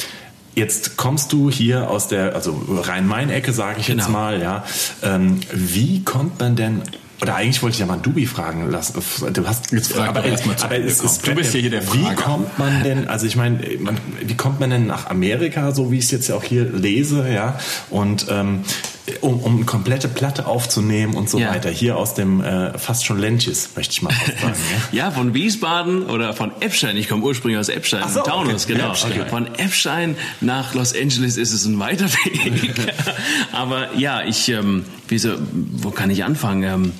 Jetzt 0.56 0.98
kommst 0.98 1.34
du 1.34 1.52
hier 1.52 1.88
aus 1.88 2.08
der, 2.08 2.34
also 2.34 2.60
Rhein-Main-Ecke, 2.68 3.54
sage 3.54 3.80
ich 3.80 3.90
jetzt 3.90 4.08
Genau. 4.08 4.10
mal, 4.18 4.42
ja. 4.42 4.64
Ähm, 5.04 5.40
wie 5.54 6.04
kommt 6.04 6.40
man 6.40 6.56
denn 6.56 6.82
oder 7.22 7.36
eigentlich 7.36 7.62
wollte 7.62 7.76
ich 7.76 7.80
ja 7.80 7.86
mal 7.88 7.98
Dubi 7.98 8.26
fragen 8.26 8.70
lassen. 8.72 8.94
Du 9.34 9.48
hast 9.48 9.72
Jetzt 9.72 9.94
frag 9.94 10.10
aber, 10.10 10.22
doch 10.22 10.30
erst 10.30 10.46
mal 10.48 10.56
zu 10.58 10.66
aber 10.66 10.76
kommen. 10.76 10.88
ist, 10.88 11.28
Du 11.28 11.36
bist 11.36 11.54
ja 11.54 11.60
hier 11.60 11.70
der 11.70 11.94
Wie 11.94 12.04
Frager. 12.04 12.16
kommt 12.16 12.58
man 12.60 12.84
denn? 12.84 13.08
Also 13.08 13.26
ich 13.28 13.36
meine, 13.36 13.60
man, 13.80 13.98
wie 14.24 14.36
kommt 14.36 14.60
man 14.60 14.70
denn 14.72 14.88
nach 14.88 15.08
Amerika, 15.12 15.72
so 15.74 15.92
wie 15.92 15.98
ich 16.00 16.06
es 16.06 16.12
jetzt 16.12 16.28
ja 16.30 16.36
auch 16.36 16.44
hier 16.44 16.64
lese, 16.64 17.28
ja? 17.30 17.60
Und 17.92 18.26
ähm, 18.30 18.62
um, 19.22 19.40
um 19.40 19.56
eine 19.56 19.66
komplette 19.66 20.08
Platte 20.08 20.48
aufzunehmen 20.48 21.16
und 21.16 21.30
so 21.30 21.40
Ja. 21.40 21.52
weiter. 21.52 21.70
Hier 21.70 21.98
aus 21.98 22.14
dem 22.14 22.42
äh, 22.42 22.78
fast 22.78 23.06
schon 23.06 23.20
Ländches, 23.20 23.70
möchte 23.76 23.94
ich 23.94 24.02
mal 24.02 24.12
sagen. 24.12 24.56
ja? 24.92 25.06
Ja, 25.06 25.12
von 25.12 25.34
Wiesbaden 25.34 26.04
oder 26.08 26.34
von 26.34 26.52
Epstein. 26.60 26.98
Ich 26.98 27.08
komme 27.08 27.24
ursprünglich 27.24 27.60
aus 27.60 27.70
Epstein, 27.70 28.02
Ach 28.04 28.10
so, 28.10 28.22
Taunus, 28.22 28.66
okay. 28.66 28.74
genau. 28.74 28.90
Epstein. 28.92 29.28
Von 29.30 29.48
Epstein 29.56 30.16
nach 30.42 30.74
Los 30.74 30.94
Angeles 30.94 31.38
ist 31.38 31.54
es 31.54 31.66
ein 31.66 31.80
weiter 31.80 32.06
Weg. 32.06 32.72
Aber 33.52 33.96
ja, 33.98 34.24
ich, 34.24 34.50
ähm, 34.50 34.86
wieso, 35.08 35.30
wo 35.54 35.92
kann 35.92 36.10
ich 36.10 36.24
anfangen? 36.24 36.64
Ähm, 36.64 36.92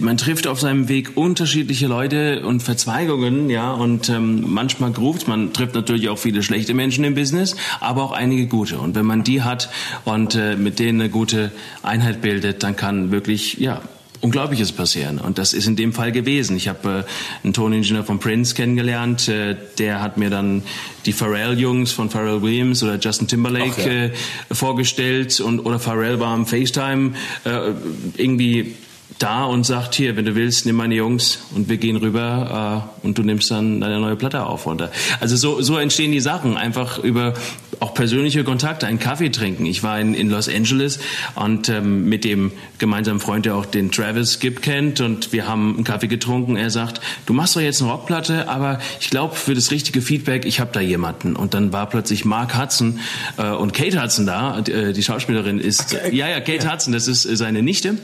man 0.00 0.16
trifft 0.18 0.46
auf 0.46 0.60
seinem 0.60 0.88
Weg 0.88 1.16
unterschiedliche 1.16 1.86
Leute 1.86 2.44
und 2.46 2.62
Verzweigungen, 2.62 3.48
ja, 3.50 3.72
und 3.72 4.08
ähm, 4.08 4.44
manchmal 4.46 4.92
ruft 4.92 5.26
man 5.28 5.52
trifft 5.52 5.74
natürlich 5.74 6.08
auch 6.08 6.18
viele 6.18 6.42
schlechte 6.42 6.74
Menschen 6.74 7.04
im 7.04 7.14
Business, 7.14 7.56
aber 7.80 8.02
auch 8.02 8.12
einige 8.12 8.46
gute. 8.46 8.78
Und 8.78 8.94
wenn 8.94 9.06
man 9.06 9.24
die 9.24 9.42
hat 9.42 9.70
und 10.04 10.34
äh, 10.34 10.56
mit 10.56 10.78
denen 10.78 11.00
eine 11.00 11.10
gute 11.10 11.45
Einheit 11.82 12.22
bildet, 12.22 12.62
dann 12.62 12.76
kann 12.76 13.10
wirklich, 13.10 13.58
ja, 13.58 13.82
Unglaubliches 14.20 14.72
passieren. 14.72 15.18
Und 15.18 15.38
das 15.38 15.52
ist 15.52 15.66
in 15.66 15.76
dem 15.76 15.92
Fall 15.92 16.10
gewesen. 16.10 16.56
Ich 16.56 16.68
habe 16.68 17.04
äh, 17.06 17.44
einen 17.44 17.52
Toningenieur 17.52 18.02
von 18.02 18.18
Prince 18.18 18.54
kennengelernt. 18.54 19.28
Äh, 19.28 19.56
der 19.78 20.00
hat 20.00 20.16
mir 20.16 20.30
dann 20.30 20.62
die 21.04 21.12
Pharrell-Jungs 21.12 21.92
von 21.92 22.10
Pharrell 22.10 22.42
Williams 22.42 22.82
oder 22.82 22.98
Justin 22.98 23.28
Timberlake 23.28 23.72
Ach 23.72 23.86
ja. 23.86 23.92
äh, 23.92 24.10
vorgestellt. 24.50 25.38
Und, 25.40 25.60
oder 25.60 25.78
Pharrell 25.78 26.18
war 26.18 26.28
am 26.28 26.46
FaceTime 26.46 27.12
äh, 27.44 27.72
irgendwie 28.16 28.74
da 29.18 29.44
und 29.44 29.64
sagt, 29.64 29.94
hier, 29.94 30.16
wenn 30.16 30.24
du 30.24 30.34
willst, 30.34 30.66
nimm 30.66 30.76
meine 30.76 30.94
Jungs 30.94 31.38
und 31.54 31.68
wir 31.68 31.78
gehen 31.78 31.96
rüber 31.96 32.86
äh, 33.02 33.06
und 33.06 33.18
du 33.18 33.22
nimmst 33.22 33.50
dann 33.50 33.80
deine 33.80 33.98
neue 33.98 34.16
Platte 34.16 34.44
auf. 34.44 34.66
Und, 34.66 34.82
äh, 34.82 34.88
also 35.20 35.36
so, 35.36 35.62
so 35.62 35.78
entstehen 35.78 36.12
die 36.12 36.20
Sachen, 36.20 36.56
einfach 36.56 36.98
über 36.98 37.34
auch 37.80 37.94
persönliche 37.94 38.44
Kontakte, 38.44 38.86
einen 38.86 38.98
Kaffee 38.98 39.30
trinken. 39.30 39.66
Ich 39.66 39.82
war 39.82 40.00
in, 40.00 40.14
in 40.14 40.30
Los 40.30 40.48
Angeles 40.48 40.98
und 41.34 41.68
ähm, 41.68 42.08
mit 42.08 42.24
dem 42.24 42.52
gemeinsamen 42.78 43.20
Freund, 43.20 43.46
der 43.46 43.54
auch 43.54 43.66
den 43.66 43.90
Travis 43.90 44.38
Gibb 44.38 44.62
kennt 44.62 45.00
und 45.00 45.32
wir 45.32 45.46
haben 45.46 45.74
einen 45.74 45.84
Kaffee 45.84 46.08
getrunken. 46.08 46.56
Er 46.56 46.70
sagt, 46.70 47.00
du 47.26 47.32
machst 47.32 47.56
doch 47.56 47.60
jetzt 47.60 47.82
eine 47.82 47.90
Rockplatte, 47.90 48.48
aber 48.48 48.78
ich 49.00 49.10
glaube 49.10 49.34
für 49.34 49.54
das 49.54 49.70
richtige 49.70 50.00
Feedback, 50.00 50.44
ich 50.44 50.60
habe 50.60 50.70
da 50.72 50.80
jemanden. 50.80 51.36
Und 51.36 51.54
dann 51.54 51.72
war 51.72 51.88
plötzlich 51.88 52.24
Mark 52.24 52.58
Hudson 52.58 53.00
äh, 53.36 53.50
und 53.50 53.74
Kate 53.74 54.02
Hudson 54.02 54.26
da, 54.26 54.58
äh, 54.60 54.92
die 54.92 55.02
Schauspielerin 55.02 55.58
ist, 55.58 55.94
äh, 55.94 56.14
ja, 56.14 56.28
ja, 56.28 56.40
Kate 56.40 56.70
Hudson, 56.70 56.92
das 56.92 57.08
ist 57.08 57.22
seine 57.22 57.62
Nichte. 57.62 57.96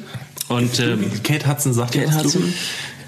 Und 0.49 0.81
ähm, 0.81 1.02
Kate 1.23 1.47
Hudson 1.49 1.73
sagt 1.73 1.93
Kate 1.93 2.09
was, 2.09 2.25
Hudson, 2.25 2.43
Dubi? 2.43 2.55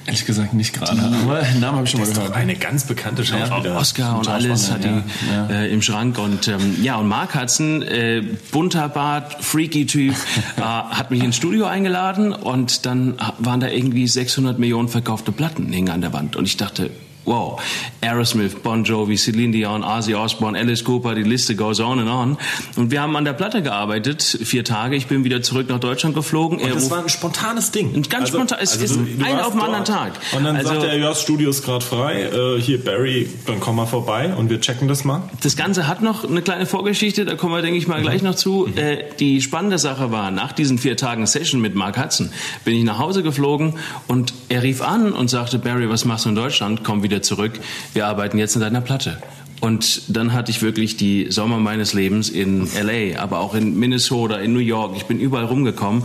Ehrlich 0.06 0.26
gesagt 0.26 0.52
nicht 0.52 0.74
gerade. 0.74 1.00
Aber 1.00 1.40
den 1.40 1.60
Namen 1.60 1.76
habe 1.78 1.84
ich 1.86 1.90
schon 1.90 2.00
mal 2.00 2.04
Das 2.06 2.10
ist 2.10 2.18
doch 2.18 2.24
gehört. 2.24 2.36
eine 2.36 2.56
ganz 2.56 2.84
bekannte 2.84 3.24
Schauspielerin. 3.24 3.72
Oscar 3.72 4.18
und 4.18 4.28
alles 4.28 4.70
hat 4.70 4.84
die 4.84 4.88
ja, 5.32 5.46
Äh, 5.48 5.72
im 5.72 5.80
Schrank 5.80 6.18
und 6.18 6.46
ähm, 6.46 6.76
ja 6.82 6.96
und 6.96 7.08
Mark 7.08 7.34
Hudson, 7.34 7.80
äh, 7.80 8.22
bunter 8.52 8.90
Bart, 8.90 9.42
freaky 9.42 9.86
Typ, 9.86 10.14
äh, 10.58 10.60
hat 10.60 11.10
mich 11.10 11.22
ins 11.24 11.36
Studio 11.36 11.64
eingeladen 11.64 12.32
und 12.34 12.84
dann 12.84 13.14
waren 13.38 13.60
da 13.60 13.68
irgendwie 13.68 14.06
600 14.06 14.58
Millionen 14.58 14.88
verkaufte 14.88 15.32
Platten 15.32 15.72
hingen 15.72 15.88
an 15.88 16.02
der 16.02 16.12
Wand 16.12 16.36
und 16.36 16.44
ich 16.44 16.58
dachte 16.58 16.90
Wow, 17.24 17.60
Aerosmith, 18.02 18.62
Bon 18.62 18.84
Jovi, 18.84 19.16
Celine 19.16 19.52
Dion, 19.52 19.82
Ozzy 19.82 20.14
Osbourne, 20.14 20.58
Alice 20.58 20.84
Cooper, 20.84 21.14
die 21.14 21.22
Liste 21.22 21.56
goes 21.56 21.80
on 21.80 21.98
and 22.00 22.10
on. 22.10 22.36
Und 22.76 22.90
wir 22.90 23.00
haben 23.00 23.16
an 23.16 23.24
der 23.24 23.32
Platte 23.32 23.62
gearbeitet, 23.62 24.22
vier 24.22 24.62
Tage. 24.64 24.94
Ich 24.96 25.06
bin 25.06 25.24
wieder 25.24 25.40
zurück 25.40 25.68
nach 25.70 25.80
Deutschland 25.80 26.14
geflogen. 26.14 26.58
Und 26.58 26.68
Er 26.68 26.74
das 26.74 26.90
war 26.90 27.02
ein 27.02 27.08
spontanes 27.08 27.70
Ding. 27.70 27.94
Ein 27.94 28.02
ganz 28.02 28.28
spontan- 28.28 28.58
es 28.60 28.76
ist 28.76 28.96
ein 28.96 29.18
warst 29.20 29.44
auf 29.46 29.52
den 29.52 29.60
anderen 29.62 29.84
Tag. 29.86 30.12
Und 30.36 30.44
dann 30.44 30.56
Also- 30.56 30.68
sagt 30.74 30.82
er, 30.84 30.98
ja, 30.98 31.08
das 31.08 31.22
Studio 31.22 31.48
ist 31.50 31.64
gerade 31.64 31.84
frei. 31.84 32.22
Äh, 32.24 32.60
hier, 32.60 32.82
Barry, 32.84 33.28
dann 33.46 33.58
komm 33.60 33.76
mal 33.76 33.86
vorbei 33.86 34.34
und 34.34 34.50
wir 34.50 34.60
checken 34.60 34.86
das 34.88 35.04
mal. 35.04 35.22
Das 35.42 35.56
Ganze 35.56 35.86
hat 35.88 36.02
noch 36.02 36.24
eine 36.24 36.42
kleine 36.42 36.66
Vorgeschichte, 36.66 37.24
da 37.24 37.36
kommen 37.36 37.54
wir, 37.54 37.62
denke 37.62 37.78
ich 37.78 37.88
mal, 37.88 38.02
gleich 38.02 38.22
noch 38.22 38.34
zu. 38.34 38.66
Äh, 38.76 39.04
die 39.18 39.40
spannende 39.40 39.78
Sache 39.78 40.10
war, 40.10 40.30
nach 40.30 40.52
diesen 40.52 40.78
vier 40.78 40.96
Tagen 40.96 41.26
Session 41.26 41.60
mit 41.62 41.74
Mark 41.74 41.96
Hudson 42.02 42.30
bin 42.64 42.74
ich 42.76 42.84
nach 42.84 42.98
Hause 42.98 43.22
geflogen 43.22 43.74
und 44.08 44.34
er 44.50 44.62
rief 44.62 44.82
an 44.82 45.12
und 45.12 45.30
sagte, 45.30 45.58
Barry, 45.58 45.88
was 45.88 46.04
machst 46.04 46.26
du 46.26 46.28
in 46.30 46.34
Deutschland? 46.34 46.84
Komm 46.84 47.02
wieder 47.02 47.13
zurück, 47.22 47.52
wir 47.92 48.06
arbeiten 48.06 48.38
jetzt 48.38 48.54
an 48.56 48.62
deiner 48.62 48.80
Platte. 48.80 49.18
Und 49.60 50.14
dann 50.14 50.34
hatte 50.34 50.50
ich 50.50 50.60
wirklich 50.60 50.98
die 50.98 51.28
Sommer 51.30 51.58
meines 51.58 51.94
Lebens 51.94 52.28
in 52.28 52.68
LA, 52.74 53.18
aber 53.18 53.38
auch 53.38 53.54
in 53.54 53.78
Minnesota, 53.78 54.36
in 54.36 54.52
New 54.52 54.58
York. 54.58 54.94
Ich 54.94 55.06
bin 55.06 55.18
überall 55.18 55.46
rumgekommen. 55.46 56.04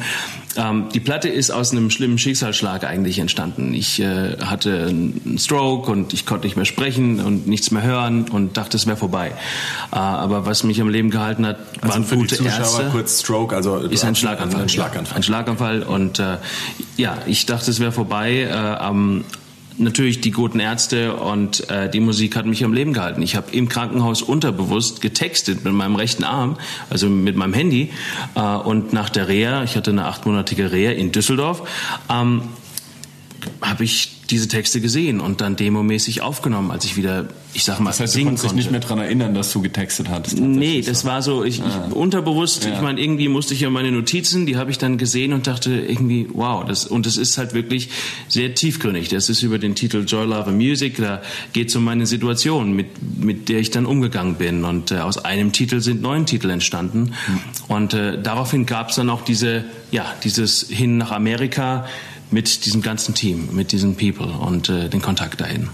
Ähm, 0.56 0.86
die 0.94 1.02
Platte 1.02 1.28
ist 1.28 1.52
aus 1.52 1.72
einem 1.72 1.90
schlimmen 1.90 2.18
Schicksalsschlag 2.18 2.86
eigentlich 2.86 3.20
entstanden. 3.20 3.74
Ich 3.74 4.00
äh, 4.00 4.38
hatte 4.38 4.88
einen 4.88 5.38
Stroke 5.38 5.92
und 5.92 6.14
ich 6.14 6.26
konnte 6.26 6.48
nicht 6.48 6.56
mehr 6.56 6.66
sprechen 6.66 7.20
und 7.20 7.48
nichts 7.48 7.70
mehr 7.72 7.84
hören 7.84 8.30
und 8.30 8.56
dachte, 8.56 8.78
es 8.78 8.88
wäre 8.88 8.96
vorbei. 8.96 9.34
Äh, 9.92 9.96
aber 9.98 10.46
was 10.46 10.64
mich 10.64 10.80
am 10.80 10.88
Leben 10.88 11.10
gehalten 11.10 11.46
hat, 11.46 11.58
waren 11.82 11.92
Also 11.92 12.04
für 12.04 12.16
gute 12.16 12.38
die 12.38 12.44
Zuschauer 12.44 12.60
Ärzte. 12.60 12.90
kurz 12.94 13.20
Stroke, 13.20 13.54
also 13.54 13.78
Ist 13.80 14.06
ein 14.06 14.16
Schlaganfall. 14.16 14.62
Ein 14.62 14.70
Schlaganfall. 14.70 15.18
Ein 15.18 15.24
Schlaganfall. 15.24 15.84
Und 15.84 16.20
äh, 16.20 16.38
ja, 16.96 17.18
ich 17.26 17.46
dachte, 17.46 17.70
es 17.72 17.82
wäre 17.82 17.92
vorbei. 17.92 18.44
Äh, 18.44 18.54
am 18.54 19.26
Natürlich 19.80 20.20
die 20.20 20.32
guten 20.32 20.60
Ärzte 20.60 21.16
und 21.16 21.70
äh, 21.70 21.90
die 21.90 22.02
Musik 22.02 22.36
hat 22.36 22.46
mich 22.46 22.66
am 22.66 22.74
Leben 22.74 22.92
gehalten. 22.92 23.22
Ich 23.22 23.38
habe 23.38 23.52
im 23.52 23.70
Krankenhaus 23.70 24.22
unterbewusst 24.22 25.00
getextet 25.00 25.64
mit 25.64 25.72
meinem 25.72 25.96
rechten 25.96 26.26
Arm, 26.26 26.58
also 26.90 27.08
mit 27.08 27.38
meinem 27.38 27.54
Handy. 27.54 27.92
Äh, 28.36 28.42
und 28.42 28.92
nach 28.92 29.10
der 29.10 29.30
Reha, 29.30 29.64
ich 29.64 29.78
hatte 29.78 29.92
eine 29.92 30.06
achtmonatige 30.06 30.74
Reha 30.74 30.92
in 30.92 31.14
Düsseldorf, 31.14 31.64
ähm, 32.12 32.42
habe 33.62 33.84
ich 33.84 34.12
diese 34.30 34.48
Texte 34.48 34.80
gesehen 34.80 35.20
und 35.22 35.42
dann 35.42 35.56
demomäßig 35.56 36.22
aufgenommen, 36.22 36.70
als 36.70 36.86
ich 36.86 36.96
wieder, 36.98 37.30
ich 37.56 37.64
sag 37.64 37.80
mal, 37.80 37.90
Das 37.90 38.00
heißt, 38.00 38.14
du 38.14 38.18
singen 38.18 38.28
konntest 38.28 38.44
dich 38.44 38.50
konnte. 38.50 38.62
nicht 38.64 38.72
mehr 38.72 38.80
dran 38.80 39.00
erinnern, 39.00 39.34
dass 39.34 39.52
du 39.52 39.62
getextet 39.62 40.08
hattest. 40.10 40.40
Nee, 40.40 40.82
das 40.84 41.00
so. 41.02 41.08
war 41.08 41.24
so, 41.24 41.44
ich, 41.44 41.60
ich 41.60 41.94
unterbewusst, 41.96 42.64
Ja. 42.66 42.74
ich 42.76 42.82
meine, 42.82 43.02
irgendwie 43.02 43.28
musste 43.28 43.56
ich 43.56 43.62
ja 43.62 43.72
meine 43.72 43.92
Notizen, 43.92 44.46
die 44.46 44.56
habe 44.56 44.70
ich 44.70 44.78
dann 44.78 45.00
gesehen 45.00 45.34
und 45.34 45.48
dachte 45.48 45.72
irgendwie, 45.72 46.28
wow, 46.32 46.64
das, 46.64 46.86
und 46.86 47.08
es 47.08 47.18
ist 47.18 47.40
halt 47.40 47.56
wirklich 47.56 47.90
sehr 48.28 48.54
tiefgründig. 48.54 49.10
Das 49.10 49.30
ist 49.30 49.42
über 49.42 49.58
den 49.58 49.74
Titel 49.74 50.04
Joy, 50.06 50.26
Love 50.28 50.50
and 50.52 50.58
Music, 50.58 50.98
da 50.98 51.24
geht 51.54 51.70
es 51.70 51.76
um 51.76 51.84
meine 51.84 52.06
Situation, 52.06 52.74
mit, 52.74 52.88
mit 53.20 53.50
der 53.50 53.58
ich 53.60 53.72
dann 53.72 53.88
umgegangen 53.88 54.36
bin. 54.36 54.64
Und 54.64 54.92
äh, 54.92 55.00
aus 55.00 55.18
einem 55.18 55.54
Titel 55.54 55.80
sind 55.82 56.04
neun 56.04 56.28
Titel 56.28 56.52
entstanden. 56.52 57.14
Und 57.68 57.96
äh, 57.96 58.22
daraufhin 58.22 58.68
gab 58.68 58.90
es 58.90 58.98
dann 58.98 59.10
auch 59.10 59.24
diese, 59.24 59.64
ja, 59.92 60.06
dieses 60.24 60.68
Hin 60.70 61.00
nach 61.00 61.12
Amerika 61.12 61.88
mit 62.32 62.66
diesem 62.66 62.82
ganzen 62.82 63.16
Team, 63.16 63.50
mit 63.54 63.72
diesen 63.72 63.96
People 63.96 64.28
und 64.28 64.70
äh, 64.70 64.90
den 64.90 65.02
Kontakt 65.02 65.42
dahin. 65.42 65.70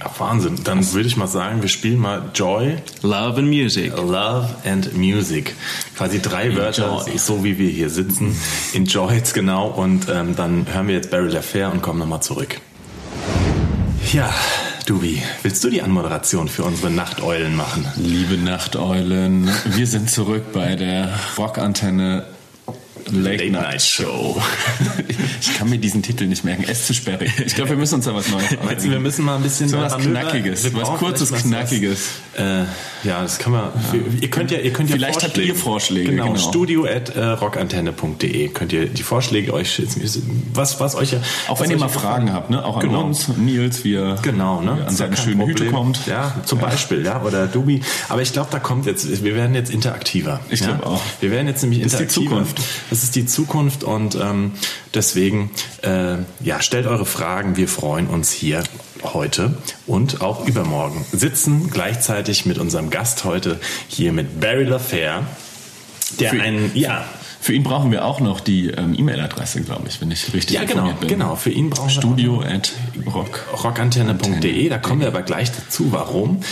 Ja, 0.00 0.10
Wahnsinn. 0.18 0.56
Dann 0.64 0.92
würde 0.92 1.08
ich 1.08 1.16
mal 1.16 1.26
sagen, 1.26 1.60
wir 1.60 1.68
spielen 1.68 1.98
mal 1.98 2.30
Joy, 2.34 2.78
Love 3.02 3.38
and 3.38 3.48
Music. 3.48 3.92
Love 3.96 4.48
and 4.64 4.96
Music. 4.96 5.54
Quasi 5.96 6.20
drei 6.22 6.56
Wörter, 6.56 7.02
Enjoy. 7.06 7.18
so 7.18 7.44
wie 7.44 7.58
wir 7.58 7.68
hier 7.68 7.90
sitzen. 7.90 8.34
Enjoyed, 8.72 9.32
genau. 9.34 9.68
Und 9.68 10.08
ähm, 10.08 10.34
dann 10.36 10.66
hören 10.72 10.88
wir 10.88 10.94
jetzt 10.94 11.10
Barry 11.10 11.28
LaFair 11.28 11.70
und 11.70 11.82
kommen 11.82 11.98
nochmal 11.98 12.22
zurück. 12.22 12.60
Ja, 14.12 14.32
Dubi, 14.86 15.22
willst 15.42 15.62
du 15.62 15.70
die 15.70 15.82
Anmoderation 15.82 16.48
für 16.48 16.64
unsere 16.64 16.90
Nachteulen 16.90 17.54
machen? 17.54 17.86
Liebe 17.96 18.38
Nachteulen, 18.38 19.50
wir 19.66 19.86
sind 19.86 20.10
zurück 20.10 20.52
bei 20.52 20.74
der 20.76 21.12
Rockantenne 21.36 22.24
Late, 23.12 23.50
Night 23.50 23.82
Show. 23.82 24.40
ich 25.40 25.54
kann 25.54 25.68
mir 25.68 25.78
diesen 25.78 26.02
Titel 26.02 26.26
nicht 26.26 26.44
merken. 26.44 26.64
Es 26.68 26.80
ist 26.80 26.86
zu 26.88 26.94
sperrig. 26.94 27.30
Ich 27.44 27.54
glaube, 27.54 27.70
wir 27.70 27.76
müssen 27.76 27.96
uns 27.96 28.04
da 28.04 28.14
was 28.14 28.28
Neues 28.28 28.48
du, 28.82 28.90
wir 28.90 29.00
müssen 29.00 29.24
mal 29.24 29.36
ein 29.36 29.42
bisschen 29.42 29.68
so 29.68 29.78
was 29.78 29.96
Knackiges, 29.98 30.64
wir 30.64 30.74
was 30.80 30.88
kurzes, 30.98 31.32
Knackiges. 31.32 32.08
Äh, 32.36 32.60
ja, 33.04 33.22
das 33.22 33.38
kann 33.38 33.52
man. 33.52 33.70
Ihr 34.20 34.28
könnt 34.30 34.50
ja, 34.50 34.58
ihr 34.58 34.72
könnt 34.72 34.90
ja 34.90 34.96
Vielleicht 34.96 35.22
habt 35.22 35.34
Vorschläge. 35.34 35.48
ihr 35.48 35.54
Vorschläge, 35.56 36.10
Genau, 36.10 36.26
genau. 36.32 36.38
studio 36.38 36.84
at 36.84 37.10
äh, 37.10 37.24
rockantenne.de 37.24 38.48
könnt 38.48 38.72
ihr 38.72 38.86
die 38.86 39.02
Vorschläge 39.02 39.52
euch 39.54 39.72
schätzen. 39.72 40.02
Was, 40.54 40.80
was 40.80 40.94
euch 40.94 41.12
ja. 41.12 41.18
Auch 41.48 41.60
wenn 41.60 41.70
ihr 41.70 41.78
mal 41.78 41.86
ja 41.86 41.88
Fragen 41.92 42.26
gefallen- 42.26 42.32
habt, 42.32 42.50
ne? 42.50 42.64
auch 42.64 42.76
an 42.76 42.82
Genau. 42.82 43.04
uns, 43.04 43.28
Nils, 43.36 43.84
wie 43.84 43.94
er 43.94 44.16
Genau, 44.22 44.60
ne? 44.60 44.72
an 44.72 44.78
ja 44.78 44.90
seine 44.90 45.16
schönen 45.16 45.46
Hüte 45.46 45.66
kommt. 45.66 46.06
Ja, 46.06 46.34
zum 46.44 46.58
Beispiel, 46.58 47.04
ja, 47.04 47.22
oder 47.22 47.46
Dubi. 47.46 47.80
Aber 48.08 48.22
ich 48.22 48.32
glaube, 48.32 48.48
da 48.50 48.58
kommt 48.58 48.86
jetzt, 48.86 49.22
wir 49.24 49.34
werden 49.34 49.54
jetzt 49.54 49.70
interaktiver. 49.70 50.40
Ich 50.50 50.60
ja? 50.60 50.66
glaub 50.76 50.86
auch. 50.86 51.02
Wir 51.20 51.30
werden 51.30 51.46
jetzt 51.46 51.62
nämlich 51.62 51.82
Das 51.82 51.92
ist 51.94 51.98
die 52.00 52.02
interaktiver. 52.04 52.30
Zukunft. 52.44 52.60
Das 52.90 52.99
ist 53.02 53.16
die 53.16 53.26
Zukunft 53.26 53.84
und 53.84 54.14
ähm, 54.14 54.52
deswegen, 54.94 55.50
äh, 55.82 56.16
ja, 56.40 56.60
stellt 56.60 56.86
eure 56.86 57.06
Fragen. 57.06 57.56
Wir 57.56 57.68
freuen 57.68 58.06
uns 58.06 58.30
hier 58.30 58.64
heute 59.02 59.54
und 59.86 60.20
auch 60.20 60.46
übermorgen. 60.46 61.04
Sitzen 61.12 61.70
gleichzeitig 61.70 62.46
mit 62.46 62.58
unserem 62.58 62.90
Gast 62.90 63.24
heute 63.24 63.60
hier 63.88 64.12
mit 64.12 64.40
Barry 64.40 64.64
LaFair, 64.64 65.26
der 66.18 66.32
einen, 66.32 66.72
ja, 66.74 67.04
Für 67.42 67.54
ihn 67.54 67.62
brauchen 67.62 67.90
wir 67.90 68.04
auch 68.04 68.20
noch 68.20 68.40
die 68.40 68.68
ähm, 68.68 68.94
E-Mail-Adresse, 68.96 69.62
glaube 69.62 69.88
ich, 69.88 69.98
wenn 70.02 70.10
ich 70.10 70.34
richtig 70.34 70.56
Ja, 70.56 70.64
genau, 70.64 70.92
bin. 70.92 71.08
genau. 71.08 71.36
Für 71.36 71.48
ihn 71.48 71.70
brauchen 71.70 71.88
wir 71.88 72.00
Studio 72.00 72.42
at 72.42 72.72
rock. 73.06 73.46
rockantenne.de. 73.64 74.68
Da 74.68 74.76
kommen 74.76 75.00
wir 75.00 75.08
aber 75.08 75.22
gleich 75.22 75.50
dazu, 75.50 75.90
warum. 75.90 76.42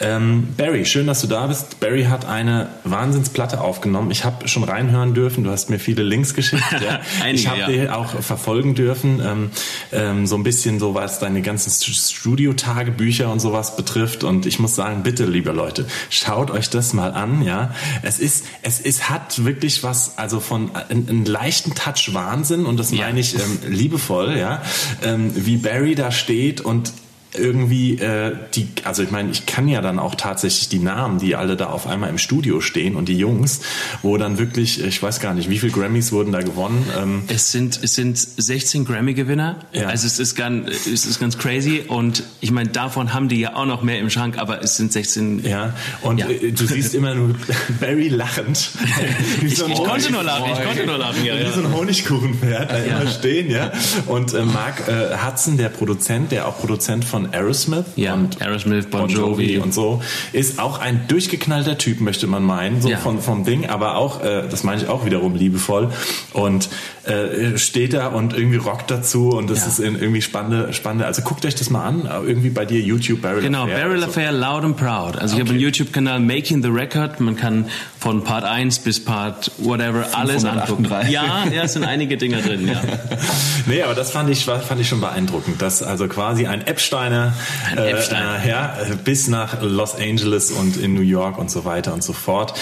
Ähm, 0.00 0.54
Barry, 0.56 0.86
schön, 0.86 1.06
dass 1.06 1.20
du 1.20 1.26
da 1.26 1.46
bist. 1.48 1.80
Barry 1.80 2.04
hat 2.04 2.24
eine 2.24 2.68
Wahnsinnsplatte 2.84 3.60
aufgenommen. 3.60 4.10
Ich 4.10 4.24
habe 4.24 4.48
schon 4.48 4.64
reinhören 4.64 5.12
dürfen. 5.12 5.44
Du 5.44 5.50
hast 5.50 5.68
mir 5.68 5.78
viele 5.78 6.02
Links 6.02 6.32
geschickt. 6.32 6.62
Ja. 6.72 7.00
Einige, 7.22 7.38
ich 7.38 7.48
habe 7.48 7.60
ja. 7.60 7.66
dir 7.68 7.96
auch 7.96 8.08
verfolgen 8.22 8.74
dürfen. 8.74 9.20
Ähm, 9.22 9.50
ähm, 9.92 10.26
so 10.26 10.36
ein 10.36 10.44
bisschen 10.44 10.78
so, 10.78 10.94
was 10.94 11.18
deine 11.18 11.42
ganzen 11.42 11.70
Studio-Tagebücher 11.70 13.30
und 13.30 13.40
sowas 13.40 13.76
betrifft. 13.76 14.24
Und 14.24 14.46
ich 14.46 14.58
muss 14.58 14.74
sagen, 14.74 15.02
bitte, 15.02 15.26
liebe 15.26 15.52
Leute, 15.52 15.86
schaut 16.08 16.50
euch 16.50 16.70
das 16.70 16.94
mal 16.94 17.12
an. 17.12 17.42
Ja, 17.42 17.74
es 18.02 18.18
ist, 18.18 18.46
es 18.62 18.80
ist, 18.80 19.10
hat 19.10 19.44
wirklich 19.44 19.82
was, 19.82 20.16
also 20.16 20.37
von 20.40 20.74
einen, 20.74 21.08
einen 21.08 21.24
leichten 21.24 21.74
Touch 21.74 22.12
Wahnsinn. 22.12 22.66
Und 22.66 22.78
das 22.78 22.92
meine 22.92 23.20
ich 23.20 23.34
ähm, 23.34 23.58
liebevoll. 23.68 24.36
Ja, 24.36 24.62
ähm, 25.02 25.32
wie 25.34 25.56
Barry 25.56 25.94
da 25.94 26.10
steht 26.10 26.60
und 26.60 26.92
irgendwie 27.34 27.98
äh, 27.98 28.34
die, 28.54 28.68
also 28.84 29.02
ich 29.02 29.10
meine, 29.10 29.30
ich 29.30 29.46
kann 29.46 29.68
ja 29.68 29.80
dann 29.80 29.98
auch 29.98 30.14
tatsächlich 30.14 30.68
die 30.68 30.78
Namen, 30.78 31.18
die 31.18 31.36
alle 31.36 31.56
da 31.56 31.66
auf 31.66 31.86
einmal 31.86 32.08
im 32.10 32.18
Studio 32.18 32.60
stehen 32.60 32.96
und 32.96 33.08
die 33.08 33.18
Jungs, 33.18 33.60
wo 34.02 34.16
dann 34.16 34.38
wirklich, 34.38 34.82
ich 34.82 35.02
weiß 35.02 35.20
gar 35.20 35.34
nicht, 35.34 35.50
wie 35.50 35.58
viele 35.58 35.72
Grammys 35.72 36.12
wurden 36.12 36.32
da 36.32 36.40
gewonnen. 36.40 36.84
Ähm, 36.98 37.22
Es 37.28 37.52
sind, 37.52 37.78
es 37.82 37.94
sind 37.94 38.16
16 38.18 38.84
Grammy-Gewinner. 38.84 39.56
Ja. 39.72 39.88
Also 39.88 40.06
es 40.06 40.18
ist 40.18 40.34
ganz, 40.36 40.68
es 40.86 41.04
ist 41.06 41.20
ganz 41.20 41.36
crazy. 41.38 41.82
Und 41.86 42.22
ich 42.40 42.50
meine, 42.50 42.70
davon 42.70 43.12
haben 43.12 43.28
die 43.28 43.40
ja 43.40 43.54
auch 43.56 43.66
noch 43.66 43.82
mehr 43.82 43.98
im 43.98 44.10
Schrank, 44.10 44.38
aber 44.38 44.62
es 44.62 44.76
sind 44.76 44.92
16. 44.92 45.44
ja, 45.44 45.74
und 46.02 46.18
Ja. 46.18 46.28
äh, 46.28 46.52
du 46.52 46.66
siehst 46.66 46.94
immer 46.94 47.14
nur 47.14 47.34
Barry 47.80 48.08
lachend. 48.08 48.70
Wie 49.40 49.48
so 49.50 49.66
Ich 49.66 49.74
konnte 49.84 50.10
nur 50.12 50.22
lachen, 50.22 50.50
ich 50.52 50.64
konnte 50.64 50.86
nur 50.86 50.98
lachen, 50.98 51.24
ja, 51.24 51.36
Wie 51.36 51.42
ja. 51.42 51.52
so 51.52 51.60
ein 51.60 51.72
Honigkuchenpferd 51.74 52.70
da 52.70 52.76
immer 52.78 53.06
stehen, 53.10 53.50
ja. 53.50 53.70
Und 54.06 54.32
äh, 54.34 54.42
Mark 54.44 54.88
äh, 54.88 55.16
Hudson, 55.26 55.56
der 55.58 55.68
Produzent, 55.68 56.32
der 56.32 56.48
auch 56.48 56.58
Produzent 56.58 57.04
von 57.04 57.17
Aerosmith 57.26 57.84
Ja, 57.96 58.14
und 58.14 58.40
Aerosmith, 58.40 58.88
Bon 58.90 59.08
Jovi. 59.08 59.58
und 59.58 59.74
so, 59.74 60.02
ist 60.32 60.58
auch 60.58 60.78
ein 60.80 61.02
durchgeknallter 61.08 61.76
Typ, 61.78 62.00
möchte 62.00 62.26
man 62.26 62.42
meinen, 62.44 62.80
so 62.82 62.88
Ja. 62.88 62.98
von, 62.98 63.20
vom 63.20 63.44
Ding, 63.44 63.68
aber 63.68 63.96
auch, 63.96 64.22
äh, 64.22 64.44
das 64.50 64.64
meine 64.64 64.82
ich 64.82 64.88
auch 64.88 65.04
wiederum 65.04 65.34
liebevoll 65.34 65.90
und 66.32 66.68
äh, 67.04 67.56
steht 67.58 67.94
da 67.94 68.08
und 68.08 68.34
irgendwie 68.34 68.58
rockt 68.58 68.90
dazu 68.90 69.30
und 69.30 69.48
das 69.50 69.60
Ja. 69.60 69.66
ist 69.66 69.78
in, 69.80 69.94
irgendwie 69.98 70.22
spannende, 70.22 70.72
spannende, 70.72 71.06
also 71.06 71.22
guckt 71.22 71.44
euch 71.46 71.54
das 71.54 71.70
mal 71.70 71.84
an, 71.84 72.06
äh, 72.06 72.26
irgendwie 72.28 72.50
bei 72.50 72.64
dir 72.64 72.80
YouTube, 72.80 73.22
Barrel 73.22 73.42
Genau, 73.42 73.64
Affair 73.64 73.76
Barrel 73.78 73.90
oder 73.92 74.00
so. 74.02 74.06
Affair 74.08 74.32
Loud 74.32 74.64
and 74.64 74.76
Proud. 74.76 75.16
Also 75.16 75.34
ich 75.34 75.40
habe 75.40 75.50
einen 75.50 75.60
YouTube-Kanal 75.60 76.20
Making 76.20 76.62
the 76.62 76.68
Record. 76.68 77.20
Man 77.20 77.36
kann 77.36 77.66
von 77.98 78.22
Part 78.24 78.44
1 78.44 78.80
bis 78.80 79.02
Part 79.04 79.50
whatever 79.58 80.06
alles 80.12 80.44
angucken. 80.44 80.84
538. 80.86 81.12
Ja, 81.12 81.44
ja, 81.52 81.62
es 81.62 81.72
sind 81.72 81.84
einige 81.84 82.16
Dinger 82.16 82.38
drin, 82.42 82.68
ja. 82.68 82.80
Nee, 83.66 83.82
aber 83.82 83.94
das 83.94 84.10
fand 84.10 84.30
ich, 84.30 84.44
fand 84.44 84.80
ich 84.80 84.88
schon 84.88 85.00
beeindruckend, 85.00 85.60
dass 85.62 85.82
also 85.82 86.08
quasi 86.08 86.46
ein 86.46 86.66
Ein 87.12 87.78
Epstein. 87.78 88.42
Äh, 88.42 88.48
ja, 88.48 88.76
äh, 88.80 88.96
bis 88.96 89.28
nach 89.28 89.60
Los 89.62 89.94
Angeles 89.94 90.50
und 90.50 90.76
in 90.76 90.94
New 90.94 91.02
York 91.02 91.38
und 91.38 91.50
so 91.50 91.64
weiter 91.64 91.92
und 91.94 92.02
so 92.02 92.12
fort. 92.12 92.54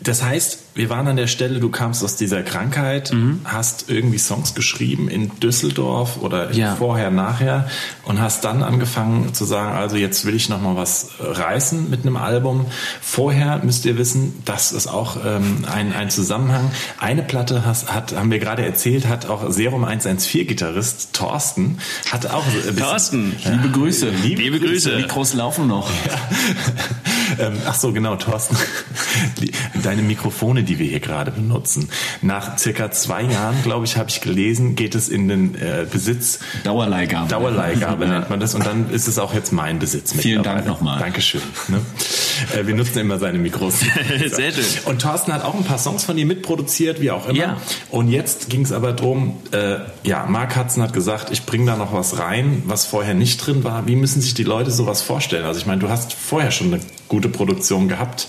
Das 0.00 0.22
heißt, 0.22 0.58
wir 0.76 0.90
waren 0.90 1.08
an 1.08 1.16
der 1.16 1.26
Stelle, 1.26 1.58
du 1.58 1.70
kamst 1.70 2.04
aus 2.04 2.16
dieser 2.16 2.42
Krankheit, 2.42 3.12
Mhm. 3.12 3.40
hast 3.44 3.86
irgendwie 3.88 4.18
Songs 4.18 4.54
geschrieben 4.54 5.08
in 5.08 5.30
Düsseldorf 5.40 6.18
oder 6.20 6.52
Ja. 6.52 6.76
vorher, 6.76 7.10
nachher 7.10 7.68
und 8.04 8.20
hast 8.20 8.44
dann 8.44 8.62
angefangen 8.62 9.34
zu 9.34 9.44
sagen, 9.44 9.74
also 9.76 9.96
jetzt 9.96 10.24
will 10.26 10.34
ich 10.34 10.48
noch 10.48 10.60
mal 10.60 10.76
was 10.76 11.08
reißen 11.18 11.90
mit 11.90 12.02
einem 12.02 12.16
Album. 12.16 12.66
Vorher 13.00 13.60
müsst 13.64 13.84
ihr 13.86 13.96
wissen, 13.98 14.34
das 14.44 14.70
ist 14.72 14.86
auch 14.86 15.16
ähm, 15.24 15.64
ein, 15.72 15.92
ein 15.92 16.10
Zusammenhang. 16.10 16.70
Eine 16.98 17.22
Platte 17.22 17.64
hast, 17.66 17.92
hat, 17.92 18.14
haben 18.14 18.30
wir 18.30 18.38
gerade 18.38 18.64
erzählt, 18.64 19.08
hat 19.08 19.26
auch 19.26 19.50
Serum 19.50 19.84
114 19.84 20.46
Gitarrist 20.46 21.14
Thorsten, 21.14 21.78
hat 22.12 22.26
auch 22.30 22.44
bisschen, 22.44 22.76
Thorsten, 22.76 23.36
Liebe 23.50 23.70
Grüße. 23.70 24.08
Liebe 24.22 24.42
Liebe 24.42 24.60
Grüße. 24.60 24.96
Mikros 24.96 25.32
laufen 25.34 25.66
noch. 25.66 25.90
ähm, 27.38 27.54
ach 27.66 27.74
so, 27.74 27.92
genau, 27.92 28.16
Thorsten. 28.16 28.56
Deine 29.82 30.02
Mikrofone, 30.02 30.62
die 30.66 30.78
wir 30.78 30.86
hier 30.86 31.00
gerade 31.00 31.30
benutzen. 31.30 31.88
Nach 32.22 32.58
circa 32.58 32.90
zwei 32.90 33.22
Jahren, 33.22 33.62
glaube 33.62 33.84
ich, 33.86 33.96
habe 33.96 34.10
ich 34.10 34.20
gelesen, 34.20 34.74
geht 34.74 34.94
es 34.94 35.08
in 35.08 35.28
den 35.28 35.54
äh, 35.54 35.86
Besitz. 35.90 36.40
Dauerleihgabe. 36.64 37.28
Dauerleihgabe 37.28 38.04
Ja. 38.04 38.10
nennt 38.18 38.30
man 38.30 38.40
das. 38.40 38.54
Und 38.54 38.66
dann 38.66 38.90
ist 38.90 39.08
es 39.08 39.18
auch 39.18 39.34
jetzt 39.34 39.52
mein 39.52 39.78
Besitz. 39.78 40.12
Vielen. 40.12 40.42
Dank 40.42 40.66
nochmal. 40.66 40.98
Dankeschön. 40.98 41.40
Ne? 41.68 41.80
Äh, 42.54 42.66
wir 42.66 42.74
nutzen 42.74 42.98
immer 42.98 43.18
seine 43.18 43.38
Mikros. 43.38 43.80
Sehr 44.26 44.52
schön. 44.52 44.64
Und 44.84 45.00
Thorsten 45.02 45.32
hat 45.32 45.44
auch 45.44 45.54
ein 45.54 45.64
paar 45.64 45.78
Songs 45.78 46.04
von 46.04 46.16
dir 46.16 46.26
mitproduziert, 46.26 47.00
wie 47.00 47.10
auch 47.10 47.28
immer. 47.28 47.38
Ja. 47.38 47.56
Und 47.90 48.08
jetzt 48.08 48.50
ging 48.50 48.62
es 48.62 48.72
aber 48.72 48.92
drum, 48.92 49.38
äh, 49.52 49.76
ja, 50.04 50.26
Mark 50.26 50.56
Hudson 50.56 50.82
hat 50.82 50.92
gesagt, 50.92 51.30
ich 51.30 51.44
bringe 51.44 51.66
da 51.66 51.76
noch 51.76 51.92
was 51.92 52.18
rein, 52.18 52.62
was 52.66 52.84
vorher 52.84 53.14
nicht 53.14 53.38
drin 53.38 53.64
war. 53.64 53.86
Wie 53.86 53.96
müssen 53.96 54.20
sich 54.20 54.34
die 54.34 54.44
Leute 54.44 54.70
sowas 54.70 55.02
vorstellen? 55.02 55.44
Also 55.44 55.60
ich 55.60 55.66
meine, 55.66 55.80
du 55.80 55.88
hast 55.88 56.12
vorher 56.12 56.50
schon 56.50 56.72
eine 56.72 56.80
gute 57.08 57.28
Produktion 57.28 57.88
gehabt. 57.88 58.28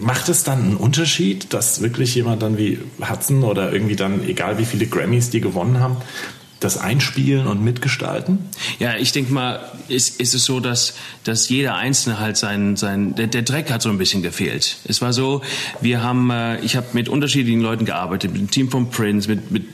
Macht 0.00 0.28
es 0.28 0.44
dann 0.44 0.60
einen 0.62 0.76
Unterschied, 0.76 1.52
dass 1.52 1.80
wirklich 1.80 2.14
jemand 2.14 2.42
dann 2.42 2.58
wie 2.58 2.78
Hudson 3.00 3.42
oder 3.42 3.72
irgendwie 3.72 3.96
dann, 3.96 4.26
egal 4.26 4.58
wie 4.58 4.64
viele 4.64 4.86
Grammys 4.86 5.30
die 5.30 5.40
gewonnen 5.40 5.80
haben, 5.80 5.96
das 6.60 6.78
einspielen 6.78 7.46
und 7.46 7.62
mitgestalten? 7.62 8.38
Ja, 8.78 8.96
ich 8.96 9.12
denke 9.12 9.32
mal, 9.32 9.60
ist, 9.88 10.20
ist 10.20 10.34
es 10.34 10.44
so, 10.44 10.60
dass, 10.60 10.94
dass 11.24 11.48
jeder 11.48 11.76
Einzelne 11.76 12.18
halt 12.18 12.36
sein, 12.36 12.76
sein 12.76 13.14
der, 13.14 13.26
der 13.26 13.42
Dreck 13.42 13.70
hat 13.70 13.82
so 13.82 13.90
ein 13.90 13.98
bisschen 13.98 14.22
gefehlt. 14.22 14.78
Es 14.84 15.02
war 15.02 15.12
so, 15.12 15.42
wir 15.80 16.02
haben, 16.02 16.30
äh, 16.30 16.60
ich 16.60 16.76
habe 16.76 16.86
mit 16.92 17.08
unterschiedlichen 17.08 17.60
Leuten 17.60 17.84
gearbeitet, 17.84 18.32
mit 18.32 18.40
dem 18.40 18.50
Team 18.50 18.70
von 18.70 18.90
Prince, 18.90 19.28
mit, 19.28 19.50
mit 19.50 19.64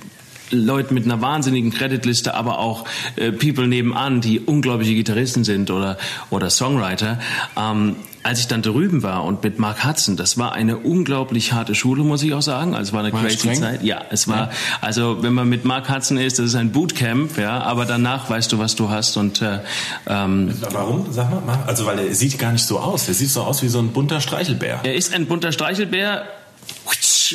Leuten 0.51 0.93
mit 0.95 1.05
einer 1.05 1.21
wahnsinnigen 1.21 1.73
Creditliste, 1.73 2.35
aber 2.35 2.59
auch 2.59 2.85
äh, 3.17 3.33
People 3.33 3.67
nebenan, 3.67 4.21
die 4.21 4.39
unglaubliche 4.39 4.95
Gitarristen 4.95 5.45
sind 5.45 5.71
oder, 5.71 5.97
oder 6.31 6.51
Songwriter. 6.51 7.19
Ähm, 7.57 7.97
als 8.23 8.41
ich 8.41 8.47
dann 8.47 8.63
drüben 8.63 9.03
war 9.03 9.25
und 9.25 9.43
mit 9.43 9.59
Mark 9.59 9.85
Hudson, 9.85 10.17
das 10.17 10.39
war 10.39 10.53
eine 10.53 10.77
unglaublich 10.79 11.53
harte 11.53 11.75
Schule, 11.75 12.05
muss 12.05 12.23
ich 12.23 12.35
auch 12.35 12.43
sagen. 12.43 12.75
Also 12.75 12.91
es 12.91 12.93
war 12.93 13.01
eine 13.01 13.13
War 13.13 13.23
crazy 13.23 13.39
streng? 13.39 13.61
Zeit. 13.61 13.83
Ja, 13.83 14.03
es 14.11 14.29
war, 14.29 14.51
also 14.81 15.23
wenn 15.23 15.33
man 15.33 15.49
mit 15.49 15.65
Mark 15.65 15.89
Hudson 15.89 16.19
ist, 16.19 16.39
das 16.39 16.47
ist 16.47 16.55
ein 16.55 16.73
Bootcamp, 16.73 17.37
ja, 17.39 17.61
aber 17.61 17.85
danach 17.85 18.31
weißt 18.31 18.53
du, 18.53 18.59
was 18.59 18.77
du 18.77 18.91
hast 18.91 19.17
und 19.17 19.43
äh, 19.43 19.59
ähm, 20.07 20.55
Warum? 20.71 21.13
Sag 21.13 21.31
mal. 21.31 21.65
Also, 21.67 21.87
weil 21.87 21.99
er 21.99 22.15
sieht 22.15 22.39
gar 22.39 22.53
nicht 22.53 22.65
so 22.65 22.79
aus. 22.79 23.09
Er 23.09 23.15
sieht 23.15 23.31
so 23.31 23.43
aus 23.43 23.63
wie 23.63 23.69
so 23.69 23.81
ein 23.81 23.89
bunter 23.89 24.21
Streichelbär. 24.21 24.81
er 24.83 24.95
ist 24.95 25.13
ein 25.13 25.27
bunter 25.27 25.53
Streichelbär 25.53 26.25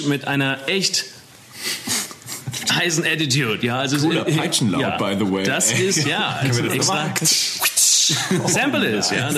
mit 0.07 0.27
einer 0.27 0.67
echt 0.67 1.05
heißen 2.71 3.05
Attitude, 3.05 3.65
ja, 3.65 3.79
also 3.79 3.97
Cooler 3.97 4.23
Peitschenlaut, 4.23 4.97
by 4.97 5.15
the 5.17 5.31
way. 5.31 5.43
Das 5.43 5.71
ist 5.71 6.05
ja 6.07 6.39
extra 6.43 6.65
nochmal? 6.75 7.13
Sample 8.45 8.85
ist, 8.87 9.11
ja. 9.11 9.29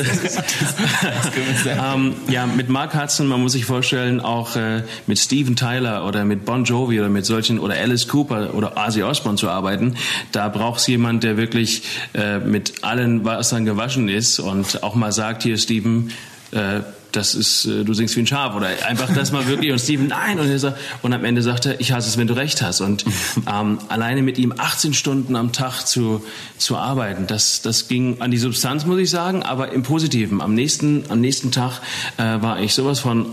Ähm, 1.94 2.16
ja, 2.28 2.46
mit 2.46 2.70
Mark 2.70 2.94
Hudson, 3.00 3.28
man 3.28 3.42
muss 3.42 3.54
sich 3.54 3.66
vorstellen, 3.66 4.20
auch 4.20 4.56
äh, 4.56 4.84
mit 5.08 5.20
Steven 5.20 5.56
Tyler 5.56 6.06
oder 6.06 6.26
mit 6.26 6.46
Bon 6.46 6.64
Jovi 6.64 7.00
oder 7.00 7.10
mit 7.10 7.26
solchen 7.26 7.60
oder 7.60 7.76
Alice 7.76 8.08
Cooper 8.08 8.54
oder 8.54 8.74
Ozzy 8.78 9.04
Osbourne 9.04 9.38
zu 9.38 9.50
arbeiten, 9.50 9.96
da 10.32 10.50
braucht 10.50 10.80
es 10.80 10.88
jemand, 10.88 11.24
der 11.24 11.38
wirklich 11.38 11.84
äh, 12.14 12.40
mit 12.40 12.84
allen 12.84 13.26
Wassern 13.26 13.66
gewaschen 13.66 14.10
ist 14.10 14.40
und 14.40 14.84
auch 14.84 14.96
mal 14.96 15.12
sagt, 15.12 15.44
hier 15.44 15.58
Steven, 15.58 16.12
äh, 16.52 16.82
das 17.12 17.36
ist, 17.36 17.66
äh, 17.66 17.84
du 17.84 17.94
singst 17.94 18.16
wie 18.16 18.22
ein 18.22 18.28
Schaf 18.28 18.56
oder 18.56 18.68
einfach 18.88 19.14
das 19.14 19.32
mal 19.32 19.48
wirklich 19.48 19.72
und 19.72 19.80
Steven, 19.80 20.08
nein 20.08 20.40
und, 20.40 20.50
er 20.50 20.60
sagt, 20.60 20.78
und 21.02 21.14
am 21.14 21.26
Ende 21.26 21.42
sagt 21.42 21.66
er, 21.66 21.80
ich 21.80 21.92
hasse 21.92 22.10
es, 22.10 22.18
wenn 22.18 22.28
du 22.28 22.36
recht 22.36 22.62
hast 22.62 22.82
und 22.82 23.06
ähm, 23.52 23.80
alleine 23.90 24.22
mit 24.22 24.38
ihm 24.38 24.54
18 24.58 24.94
Stunden 24.94 25.36
am 25.36 25.52
Tag 25.52 25.86
zu, 25.86 26.24
zu 26.58 26.78
arbeiten, 26.78 27.28
das, 27.28 27.62
das 27.62 27.88
ging 27.88 28.22
an 28.22 28.32
die 28.32 28.38
Substanz, 28.38 28.86
muss 28.86 29.00
ich 29.00 29.10
sagen, 29.10 29.44
aber 29.44 29.72
im 29.72 29.84
Positiven. 29.84 30.42
Am 30.42 30.54
nächsten, 30.54 31.04
am 31.10 31.22
nächsten 31.22 31.52
Tag 31.52 31.82
äh, 32.18 32.42
war 32.42 32.60
ich 32.60 32.74
sowas 32.74 33.00
von 33.00 33.28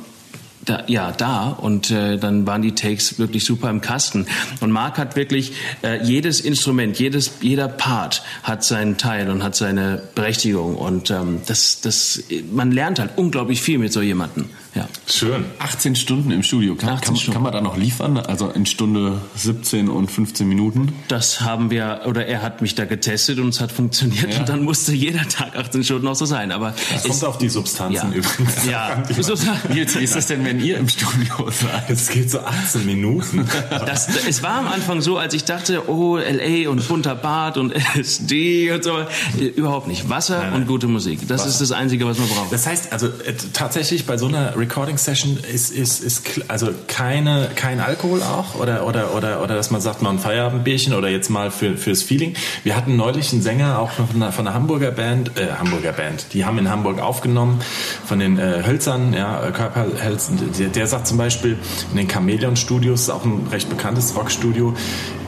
da, 0.66 0.85
ja, 0.87 1.12
da 1.12 1.48
und 1.48 1.90
äh, 1.90 2.18
dann 2.18 2.46
waren 2.46 2.62
die 2.62 2.74
Takes 2.74 3.18
wirklich 3.18 3.44
super 3.44 3.70
im 3.70 3.81
Kasten. 3.81 4.26
Und 4.61 4.70
Mark 4.70 4.98
hat 4.98 5.16
wirklich 5.16 5.52
äh, 5.83 6.02
jedes 6.05 6.40
Instrument, 6.40 6.98
jedes, 6.98 7.33
jeder 7.40 7.68
Part 7.68 8.22
hat 8.42 8.64
seinen 8.64 8.98
Teil 8.98 9.31
und 9.31 9.42
hat 9.42 9.57
seine 9.57 10.02
Berechtigung 10.14 10.76
und 10.76 11.11
ähm, 11.11 11.40
das, 11.46 11.81
das, 11.81 12.22
man 12.52 12.72
lernt 12.72 12.98
halt 12.98 13.12
unglaublich 13.16 13.62
viel 13.62 13.79
mit 13.79 13.92
so 13.92 14.02
jemandem. 14.02 14.46
Ja. 14.77 14.89
Schön. 15.09 15.47
18 15.59 15.97
Stunden 15.97 16.31
im 16.31 16.43
Studio. 16.43 16.75
Kann, 16.75 16.91
18 16.91 17.01
kann, 17.07 17.17
Stunden. 17.17 17.33
kann 17.33 17.43
man 17.45 17.53
da 17.53 17.61
noch 17.62 17.79
liefern? 17.79 18.19
Also 18.19 18.51
in 18.51 18.67
Stunde 18.67 19.21
17 19.35 19.89
und 19.89 20.11
15 20.11 20.47
Minuten? 20.47 20.93
Das 21.09 21.41
haben 21.41 21.71
wir, 21.71 22.03
oder 22.05 22.27
er 22.27 22.43
hat 22.43 22.61
mich 22.61 22.75
da 22.75 22.85
getestet 22.85 23.39
und 23.39 23.49
es 23.49 23.61
hat 23.62 23.73
funktioniert 23.73 24.35
Ja. 24.35 24.41
und 24.41 24.49
dann 24.51 24.62
musste 24.65 24.93
jeder 24.93 25.27
Tag 25.29 25.57
18 25.57 25.83
Stunden 25.83 26.07
auch 26.09 26.15
so 26.15 26.27
sein. 26.27 26.53
Aber 26.53 26.75
Das 26.93 27.05
es, 27.05 27.11
kommt 27.11 27.25
auf 27.25 27.39
die 27.39 27.49
Substanzen 27.49 28.12
ja, 28.12 28.19
übrigens. 28.19 28.67
ja, 28.67 29.03
Nils, 29.73 29.99
wie 29.99 30.05
ist 30.05 30.15
das 30.15 30.27
denn, 30.27 30.45
wenn 30.45 30.61
ihr 30.61 30.77
im 30.77 30.89
Studio 30.91 31.51
seid? 31.51 31.89
Es 31.89 32.09
geht 32.11 32.31
so 32.31 32.41
18 32.41 32.85
Minuten. 32.85 33.49
Das, 33.71 34.09
es 34.27 34.43
war 34.43 34.59
am 34.59 34.67
Anfang 34.69 35.01
so, 35.01 35.17
als 35.17 35.33
ich 35.33 35.45
dachte, 35.45 35.89
oh, 35.89 36.19
L.A. 36.19 36.69
und 36.71 36.87
bunter 36.87 37.15
Bart 37.15 37.57
und 37.57 37.73
LSD 37.97 38.73
und 38.73 38.85
so. 38.85 38.93
Überhaupt 39.39 39.89
nicht. 39.89 40.11
Wasser 40.11 40.53
und 40.55 40.67
gute 40.67 40.87
Musik. 40.87 41.27
Das 41.29 41.47
ist 41.47 41.62
das 41.62 41.73
Einzige, 41.73 42.05
was 42.07 42.19
man 42.19 42.29
braucht. 42.29 42.53
Das 42.53 42.67
heißt, 42.67 42.93
also 42.93 43.07
äh, 43.07 43.35
tatsächlich 43.55 44.05
bei 44.05 44.19
so 44.19 44.27
einer 44.27 44.55
Recording 44.66 44.98
Session 44.98 45.38
ist, 45.38 45.70
ist, 45.70 46.02
ist 46.02 46.42
also 46.48 46.70
keine, 46.88 47.50
kein 47.55 47.79
Alkohol 47.79 48.20
auch 48.22 48.57
oder, 48.57 48.85
oder, 48.85 49.14
oder, 49.14 49.40
oder 49.40 49.55
dass 49.55 49.70
man 49.70 49.81
sagt, 49.81 50.02
mal 50.02 50.11
ein 50.11 50.18
Feierabendbierchen 50.18 50.92
oder 50.92 51.09
jetzt 51.09 51.31
mal 51.31 51.52
für, 51.52 51.76
fürs 51.76 52.02
Feeling. 52.02 52.35
Wir 52.64 52.76
hatten 52.76 52.96
neulich 52.96 53.33
einen 53.33 53.42
Sänger 53.42 53.79
auch 53.79 53.92
von 53.92 54.07
einer, 54.16 54.33
von 54.33 54.46
einer 54.46 54.57
Hamburger 54.57 54.90
Band, 54.90 55.38
äh, 55.38 55.52
Hamburger 55.57 55.92
Band, 55.92 56.26
die 56.33 56.44
haben 56.44 56.59
in 56.59 56.68
Hamburg 56.68 57.00
aufgenommen 57.00 57.61
von 58.05 58.18
den 58.18 58.38
äh, 58.38 58.64
Hölzern, 58.66 59.12
ja, 59.12 59.50
Körperhölzern. 59.52 60.40
Der, 60.59 60.68
der 60.68 60.87
sagt 60.88 61.07
zum 61.07 61.16
Beispiel 61.16 61.57
in 61.92 61.96
den 61.96 62.09
Chameleon 62.09 62.57
Studios, 62.57 63.09
auch 63.09 63.24
ein 63.24 63.46
recht 63.52 63.68
bekanntes 63.68 64.16
Rockstudio, 64.16 64.70
äh, 64.70 65.26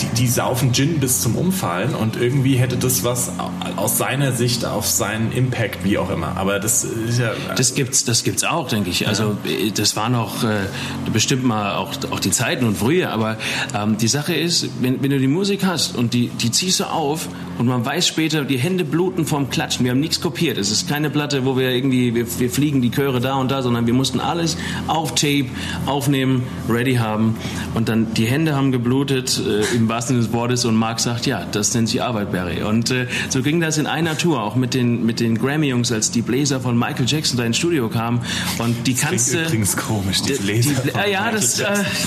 die, 0.00 0.22
die 0.22 0.28
saufen 0.28 0.72
Gin 0.72 1.00
bis 1.00 1.20
zum 1.20 1.36
Umfallen 1.36 1.94
und 1.94 2.16
irgendwie 2.16 2.56
hätte 2.56 2.76
das 2.76 3.04
was 3.04 3.32
aus 3.76 3.98
seiner 3.98 4.32
Sicht 4.32 4.64
auf 4.64 4.86
seinen 4.86 5.32
Impact, 5.32 5.84
wie 5.84 5.98
auch 5.98 6.10
immer. 6.10 6.36
Aber 6.36 6.58
das 6.58 6.84
ist 6.84 7.18
ja. 7.18 7.32
Das 7.56 7.74
gibt's, 7.74 8.04
das 8.04 8.24
gibt's 8.24 8.44
auch, 8.44 8.68
denke 8.68 8.90
ich. 8.90 9.06
Also 9.08 9.36
äh, 9.46 9.70
das 9.70 9.96
war 9.96 10.08
noch 10.08 10.44
äh, 10.44 10.66
bestimmt 11.12 11.44
mal 11.44 11.76
auch, 11.76 11.92
auch 12.10 12.20
die 12.20 12.30
Zeiten 12.30 12.66
und 12.66 12.76
früher. 12.76 13.10
Aber 13.10 13.36
ähm, 13.74 13.96
die 13.98 14.08
Sache 14.08 14.34
ist, 14.34 14.68
wenn, 14.80 15.02
wenn 15.02 15.10
du 15.10 15.18
die 15.18 15.28
Musik 15.28 15.64
hast 15.64 15.96
und 15.96 16.14
die, 16.14 16.28
die 16.28 16.50
ziehst 16.50 16.80
du 16.80 16.84
auf 16.84 17.28
und 17.58 17.66
man 17.66 17.84
weiß 17.84 18.06
später, 18.06 18.44
die 18.44 18.58
Hände 18.58 18.84
bluten 18.84 19.24
vom 19.24 19.48
Klatschen. 19.48 19.84
Wir 19.84 19.92
haben 19.92 20.00
nichts 20.00 20.20
kopiert. 20.20 20.58
Es 20.58 20.70
ist 20.70 20.88
keine 20.88 21.10
Platte, 21.10 21.44
wo 21.46 21.56
wir 21.56 21.70
irgendwie, 21.70 22.14
wir, 22.14 22.26
wir 22.38 22.50
fliegen 22.50 22.82
die 22.82 22.90
Chöre 22.90 23.20
da 23.20 23.36
und 23.36 23.50
da, 23.50 23.62
sondern 23.62 23.86
wir 23.86 23.94
mussten 23.94 24.20
alles 24.20 24.56
auf 24.88 25.14
Tape 25.14 25.46
aufnehmen, 25.86 26.42
ready 26.68 26.96
haben. 26.96 27.36
Und 27.74 27.88
dann 27.88 28.12
die 28.14 28.26
Hände 28.26 28.54
haben 28.54 28.72
geblutet, 28.72 29.35
äh, 29.38 29.62
im 29.74 29.88
wahrsten 29.88 30.16
Sinne 30.16 30.26
des 30.26 30.32
Wortes. 30.32 30.64
Und 30.64 30.76
Marc 30.76 31.00
sagt, 31.00 31.26
ja, 31.26 31.44
das 31.50 31.74
nennt 31.74 31.88
sich 31.88 32.02
Arbeit, 32.02 32.32
Barry. 32.32 32.62
Und 32.62 32.90
äh, 32.90 33.06
so 33.28 33.42
ging 33.42 33.60
das 33.60 33.78
in 33.78 33.86
einer 33.86 34.16
Tour, 34.16 34.42
auch 34.42 34.56
mit 34.56 34.74
den, 34.74 35.04
mit 35.06 35.20
den 35.20 35.38
Grammy-Jungs, 35.38 35.92
als 35.92 36.10
die 36.10 36.22
Bläser 36.22 36.60
von 36.60 36.78
Michael 36.78 37.06
Jackson 37.06 37.36
da 37.36 37.44
ins 37.44 37.56
Studio 37.56 37.88
kamen. 37.88 38.20
Und 38.58 38.86
die 38.86 38.94
kannst 38.94 39.32
du... 39.32 39.42
übrigens 39.42 39.76
komisch, 39.76 40.22
die 40.22 40.34
Bläser 40.34 40.70
Die, 40.70 40.90
von 40.90 41.00
äh, 41.00 41.10
ja, 41.10 41.20
Michael 41.20 41.36
das, 41.36 41.60
äh, 41.60 41.66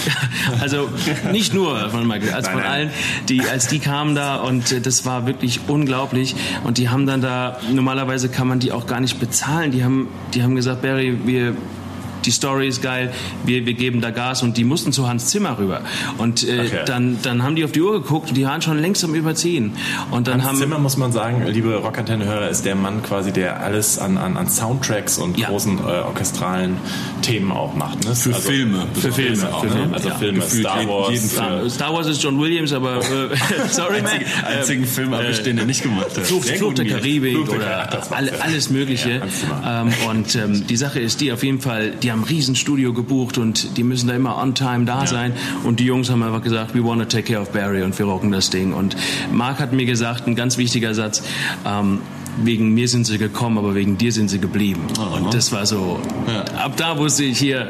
also 0.61 0.89
nicht 1.31 1.53
nur 1.53 1.89
von 1.89 2.07
Michael, 2.07 2.33
als 2.33 2.45
Nein, 2.45 2.53
von 2.53 2.63
nein. 2.63 2.71
allen, 2.71 2.89
die, 3.27 3.41
als 3.41 3.67
die 3.67 3.79
kamen 3.79 4.15
da 4.15 4.37
und 4.37 4.71
äh, 4.71 4.81
das 4.81 5.05
war 5.05 5.25
wirklich 5.27 5.61
unglaublich. 5.67 6.35
Und 6.63 6.77
die 6.77 6.89
haben 6.89 7.05
dann 7.05 7.21
da, 7.21 7.59
normalerweise 7.71 8.29
kann 8.29 8.47
man 8.47 8.59
die 8.59 8.71
auch 8.71 8.87
gar 8.87 8.99
nicht 8.99 9.19
bezahlen. 9.19 9.71
Die 9.71 9.83
haben, 9.83 10.07
die 10.33 10.43
haben 10.43 10.55
gesagt, 10.55 10.81
Barry, 10.81 11.17
wir, 11.25 11.55
die 12.25 12.31
Story 12.31 12.67
ist 12.67 12.81
geil, 12.81 13.11
wir, 13.45 13.65
wir 13.65 13.73
geben 13.73 14.01
da 14.01 14.11
Gas 14.11 14.43
und 14.43 14.57
die 14.57 14.63
mussten 14.63 14.91
zu 14.91 15.07
Hans 15.07 15.27
Zimmer 15.27 15.57
rüber. 15.57 15.81
Und 16.17 16.47
äh, 16.47 16.59
Okay. 16.69 16.79
dann, 16.85 17.17
dann 17.23 17.43
haben 17.43 17.55
die 17.55 17.63
auf 17.63 17.71
die 17.71 17.81
Uhr 17.81 17.93
geguckt 18.01 18.29
und 18.29 18.35
die 18.35 18.45
waren 18.45 18.61
schon 18.61 18.77
längst 18.79 19.03
am 19.03 19.15
Überziehen. 19.15 19.73
Und 20.11 20.27
dann 20.27 20.39
Hans 20.41 20.49
haben 20.49 20.57
Zimmer, 20.59 20.77
muss 20.79 20.97
man 20.97 21.11
sagen, 21.11 21.45
liebe 21.47 21.75
Rockantenne-Hörer, 21.75 22.49
ist 22.49 22.65
der 22.65 22.75
Mann 22.75 23.01
quasi, 23.01 23.31
der 23.31 23.61
alles 23.61 23.97
an, 23.97 24.17
an, 24.17 24.35
an 24.37 24.47
Soundtracks 24.49 25.17
und 25.17 25.37
Ja. 25.37 25.47
großen 25.49 25.79
äh, 25.79 25.81
orchestralen 25.81 26.77
Themen 27.21 27.51
auch 27.51 27.73
macht. 27.75 28.05
Ne? 28.05 28.15
Für 28.15 28.33
Filme. 28.33 28.85
Für 28.93 29.11
Filme, 29.11 29.53
auch, 29.53 29.61
für 29.61 29.67
ne? 29.67 29.73
Filme, 29.73 29.93
Also 29.95 30.09
ja. 30.09 30.15
Filme, 30.15 30.39
Gefühlt 30.39 30.65
Star 30.67 30.87
Wars. 30.87 31.11
jeden 31.11 31.25
äh, 31.65 31.69
Star, 31.69 31.93
Wars 31.93 32.07
ist 32.07 32.21
John 32.23 32.39
Williams, 32.39 32.73
aber 32.73 32.97
äh, 32.97 33.01
sorry, 33.69 34.01
man. 34.01 34.11
Einzigen, 34.11 34.25
einzigen 34.45 34.85
Film 34.85 35.13
habe 35.15 35.27
ich, 35.29 35.41
den 35.41 35.57
er 35.57 35.65
nicht 35.65 35.81
gemacht 35.83 36.15
hat. 36.17 36.25
Fluch, 36.25 36.43
Sehr 36.43 36.57
Fluch 36.57 36.69
gut, 36.69 36.77
der. 36.79 36.85
Karibik 36.87 37.35
Fluch 37.35 37.47
der 37.49 37.57
oder 37.57 38.15
alle, 38.15 38.31
ja. 38.31 38.37
alles 38.39 38.69
Mögliche. 38.69 39.21
Ja, 39.63 39.81
ähm, 39.81 39.93
und 40.09 40.35
ähm, 40.35 40.67
die 40.67 40.75
Sache 40.77 40.99
ist 40.99 41.21
die, 41.21 41.31
auf 41.31 41.43
jeden 41.43 41.61
Fall, 41.61 41.91
die 41.91 42.08
haben 42.11 42.21
ein 42.21 42.27
Riesenstudio 42.27 42.93
gebucht 42.93 43.37
und 43.37 43.77
die 43.77 43.83
müssen 43.83 44.07
da 44.07 44.15
immer 44.15 44.37
on 44.37 44.55
time 44.55 44.85
da 44.85 45.05
sein. 45.07 45.33
Und 45.63 45.79
die 45.79 45.85
Jungs 45.85 46.09
haben 46.09 46.23
einfach 46.23 46.41
gesagt, 46.41 46.75
we 46.75 46.83
want 46.83 47.01
to 47.01 47.05
take 47.05 47.31
care 47.31 47.41
of 47.41 47.51
Barry 47.51 47.83
und 47.83 47.97
wir 47.97 48.05
rocken 48.05 48.31
das 48.31 48.49
Ding. 48.49 48.73
Und 48.73 48.95
Mark 49.31 49.59
hat 49.59 49.73
mir 49.73 49.85
gesagt, 49.85 50.27
ein 50.27 50.35
ganz 50.35 50.57
wichtiger 50.57 50.93
Satz, 50.93 51.23
ähm, 51.65 51.99
wegen 52.43 52.73
mir 52.73 52.87
sind 52.87 53.05
sie 53.05 53.17
gekommen, 53.17 53.57
aber 53.57 53.75
wegen 53.75 53.97
dir 53.97 54.11
sind 54.11 54.29
sie 54.29 54.39
geblieben. 54.39 54.87
Und 55.13 55.33
das 55.33 55.51
war 55.51 55.65
so, 55.65 55.99
ab 56.57 56.77
da 56.77 56.97
wusste 56.97 57.23
ich 57.23 57.37
hier, 57.37 57.69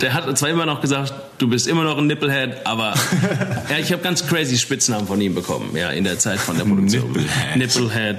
der 0.00 0.14
hat 0.14 0.36
zwar 0.36 0.48
immer 0.48 0.66
noch 0.66 0.80
gesagt, 0.80 1.12
du 1.40 1.48
bist 1.48 1.66
immer 1.66 1.84
noch 1.84 1.98
ein 1.98 2.06
Nipplehead, 2.06 2.66
aber 2.66 2.94
ja, 3.70 3.78
ich 3.78 3.92
habe 3.92 4.02
ganz 4.02 4.26
crazy 4.26 4.58
Spitznamen 4.58 5.06
von 5.06 5.20
ihm 5.20 5.34
bekommen, 5.34 5.74
ja, 5.74 5.90
in 5.90 6.04
der 6.04 6.18
Zeit 6.18 6.38
von 6.38 6.56
der 6.56 6.64
Produktion. 6.64 7.12
Nipplehead. 7.12 7.56
Nipplehead. 7.56 8.16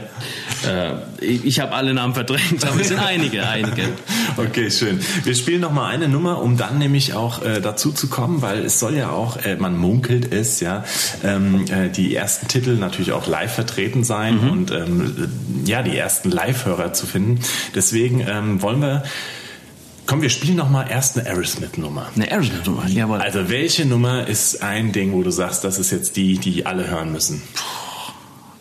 Äh, 0.67 1.25
ich 1.25 1.45
ich 1.45 1.59
habe 1.59 1.73
alle 1.73 1.93
Namen 1.93 2.13
verdrängt, 2.13 2.65
aber 2.65 2.81
es 2.81 2.87
sind 2.87 2.99
einige, 2.99 3.47
einige. 3.47 3.83
Okay, 4.37 4.71
schön. 4.71 4.99
Wir 5.25 5.35
spielen 5.35 5.59
noch 5.59 5.73
mal 5.73 5.89
eine 5.89 6.07
Nummer, 6.07 6.41
um 6.41 6.55
dann 6.55 6.77
nämlich 6.77 7.13
auch 7.13 7.43
äh, 7.43 7.59
dazu 7.59 7.91
zu 7.91 8.07
kommen, 8.07 8.41
weil 8.41 8.59
es 8.59 8.79
soll 8.79 8.95
ja 8.95 9.09
auch, 9.09 9.35
äh, 9.43 9.57
man 9.57 9.77
munkelt 9.77 10.33
es, 10.33 10.61
ja, 10.61 10.85
ähm, 11.21 11.65
äh, 11.69 11.89
die 11.89 12.15
ersten 12.15 12.47
Titel 12.47 12.75
natürlich 12.75 13.11
auch 13.11 13.27
live 13.27 13.53
vertreten 13.53 14.05
sein 14.05 14.39
und 14.39 14.71
ähm, 14.71 15.27
ja, 15.65 15.83
die 15.83 15.97
ersten 15.97 16.31
Live-Hörer 16.31 16.93
zu 16.93 17.05
finden. 17.05 17.41
Deswegen 17.75 18.21
ähm, 18.21 18.61
wollen 18.61 18.81
wir, 18.81 19.03
komm, 20.05 20.21
wir 20.21 20.29
spielen 20.29 20.55
noch 20.57 20.69
mal 20.69 20.87
erst 20.89 21.17
eine 21.17 21.27
Aerosmith-Nummer. 21.29 22.09
Eine 22.15 22.31
Aerosmith-Nummer, 22.31 22.87
jawohl. 22.89 23.19
Also 23.19 23.49
welche 23.49 23.85
Nummer 23.85 24.27
ist 24.27 24.61
ein 24.61 24.91
Ding, 24.91 25.13
wo 25.13 25.23
du 25.23 25.31
sagst, 25.31 25.63
das 25.63 25.77
ist 25.79 25.91
jetzt 25.91 26.15
die, 26.17 26.37
die 26.37 26.65
alle 26.65 26.87
hören 26.89 27.11
müssen? 27.11 27.41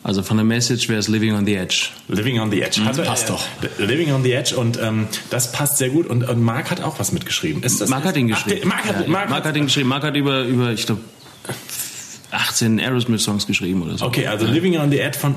Also 0.02 0.22
von 0.22 0.38
der 0.38 0.44
Message 0.44 0.88
wäre 0.88 0.98
es 0.98 1.08
Living 1.08 1.34
on 1.34 1.44
the 1.44 1.54
Edge. 1.54 1.88
Living 2.08 2.40
on 2.40 2.50
the 2.50 2.62
Edge. 2.62 2.82
Hat, 2.84 3.04
passt 3.04 3.28
doch. 3.28 3.44
äh, 3.78 3.84
Living 3.84 4.12
on 4.12 4.22
the 4.22 4.32
Edge 4.32 4.56
und 4.56 4.78
ähm, 4.80 5.08
das 5.28 5.52
passt 5.52 5.76
sehr 5.76 5.90
gut. 5.90 6.06
Und, 6.06 6.26
und 6.26 6.40
Mark 6.42 6.70
hat 6.70 6.80
auch 6.82 6.98
was 6.98 7.12
mitgeschrieben. 7.12 7.62
Ist 7.62 7.80
das 7.82 7.90
Mark 7.90 8.04
hat 8.04 8.16
ihn 8.16 8.32
Ach, 8.32 8.42
geschrieben. 8.42 8.60
der- 8.60 8.68
Mark 8.68 8.84
hat, 8.86 9.00
Ja, 9.02 9.08
Mark 9.08 9.28
Mark 9.28 9.40
hat, 9.40 9.48
hat 9.50 9.56
ihn 9.56 9.64
geschrieben. 9.66 9.88
Mark 9.90 10.02
hat 10.04 10.16
über, 10.16 10.44
über 10.44 10.72
ich 10.72 10.86
glaube, 10.86 11.02
18 12.32 12.78
Aerosmith-Songs 12.80 13.46
geschrieben 13.46 13.82
oder 13.82 13.98
so. 13.98 14.04
Okay, 14.06 14.26
also 14.26 14.46
Living 14.46 14.78
on 14.78 14.90
the 14.90 14.98
Edge 15.00 15.18
von, 15.18 15.34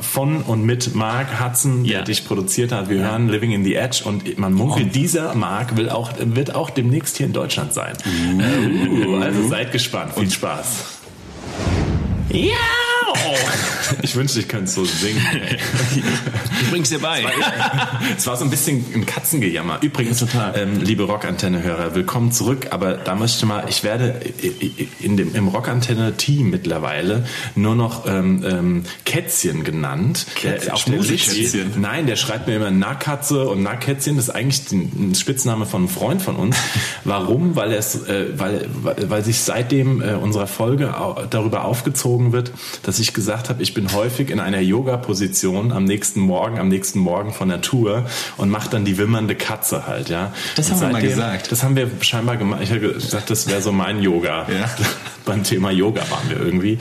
von 0.00 0.42
und 0.42 0.64
mit 0.64 0.94
Mark 0.94 1.28
Hudson, 1.44 1.84
der 1.84 1.92
Ja. 1.92 2.02
dich 2.02 2.24
produziert 2.26 2.72
hat. 2.72 2.88
Wir 2.88 2.98
hören 3.00 3.28
Living 3.28 3.52
in 3.52 3.64
the 3.64 3.74
Edge 3.74 4.02
und 4.04 4.38
man 4.38 4.52
munkelt, 4.52 4.94
dieser 4.94 5.34
Mark 5.34 5.76
will 5.76 5.88
auch, 5.88 6.10
wird 6.18 6.54
auch 6.54 6.70
demnächst 6.70 7.16
hier 7.16 7.26
in 7.26 7.32
Deutschland 7.32 7.72
sein. 7.72 7.94
Uh, 8.06 9.16
also 9.16 9.48
seid 9.48 9.72
gespannt. 9.72 10.12
Viel 10.16 10.30
Spaß. 10.30 11.00
Ja! 12.30 12.54
Ich 14.02 14.16
wünschte, 14.16 14.40
ich 14.40 14.48
könnte 14.48 14.70
so 14.70 14.84
singen. 14.84 15.20
Ich 16.62 16.70
bring's 16.70 16.88
dir 16.88 16.98
bei. 17.00 17.22
Es 18.16 18.26
war 18.26 18.36
so 18.36 18.44
ein 18.44 18.50
bisschen 18.50 18.84
ein 18.94 19.04
Katzengejammer. 19.06 19.78
Übrigens, 19.82 20.18
total. 20.20 20.54
ähm, 20.58 20.80
liebe 20.80 21.02
Rockantenne-Hörer, 21.04 21.94
willkommen 21.94 22.32
zurück. 22.32 22.68
Aber 22.70 22.94
da 22.94 23.14
möchte 23.14 23.38
ich 23.38 23.44
mal, 23.44 23.64
ich 23.68 23.84
werde 23.84 24.20
in 25.00 25.16
dem, 25.16 25.34
im 25.34 25.48
Rockantenne-Team 25.48 26.50
mittlerweile 26.50 27.26
nur 27.54 27.74
noch 27.74 28.06
ähm, 28.06 28.42
ähm, 28.46 28.84
Kätzchen 29.04 29.64
genannt. 29.64 30.26
Kätzchen, 30.34 30.64
Der- 30.66 30.74
auf 30.74 30.84
der 30.84 30.94
Liste- 30.98 31.18
Schmusekätzchen. 31.34 31.80
Nein, 31.80 32.06
der 32.06 32.16
schreibt 32.16 32.46
mir 32.46 32.56
immer 32.56 32.70
Nackkatze 32.70 33.46
und 33.48 33.62
Nackkätzchen. 33.62 34.16
Das 34.16 34.28
ist 34.28 34.34
eigentlich 34.34 34.62
ein 34.72 35.14
Spitzname 35.14 35.66
von 35.66 35.82
einem 35.82 35.88
Freund 35.90 36.22
von 36.22 36.36
uns. 36.36 36.56
Warum? 37.04 37.54
Weil, 37.54 37.72
es, 37.72 37.94
äh, 38.08 38.26
weil, 38.38 38.66
weil, 38.82 39.10
weil 39.10 39.24
sich 39.24 39.40
seitdem 39.40 40.00
äh, 40.00 40.14
unserer 40.14 40.46
Folge 40.46 40.94
darüber 41.30 41.64
aufgezogen 41.66 42.32
wird, 42.32 42.50
dass 42.82 42.98
ich 42.98 43.03
gesagt 43.12 43.48
habe, 43.50 43.62
ich 43.62 43.74
bin 43.74 43.92
häufig 43.92 44.30
in 44.30 44.40
einer 44.40 44.60
Yoga-Position 44.60 45.72
am 45.72 45.84
nächsten 45.84 46.20
Morgen, 46.20 46.58
am 46.58 46.68
nächsten 46.68 46.98
Morgen 47.00 47.32
von 47.32 47.48
der 47.48 47.60
Tour 47.60 48.06
und 48.36 48.48
mache 48.50 48.70
dann 48.70 48.84
die 48.84 48.96
wimmernde 48.96 49.34
Katze 49.34 49.86
halt, 49.86 50.08
ja. 50.08 50.32
Das 50.56 50.68
Und 50.68 50.76
haben 50.76 50.80
wir 50.82 50.88
mal 50.92 51.02
gesagt. 51.02 51.52
Das 51.52 51.62
haben 51.62 51.76
wir 51.76 51.90
scheinbar 52.00 52.36
gemacht. 52.36 52.60
Ich 52.62 52.70
habe 52.70 52.80
gesagt, 52.80 53.28
das 53.30 53.46
wäre 53.48 53.60
so 53.60 53.72
mein 53.72 54.00
Yoga. 54.02 54.46
Ja. 54.48 54.70
Beim 55.26 55.42
Thema 55.42 55.70
Yoga 55.70 56.02
waren 56.10 56.28
wir 56.28 56.38
irgendwie. 56.38 56.78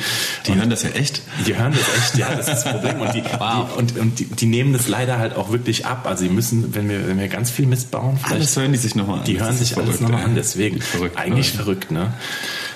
Die 0.48 0.56
hören 0.56 0.70
das 0.70 0.84
ja 0.84 0.90
echt. 0.90 1.22
Die 1.48 1.56
hören 1.58 1.72
das 1.72 1.96
echt, 1.98 2.18
ja, 2.18 2.36
das 2.36 2.48
ist 2.50 2.64
das 2.66 2.74
Problem. 2.74 3.00
Und 3.00 3.14
die, 3.14 3.22
die, 3.22 3.78
und, 3.78 3.98
und 3.98 4.20
die, 4.20 4.26
die 4.26 4.46
nehmen 4.46 4.74
das 4.74 4.88
leider 4.90 5.18
halt 5.18 5.36
auch 5.38 5.52
wirklich 5.52 5.86
ab. 5.86 6.06
Also 6.06 6.26
die 6.26 6.30
müssen, 6.30 6.76
wenn 6.76 6.90
wir, 6.90 7.08
wenn 7.08 7.18
wir 7.18 7.30
ganz 7.30 7.50
viel 7.52 7.66
Mist 7.66 7.90
bauen, 7.92 8.18
vielleicht, 8.18 8.36
Alles 8.36 8.58
hören 8.58 8.72
die 8.74 8.78
sich 8.78 8.96
nochmal 8.96 9.20
an. 9.20 9.26
die 9.26 9.40
hören 9.40 9.56
sich 9.56 9.78
alles 9.78 9.86
verrückt, 9.98 10.02
nochmal 10.02 10.20
ey. 10.20 10.26
an. 10.26 10.36
Deswegen 10.36 10.82
Verrückt, 10.82 11.18
eigentlich 11.18 11.54
Leute. 11.54 11.64
verrückt, 11.64 11.92
ne? 11.92 12.14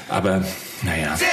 Aber 0.07 0.43
naja. 0.83 1.15
Der 1.19 1.27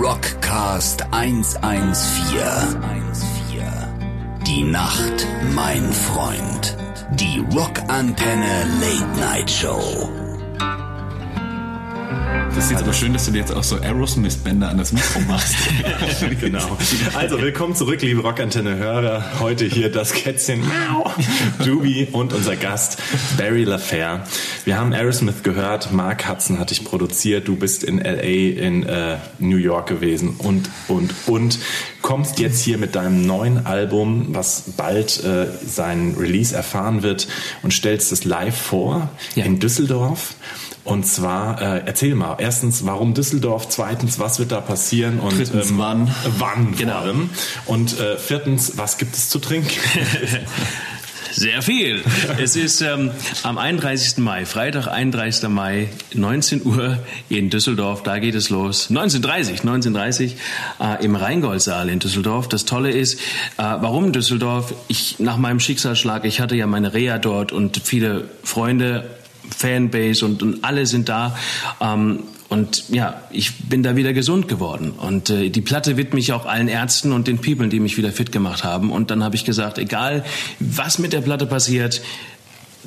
Rockcast 0.00 1.04
114. 1.10 2.78
Die 4.46 4.64
Nacht, 4.64 5.26
mein 5.54 5.92
Freund. 5.92 6.76
Die 7.12 7.44
Rockantenne 7.52 8.66
Late 8.80 9.20
Night 9.20 9.50
Show. 9.50 10.08
Das 12.54 12.70
ist 12.70 12.82
aber 12.82 12.92
schön, 12.92 13.12
dass 13.12 13.26
du 13.26 13.32
dir 13.32 13.38
jetzt 13.38 13.52
auch 13.52 13.62
so 13.62 13.76
Aerosmith-Bänder 13.76 14.68
an 14.68 14.78
das 14.78 14.92
Mikro 14.92 15.20
machst. 15.20 15.54
genau. 16.40 16.76
Also 17.14 17.40
willkommen 17.40 17.74
zurück, 17.74 18.00
liebe 18.02 18.22
Rockantenne-Hörer. 18.22 19.40
Heute 19.40 19.66
hier 19.66 19.92
das 19.92 20.12
Kätzchen 20.12 20.62
Doobie 21.64 22.08
und 22.10 22.32
unser 22.32 22.56
Gast 22.56 22.98
Barry 23.36 23.64
LaFair. 23.64 24.24
Wir 24.64 24.78
haben 24.78 24.92
Aerosmith 24.92 25.42
gehört, 25.42 25.92
Mark 25.92 26.28
Hudson 26.28 26.58
hat 26.58 26.70
dich 26.70 26.84
produziert, 26.84 27.46
du 27.46 27.56
bist 27.56 27.84
in 27.84 28.00
L.A., 28.00 28.60
in 28.60 28.82
äh, 28.84 29.18
New 29.38 29.56
York 29.56 29.88
gewesen 29.88 30.34
und, 30.38 30.68
und, 30.88 31.14
und 31.26 31.58
kommst 32.02 32.38
jetzt 32.38 32.62
hier 32.62 32.78
mit 32.78 32.94
deinem 32.94 33.26
neuen 33.26 33.66
Album, 33.66 34.28
was 34.30 34.64
bald 34.76 35.22
äh, 35.24 35.46
seinen 35.64 36.16
Release 36.16 36.54
erfahren 36.56 37.02
wird 37.02 37.28
und 37.62 37.72
stellst 37.72 38.10
es 38.12 38.24
live 38.24 38.56
vor 38.56 39.10
Ja. 39.34 39.44
in 39.44 39.60
Düsseldorf. 39.60 40.34
Und 40.88 41.06
zwar, 41.06 41.60
äh, 41.60 41.82
erzähl 41.84 42.14
mal, 42.14 42.36
erstens, 42.38 42.86
warum 42.86 43.12
Düsseldorf? 43.12 43.68
Zweitens, 43.68 44.18
was 44.18 44.38
wird 44.38 44.52
da 44.52 44.62
passieren? 44.62 45.20
Und 45.20 45.36
Drittens, 45.36 45.74
wann? 45.76 46.10
Wann 46.38 46.74
Genau. 46.76 47.00
allem. 47.00 47.28
Und 47.66 48.00
äh, 48.00 48.16
viertens, 48.16 48.78
was 48.78 48.96
gibt 48.96 49.14
es 49.14 49.28
zu 49.28 49.38
trinken? 49.38 49.68
Sehr 51.30 51.60
viel. 51.60 52.02
Es 52.42 52.56
ist 52.56 52.80
ähm, 52.80 53.10
am 53.42 53.58
31. 53.58 54.16
Mai, 54.16 54.46
Freitag, 54.46 54.88
31. 54.88 55.50
Mai, 55.50 55.88
19 56.14 56.64
Uhr 56.64 56.98
in 57.28 57.50
Düsseldorf. 57.50 58.02
Da 58.02 58.18
geht 58.18 58.34
es 58.34 58.48
los. 58.48 58.88
1930, 58.88 59.60
1930 59.60 60.36
äh, 60.80 61.04
im 61.04 61.16
Rheingoldsaal 61.16 61.90
in 61.90 61.98
Düsseldorf. 61.98 62.48
Das 62.48 62.64
Tolle 62.64 62.90
ist, 62.92 63.20
äh, 63.20 63.20
warum 63.58 64.12
Düsseldorf? 64.12 64.72
Ich 64.88 65.18
nach 65.18 65.36
meinem 65.36 65.60
Schicksalsschlag, 65.60 66.24
ich 66.24 66.40
hatte 66.40 66.56
ja 66.56 66.66
meine 66.66 66.94
Reha 66.94 67.18
dort 67.18 67.52
und 67.52 67.76
viele 67.84 68.24
Freunde, 68.42 69.17
Fanbase 69.56 70.24
und, 70.24 70.42
und 70.42 70.64
alle 70.64 70.86
sind 70.86 71.08
da. 71.08 71.36
Ähm, 71.80 72.20
und 72.48 72.88
ja, 72.88 73.22
ich 73.30 73.68
bin 73.68 73.82
da 73.82 73.94
wieder 73.94 74.14
gesund 74.14 74.48
geworden. 74.48 74.92
Und 74.92 75.28
äh, 75.28 75.50
die 75.50 75.60
Platte 75.60 75.96
widme 75.98 76.18
ich 76.18 76.32
auch 76.32 76.46
allen 76.46 76.68
Ärzten 76.68 77.12
und 77.12 77.28
den 77.28 77.38
People, 77.38 77.68
die 77.68 77.78
mich 77.78 77.98
wieder 77.98 78.10
fit 78.10 78.32
gemacht 78.32 78.64
haben. 78.64 78.90
Und 78.90 79.10
dann 79.10 79.22
habe 79.22 79.36
ich 79.36 79.44
gesagt, 79.44 79.76
egal 79.76 80.24
was 80.58 80.98
mit 80.98 81.12
der 81.12 81.20
Platte 81.20 81.44
passiert, 81.44 82.00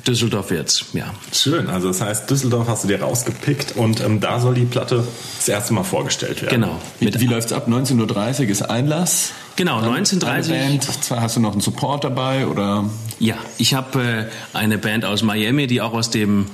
Düsseldorf 0.08 0.50
wird's. 0.50 0.86
Ja. 0.94 1.14
Schön, 1.32 1.68
also 1.68 1.90
das 1.90 2.02
heißt, 2.02 2.30
Düsseldorf 2.30 2.68
hast 2.68 2.86
du 2.86 2.88
dir 2.88 3.02
rausgepickt 3.02 3.76
und 3.76 4.02
ähm, 4.02 4.20
da 4.20 4.40
soll 4.40 4.56
die 4.56 4.66
Platte 4.66 5.06
das 5.38 5.48
erste 5.48 5.74
Mal 5.74 5.84
vorgestellt 5.84 6.42
werden. 6.42 6.62
Genau. 6.62 6.82
Wie, 7.00 7.14
wie 7.20 7.28
läuft's 7.28 7.54
ab? 7.54 7.68
19.30 7.68 8.44
Uhr 8.44 8.50
ist 8.50 8.62
Einlass. 8.64 9.32
Genau, 9.62 9.80
Dann 9.80 9.94
1930. 9.94 10.54
Eine 10.54 10.64
Band. 10.80 10.88
Hast 11.22 11.36
du 11.36 11.40
noch 11.40 11.52
einen 11.52 11.62
Support 11.62 12.04
dabei 12.04 12.48
oder? 12.48 12.90
Ja, 13.20 13.36
ich 13.60 13.76
habe 13.76 14.28
äh, 14.54 14.58
eine 14.58 14.80
Band 14.80 15.06
aus 15.06 15.22
Miami, 15.22 15.68
die 15.68 15.80
auch 15.82 15.94
aus 15.94 16.10
dem 16.10 16.48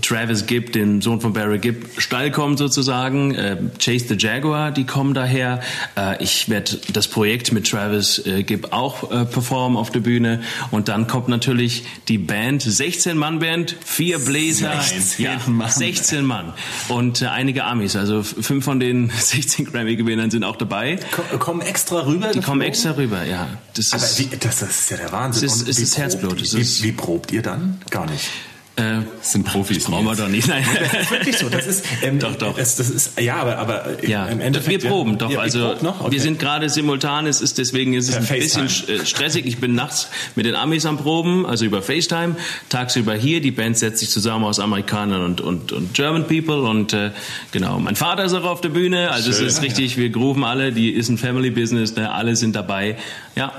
Travis 0.00 0.46
Gibb, 0.46 0.72
dem 0.72 1.02
Sohn 1.02 1.20
von 1.20 1.32
Barry 1.32 1.58
Gibb, 1.58 2.00
Stall 2.00 2.30
kommt 2.30 2.58
sozusagen. 2.58 3.34
Äh, 3.34 3.56
Chase 3.80 4.06
the 4.08 4.14
Jaguar, 4.16 4.70
die 4.70 4.84
kommen 4.84 5.12
daher. 5.14 5.60
Äh, 5.96 6.22
ich 6.22 6.48
werde 6.48 6.78
das 6.92 7.08
Projekt 7.08 7.50
mit 7.52 7.68
Travis 7.68 8.24
äh, 8.24 8.44
Gibb 8.44 8.68
auch 8.72 9.10
äh, 9.10 9.24
performen 9.24 9.76
auf 9.76 9.90
der 9.90 9.98
Bühne. 10.00 10.42
Und 10.70 10.86
dann 10.88 11.08
kommt 11.08 11.26
natürlich 11.26 11.82
die 12.06 12.18
Band, 12.18 12.62
16-Mann-Band, 12.62 13.74
vier 13.84 14.20
Bläser, 14.20 14.80
16 14.80 15.24
ja, 15.24 15.32
Mann. 15.48 15.68
16 15.68 16.24
Mann 16.24 16.52
und 16.88 17.20
äh, 17.22 17.26
einige 17.26 17.64
Amis. 17.64 17.96
Also 17.96 18.22
fünf 18.22 18.64
von 18.64 18.78
den 18.78 19.10
16 19.18 19.64
Grammy-Gewinnern 19.66 20.30
sind 20.30 20.44
auch 20.44 20.56
dabei. 20.56 21.00
Ko- 21.10 21.38
Kommen 21.38 21.60
extra 21.62 22.06
rüber? 22.06 22.28
Die 22.32 22.40
kommen 22.52 22.60
extra 22.62 22.90
rüber, 22.96 23.24
ja. 23.24 23.48
Das 23.74 23.92
Aber 23.94 24.02
ist, 24.04 24.18
wie, 24.18 24.26
das, 24.36 24.60
das 24.60 24.80
ist 24.80 24.90
ja 24.90 24.98
der 24.98 25.10
Wahnsinn. 25.10 25.46
Es 25.48 25.56
ist- 25.62 25.68
es 25.68 25.78
ist 25.78 25.96
Herzblut, 25.96 26.38
Wie, 26.42 26.82
wie 26.82 26.92
probt 26.92 27.32
ihr 27.32 27.40
dann? 27.40 27.80
Gar 27.90 28.04
nicht. 28.10 28.28
Äh, 28.76 29.02
Das 29.18 29.32
sind 29.32 29.44
Profis. 29.44 29.84
brauchen 29.84 30.06
wir 30.06 30.16
doch 30.16 30.28
nicht. 30.28 30.48
Nein. 30.48 30.64
Das 30.92 31.02
ist 31.02 31.10
wirklich 31.10 31.36
so. 31.38 31.48
Das 31.50 31.66
ist, 31.66 31.84
ähm, 32.02 32.18
Doch, 32.18 32.34
doch. 32.36 32.56
Das, 32.56 32.76
das 32.76 32.88
ist, 32.90 33.20
ja, 33.20 33.36
aber, 33.36 33.58
aber 33.58 34.02
Ja, 34.06 34.26
im 34.26 34.40
Endeffekt. 34.40 34.82
wir 34.82 34.88
proben 34.90 35.18
doch. 35.18 35.30
Ja, 35.30 35.40
also? 35.40 35.68
Okay. 35.70 36.10
wir 36.10 36.20
sind 36.20 36.38
gerade 36.38 36.68
simultan. 36.70 37.26
Es 37.26 37.40
ist 37.42 37.58
deswegen 37.58 37.92
ist 37.94 38.08
es 38.08 38.16
ein 38.16 38.26
bisschen 38.26 38.68
FaceTime. 38.68 39.00
äh, 39.02 39.06
stressig. 39.06 39.46
Ich 39.46 39.58
bin 39.58 39.74
nachts 39.74 40.08
mit 40.36 40.46
den 40.46 40.54
Amis 40.54 40.86
am 40.86 40.96
Proben, 40.98 41.44
also 41.44 41.64
über 41.64 41.82
FaceTime. 41.82 42.36
Tagsüber 42.70 43.14
hier. 43.14 43.40
Die 43.42 43.50
Band 43.50 43.76
setzt 43.76 43.98
sich 44.00 44.08
zusammen 44.10 44.44
aus 44.44 44.58
Amerikanern 44.58 45.22
und 45.24 45.40
und, 45.42 45.72
und 45.72 45.92
German 45.94 46.26
People 46.26 46.62
und 46.62 46.92
äh, 46.94 47.10
genau. 47.50 47.78
Mein 47.78 47.96
Vater 47.96 48.24
ist 48.24 48.32
auch 48.32 48.44
auf 48.44 48.60
der 48.62 48.70
Bühne. 48.70 49.10
Also 49.10 49.32
Schön. 49.32 49.46
es 49.46 49.54
ist 49.54 49.62
richtig. 49.62 49.96
Wir 49.98 50.08
grooven 50.10 50.44
alle. 50.44 50.72
Die 50.72 50.90
ist 50.90 51.08
ein 51.10 51.18
Family 51.18 51.50
Business. 51.50 51.94
Ne? 51.96 52.10
Alle 52.10 52.36
sind 52.36 52.56
dabei. 52.56 52.96
Ja. 53.36 53.52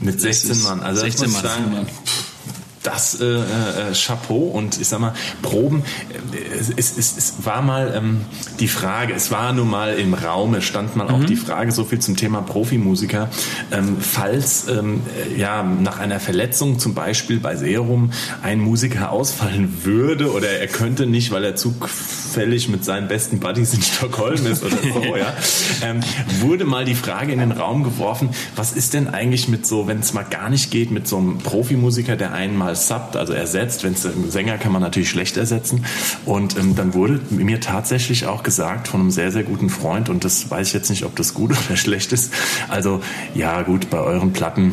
Mit 0.00 0.16
Das 0.16 0.22
16 0.22 0.50
ist 0.50 0.64
Mann. 0.64 0.80
Also 0.80 1.02
16 1.02 1.24
das 1.32 1.42
muss 1.42 1.50
ich 1.52 1.72
Mann. 1.72 1.86
Das 2.86 3.20
äh, 3.20 3.24
äh, 3.24 3.42
Chapeau 3.92 4.50
und 4.50 4.80
ich 4.80 4.88
sag 4.88 5.00
mal, 5.00 5.12
Proben, 5.42 5.82
äh, 6.32 6.58
es, 6.58 6.70
es, 6.70 6.96
es, 6.96 7.16
es 7.16 7.34
war 7.44 7.62
mal 7.62 7.92
ähm, 7.96 8.20
die 8.60 8.68
Frage, 8.68 9.12
es 9.14 9.30
war 9.30 9.52
nun 9.52 9.68
mal 9.68 9.94
im 9.94 10.14
Raum, 10.14 10.54
es 10.54 10.64
stand 10.64 10.94
mal 10.94 11.08
auch 11.08 11.24
die 11.24 11.36
Frage, 11.36 11.72
so 11.72 11.84
viel 11.84 11.98
zum 11.98 12.16
Thema 12.16 12.42
Profimusiker, 12.42 13.28
ähm, 13.72 13.96
falls 14.00 14.68
ähm, 14.68 15.02
äh, 15.34 15.40
ja 15.40 15.62
nach 15.62 15.98
einer 15.98 16.20
Verletzung 16.20 16.78
zum 16.78 16.94
Beispiel 16.94 17.40
bei 17.40 17.56
Serum 17.56 18.12
ein 18.42 18.60
Musiker 18.60 19.10
ausfallen 19.10 19.84
würde 19.84 20.32
oder 20.32 20.48
er 20.48 20.68
könnte 20.68 21.06
nicht, 21.06 21.32
weil 21.32 21.44
er 21.44 21.56
zufällig 21.56 22.68
mit 22.68 22.84
seinen 22.84 23.08
besten 23.08 23.40
Buddies 23.40 23.74
in 23.74 23.82
Stockholm 23.82 24.46
ist 24.46 24.62
oder 24.62 24.76
so, 24.76 25.16
ja, 25.16 25.34
ähm, 25.82 26.00
wurde 26.40 26.64
mal 26.64 26.84
die 26.84 26.94
Frage 26.94 27.32
in 27.32 27.40
den 27.40 27.52
Raum 27.52 27.82
geworfen, 27.82 28.30
was 28.54 28.72
ist 28.72 28.94
denn 28.94 29.08
eigentlich 29.08 29.48
mit 29.48 29.66
so, 29.66 29.88
wenn 29.88 29.98
es 30.00 30.12
mal 30.12 30.22
gar 30.24 30.50
nicht 30.50 30.70
geht, 30.70 30.92
mit 30.92 31.08
so 31.08 31.16
einem 31.16 31.38
Profimusiker, 31.38 32.16
der 32.16 32.32
einen 32.32 32.56
mal 32.56 32.75
subbt, 32.76 33.16
also 33.16 33.32
ersetzt, 33.32 33.84
wenn 33.84 33.94
es 33.94 34.06
einen 34.06 34.30
Sänger 34.30 34.58
kann 34.58 34.72
man 34.72 34.82
natürlich 34.82 35.10
schlecht 35.10 35.36
ersetzen. 35.36 35.84
Und 36.24 36.56
ähm, 36.56 36.74
dann 36.76 36.94
wurde 36.94 37.20
mir 37.30 37.60
tatsächlich 37.60 38.26
auch 38.26 38.42
gesagt 38.42 38.88
von 38.88 39.00
einem 39.00 39.10
sehr, 39.10 39.32
sehr 39.32 39.42
guten 39.42 39.70
Freund, 39.70 40.08
und 40.08 40.24
das 40.24 40.50
weiß 40.50 40.68
ich 40.68 40.74
jetzt 40.74 40.90
nicht, 40.90 41.04
ob 41.04 41.16
das 41.16 41.34
gut 41.34 41.52
oder 41.66 41.76
schlecht 41.76 42.12
ist, 42.12 42.32
also 42.68 43.00
ja 43.34 43.62
gut, 43.62 43.90
bei 43.90 43.98
euren 43.98 44.32
Platten, 44.32 44.72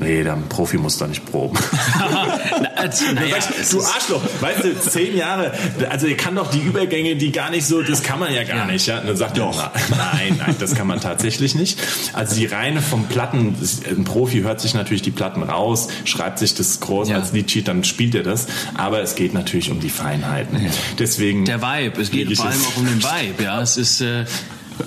nee, 0.00 0.22
der 0.22 0.36
Profi 0.48 0.76
muss 0.78 0.98
da 0.98 1.06
nicht 1.06 1.24
proben. 1.24 1.58
Na, 1.98 2.68
also, 2.76 3.04
naja, 3.14 3.36
du 3.70 3.80
Arschloch, 3.82 4.22
weißt 4.40 4.64
du, 4.64 4.80
zehn 4.80 5.16
Jahre, 5.16 5.52
also 5.90 6.06
ihr 6.06 6.16
kann 6.16 6.34
doch 6.34 6.50
die 6.50 6.58
Übergänge, 6.60 7.16
die 7.16 7.32
gar 7.32 7.50
nicht 7.50 7.66
so, 7.66 7.82
das 7.82 8.02
kann 8.02 8.18
man 8.18 8.32
ja 8.34 8.42
gar 8.44 8.58
Ja. 8.58 8.64
nicht. 8.66 8.86
Ja? 8.86 9.00
Und 9.00 9.08
dann 9.08 9.16
sagt 9.16 9.38
er, 9.38 9.50
na, 9.56 9.72
nein, 9.96 10.36
nein, 10.38 10.56
das 10.58 10.74
kann 10.74 10.86
man 10.86 11.00
tatsächlich 11.00 11.54
nicht. 11.54 11.78
Also 12.12 12.34
die 12.36 12.46
reine 12.46 12.82
vom 12.82 13.06
Platten, 13.06 13.54
ein 13.88 14.04
Profi 14.04 14.40
hört 14.42 14.60
sich 14.60 14.74
natürlich 14.74 15.02
die 15.02 15.10
Platten 15.10 15.42
raus, 15.42 15.88
schreibt 16.04 16.38
sich 16.38 16.54
das 16.54 16.80
groß 16.80 17.08
Ja. 17.08 17.16
als 17.16 17.32
Liedsheet, 17.32 17.68
dann 17.68 17.84
spielt 17.84 18.14
er 18.14 18.22
das. 18.22 18.46
Aber 18.74 19.00
es 19.00 19.14
geht 19.14 19.34
natürlich 19.34 19.70
um 19.70 19.80
die 19.80 19.90
Feinheiten. 19.90 20.58
Deswegen. 20.98 21.44
Der 21.44 21.62
Vibe. 21.62 22.00
Es 22.00 22.10
geht 22.10 22.34
vor 22.36 22.46
allem 22.46 22.60
auch 22.64 22.76
um 22.76 22.86
den 22.86 23.02
Vibe. 23.02 23.42
Ja, 23.44 23.60
es 23.62 23.76
ist, 23.76 24.00
äh, 24.00 24.24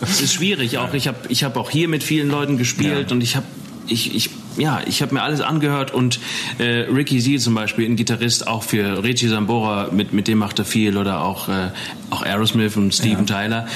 es 0.01 0.21
ist 0.21 0.33
schwierig. 0.33 0.77
Auch 0.77 0.93
ich 0.93 1.07
habe, 1.07 1.17
ich 1.29 1.43
habe 1.43 1.59
auch 1.59 1.69
hier 1.69 1.87
mit 1.87 2.03
vielen 2.03 2.29
Leuten 2.29 2.57
gespielt 2.57 3.11
und 3.11 3.21
ich 3.21 3.35
habe, 3.35 3.45
ich, 3.87 4.13
ich, 4.15 4.29
ja, 4.57 4.81
ich 4.85 5.01
habe 5.01 5.13
mir 5.13 5.21
alles 5.21 5.41
angehört 5.41 5.93
und 5.93 6.19
äh, 6.57 6.85
Ricky 6.89 7.19
Z 7.19 7.41
zum 7.41 7.53
Beispiel, 7.53 7.85
ein 7.85 7.95
Gitarrist 7.95 8.47
auch 8.47 8.63
für 8.63 9.03
Richie 9.03 9.27
Sambora, 9.27 9.89
mit 9.91 10.13
mit 10.13 10.27
dem 10.27 10.39
macht 10.39 10.59
er 10.59 10.65
viel 10.65 10.97
oder 10.97 11.21
auch 11.21 11.49
äh, 11.49 11.69
auch 12.09 12.23
Aerosmith 12.23 12.77
und 12.77 12.93
Steven 12.93 13.25
Tyler. 13.25 13.67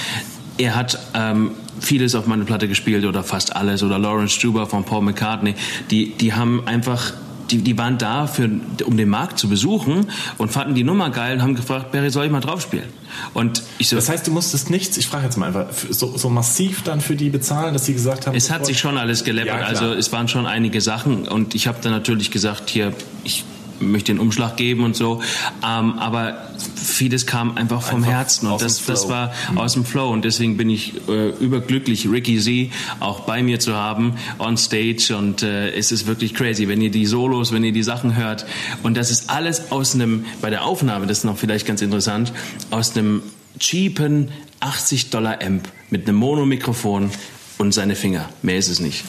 Er 0.58 0.76
hat 0.76 1.00
ähm, 1.14 1.52
vieles 1.80 2.14
auf 2.16 2.28
meine 2.28 2.46
Platte 2.46 2.68
gespielt 2.68 3.06
oder 3.06 3.24
fast 3.24 3.56
alles 3.56 3.84
oder 3.84 3.98
Lawrence 3.98 4.36
Stuber 4.36 4.68
von 4.68 4.84
Paul 4.84 5.02
McCartney. 5.02 5.56
Die 5.90 6.12
die 6.14 6.34
haben 6.34 6.68
einfach 6.68 7.14
die, 7.52 7.58
die 7.60 7.78
waren 7.78 7.98
da, 7.98 8.28
für, 8.28 8.50
um 8.86 8.98
den 8.98 9.10
Markt 9.10 9.40
zu 9.40 9.50
besuchen 9.50 10.08
und 10.38 10.52
fanden 10.52 10.76
die 10.76 10.84
Nummer 10.84 11.10
geil 11.10 11.36
und 11.36 11.42
haben 11.42 11.56
gefragt, 11.56 11.92
Barry, 11.92 12.10
soll 12.10 12.26
ich 12.26 12.32
mal 12.32 12.40
drauf 12.40 12.62
spielen? 12.62 12.90
Und 13.34 13.64
ich 13.78 13.90
so, 13.90 13.96
das 13.96 14.10
heißt, 14.10 14.26
du 14.26 14.32
musstest 14.32 14.70
nichts, 14.70 14.98
ich 14.98 15.08
frage 15.08 15.26
jetzt 15.26 15.38
mal 15.38 15.48
einfach, 15.48 15.68
so, 15.90 16.18
so 16.18 16.30
massiv 16.30 16.84
dann 16.84 17.02
für 17.02 17.16
die 17.16 17.30
bezahlen, 17.30 17.74
dass 17.74 17.86
sie 17.86 17.94
gesagt 17.94 18.28
haben, 18.28 18.36
es 18.36 18.50
hat 18.50 18.66
sich 18.66 18.80
schon 18.80 18.98
alles 18.98 19.24
geleppert. 19.24 19.62
Ja, 19.62 19.68
also 19.68 19.94
es 19.94 20.12
waren 20.12 20.28
schon 20.28 20.46
einige 20.46 20.82
Sachen 20.82 21.28
und 21.28 21.56
ich 21.56 21.68
habe 21.68 21.80
dann 21.82 21.92
natürlich 21.92 22.32
gesagt, 22.32 22.70
hier, 22.70 22.94
ich 23.24 23.44
möchte 23.82 24.12
den 24.14 24.20
Umschlag 24.20 24.58
geben 24.58 24.84
und 24.84 24.96
so. 24.96 25.22
Ähm, 25.66 26.00
aber 26.00 26.50
vieles 26.76 27.26
kam 27.26 27.58
einfach 27.58 27.82
vom 27.82 28.04
Einfach 28.04 28.12
Herzen 28.12 28.48
und 28.48 28.62
das, 28.62 28.86
das 28.86 29.10
war 29.10 29.34
aus 29.56 29.74
dem 29.74 29.86
Flow. 29.86 30.10
Und 30.10 30.26
deswegen 30.26 30.58
bin 30.58 30.70
ich 30.70 30.94
äh, 31.08 31.30
überglücklich, 31.30 32.10
Ricky 32.10 32.40
Z 32.40 32.72
auch 33.00 33.22
bei 33.22 33.44
mir 33.44 33.60
zu 33.60 33.76
haben 33.76 34.16
on 34.40 34.58
stage. 34.58 35.16
Und 35.18 35.44
äh, 35.44 35.72
es 35.72 35.92
ist 35.92 36.08
wirklich 36.08 36.34
crazy, 36.34 36.68
wenn 36.68 36.82
ihr 36.82 36.92
die 36.92 37.06
Solos, 37.06 37.52
wenn 37.52 37.64
ihr 37.64 37.74
die 37.74 37.84
Sachen 37.84 38.16
hört. 38.16 38.46
Und 38.84 38.96
das 38.96 39.12
ist 39.12 39.30
alles 39.30 39.72
aus 39.72 39.96
einem, 39.96 40.26
bei 40.42 40.50
der 40.50 40.64
Aufnahme, 40.64 41.08
das 41.08 41.20
ist 41.20 41.24
noch 41.24 41.38
vielleicht 41.38 41.66
ganz 41.66 41.82
interessant, 41.82 42.34
aus 42.70 42.96
einem 42.96 43.24
cheapen 43.60 44.30
80 44.60 45.10
Dollar 45.10 45.40
Amp 45.42 45.68
mit 45.90 46.08
einem 46.08 46.18
Monomikrofon 46.18 47.12
und 47.58 47.74
seine 47.74 47.96
Finger. 47.96 48.30
Mehr 48.42 48.58
ist 48.58 48.70
es 48.70 48.80
nicht. 48.80 49.04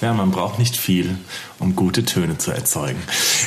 Ja, 0.00 0.12
man 0.12 0.30
braucht 0.30 0.58
nicht 0.58 0.76
viel, 0.76 1.16
um 1.58 1.74
gute 1.74 2.04
Töne 2.04 2.38
zu 2.38 2.52
erzeugen. 2.52 2.98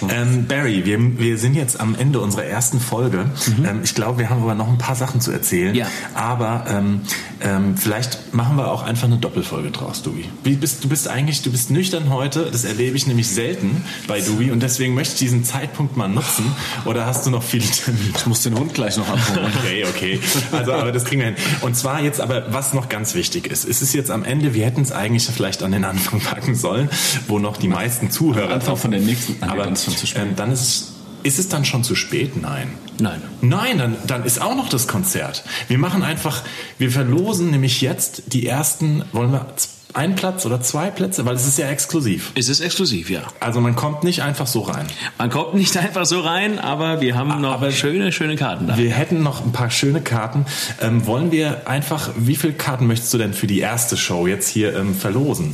Ähm, 0.09 0.45
Barry, 0.47 0.85
wir, 0.85 0.99
wir 1.19 1.37
sind 1.37 1.55
jetzt 1.55 1.79
am 1.79 1.95
Ende 1.95 2.19
unserer 2.19 2.45
ersten 2.45 2.79
Folge. 2.79 3.29
Ähm, 3.63 3.81
ich 3.83 3.95
glaube, 3.95 4.19
wir 4.19 4.29
haben 4.29 4.41
aber 4.41 4.55
noch 4.55 4.67
ein 4.67 4.77
paar 4.77 4.95
Sachen 4.95 5.21
zu 5.21 5.31
erzählen. 5.31 5.75
Ja. 5.75 5.87
Aber 6.13 6.65
ähm, 6.67 7.01
ähm, 7.41 7.77
vielleicht 7.77 8.33
machen 8.33 8.57
wir 8.57 8.71
auch 8.71 8.83
einfach 8.83 9.07
eine 9.07 9.17
Doppelfolge 9.17 9.71
draus, 9.71 10.03
Dubi. 10.03 10.25
Wie 10.43 10.55
bist, 10.55 10.83
du 10.83 10.89
bist 10.89 11.07
eigentlich, 11.07 11.41
du 11.41 11.51
bist 11.51 11.71
nüchtern 11.71 12.09
heute. 12.09 12.49
Das 12.51 12.65
erlebe 12.65 12.97
ich 12.97 13.07
nämlich 13.07 13.27
selten 13.29 13.83
bei 14.07 14.21
Dubi 14.21 14.51
und 14.51 14.61
deswegen 14.61 14.93
möchte 14.93 15.13
ich 15.13 15.19
diesen 15.19 15.43
Zeitpunkt 15.43 15.97
mal 15.97 16.07
nutzen. 16.07 16.45
Oder 16.85 17.05
hast 17.05 17.25
du 17.25 17.29
noch 17.29 17.43
viele 17.43 17.65
Termine? 17.65 18.11
Ich 18.15 18.25
muss 18.25 18.43
den 18.43 18.57
Hund 18.57 18.73
gleich 18.73 18.97
noch 18.97 19.07
abholen. 19.09 19.51
Okay, 19.61 19.85
okay. 19.85 20.19
Also, 20.51 20.73
aber 20.73 20.91
das 20.91 21.05
kriegen 21.05 21.21
wir 21.21 21.27
hin. 21.27 21.35
Und 21.61 21.75
zwar 21.75 22.01
jetzt 22.01 22.19
aber, 22.19 22.51
was 22.51 22.73
noch 22.73 22.89
ganz 22.89 23.13
wichtig 23.15 23.47
ist. 23.47 23.67
Es 23.67 23.81
ist 23.81 23.93
jetzt 23.93 24.09
am 24.09 24.23
Ende, 24.23 24.53
wir 24.53 24.65
hätten 24.65 24.81
es 24.81 24.91
eigentlich 24.91 25.25
vielleicht 25.25 25.61
an 25.61 25.71
den 25.71 25.85
Anfang 25.85 26.19
packen 26.19 26.55
sollen, 26.55 26.89
wo 27.27 27.37
noch 27.37 27.57
die 27.57 27.67
meisten 27.67 28.00
Zuhörer 28.09 28.53
Anfang 28.53 28.77
von 28.77 28.91
der 28.91 29.01
nächsten- 29.01 29.33
nee, 29.33 29.47
Aber 29.47 29.63
dann 29.65 29.73
ist 29.73 29.85
schon 29.85 29.95
zu 29.97 30.07
spät. 30.07 30.21
ähm, 30.23 30.35
dann 30.35 30.51
ist 30.51 30.61
es 30.61 30.87
ist 31.23 31.37
es 31.37 31.49
dann 31.49 31.65
schon 31.65 31.83
zu 31.83 31.93
spät? 31.93 32.41
Nein. 32.41 32.69
Nein. 32.99 33.21
Nein, 33.41 33.77
dann, 33.77 33.95
dann 34.07 34.25
ist 34.25 34.41
auch 34.41 34.55
noch 34.55 34.69
das 34.69 34.87
Konzert. 34.87 35.43
Wir 35.67 35.77
machen 35.77 36.01
einfach, 36.01 36.41
wir 36.79 36.89
verlosen 36.89 37.51
nämlich 37.51 37.79
jetzt 37.81 38.23
die 38.33 38.47
ersten, 38.47 39.03
wollen 39.11 39.31
wir 39.31 39.45
einen 39.93 40.15
Platz 40.15 40.47
oder 40.47 40.61
zwei 40.61 40.89
Plätze, 40.89 41.23
weil 41.25 41.35
es 41.35 41.45
ist 41.45 41.59
ja 41.59 41.67
exklusiv. 41.69 42.31
Es 42.33 42.49
ist 42.49 42.59
exklusiv, 42.59 43.11
ja. 43.11 43.21
Also 43.39 43.61
man 43.61 43.75
kommt 43.75 44.03
nicht 44.03 44.23
einfach 44.23 44.47
so 44.47 44.61
rein. 44.61 44.87
Man 45.19 45.29
kommt 45.29 45.53
nicht 45.53 45.77
einfach 45.85 46.07
so 46.07 46.21
rein, 46.21 46.57
aber 46.57 47.01
wir 47.01 47.13
haben 47.15 47.39
noch 47.39 47.53
aber- 47.53 47.71
schöne, 47.71 48.11
schöne 48.11 48.35
Karten 48.35 48.65
da. 48.65 48.77
Wir 48.77 48.89
hätten 48.91 49.21
noch 49.21 49.45
ein 49.45 49.51
paar 49.51 49.69
schöne 49.69 50.01
Karten. 50.01 50.45
Ähm, 50.81 51.05
wollen 51.05 51.31
wir 51.31 51.67
einfach, 51.69 52.09
wie 52.17 52.35
viele 52.35 52.53
Karten 52.53 52.87
möchtest 52.87 53.13
du 53.13 53.19
denn 53.19 53.33
für 53.33 53.45
die 53.45 53.59
erste 53.59 53.95
Show 53.95 54.25
jetzt 54.25 54.47
hier 54.49 54.75
ähm, 54.75 54.95
verlosen? 54.95 55.53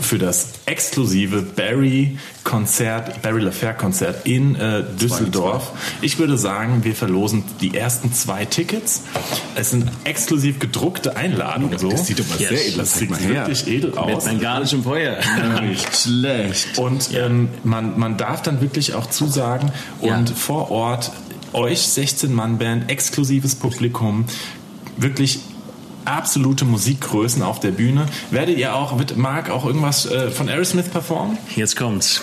Für 0.00 0.18
das 0.18 0.48
exklusive 0.66 1.42
Barry-Konzert, 1.42 3.22
Barry 3.22 3.40
LaFair-Konzert 3.42 4.26
in 4.26 4.54
äh, 4.56 4.82
Düsseldorf. 5.00 5.72
Ich 6.00 6.18
würde 6.18 6.38
sagen, 6.38 6.84
wir 6.84 6.94
verlosen 6.94 7.44
die 7.60 7.76
ersten 7.76 8.12
zwei 8.12 8.44
Tickets. 8.44 9.02
Es 9.54 9.70
sind 9.70 9.90
exklusiv 10.04 10.58
gedruckte 10.58 11.16
Einladungen. 11.16 11.78
So. 11.78 11.90
das 11.90 12.06
sieht 12.06 12.20
aber 12.20 12.38
Yes. 12.40 12.48
sehr 12.48 12.66
edel 12.66 12.78
Das 12.78 12.92
aus. 12.92 12.98
sieht 12.98 13.10
Zeig 13.10 13.20
mal 13.20 13.26
her. 13.28 13.46
wirklich 13.46 13.66
edel 13.68 13.90
Mit 13.90 13.98
aus. 13.98 14.24
bengalischem 14.24 14.82
Feuer. 14.84 15.18
Nicht 15.62 15.96
schlecht. 15.96 16.78
Und 16.78 17.10
ähm, 17.14 17.48
man, 17.64 17.98
man 17.98 18.16
darf 18.16 18.42
dann 18.42 18.60
wirklich 18.60 18.94
auch 18.94 19.06
zusagen 19.06 19.70
Ja. 20.02 20.16
und 20.16 20.30
vor 20.30 20.70
Ort 20.70 21.12
euch 21.52 21.80
16-Mann-Band, 21.80 22.90
exklusives 22.90 23.54
Publikum, 23.54 24.24
wirklich 24.96 25.40
absolute 26.04 26.64
Musikgrößen 26.64 27.42
auf 27.42 27.60
der 27.60 27.70
Bühne. 27.70 28.06
Werdet 28.30 28.58
ihr 28.58 28.74
auch, 28.74 28.98
wird 28.98 29.16
Marc 29.16 29.50
auch 29.50 29.64
irgendwas 29.64 30.06
äh, 30.06 30.30
von 30.30 30.48
Aerosmith 30.48 30.88
performen? 30.88 31.38
Jetzt 31.56 31.76
kommt's. 31.76 32.22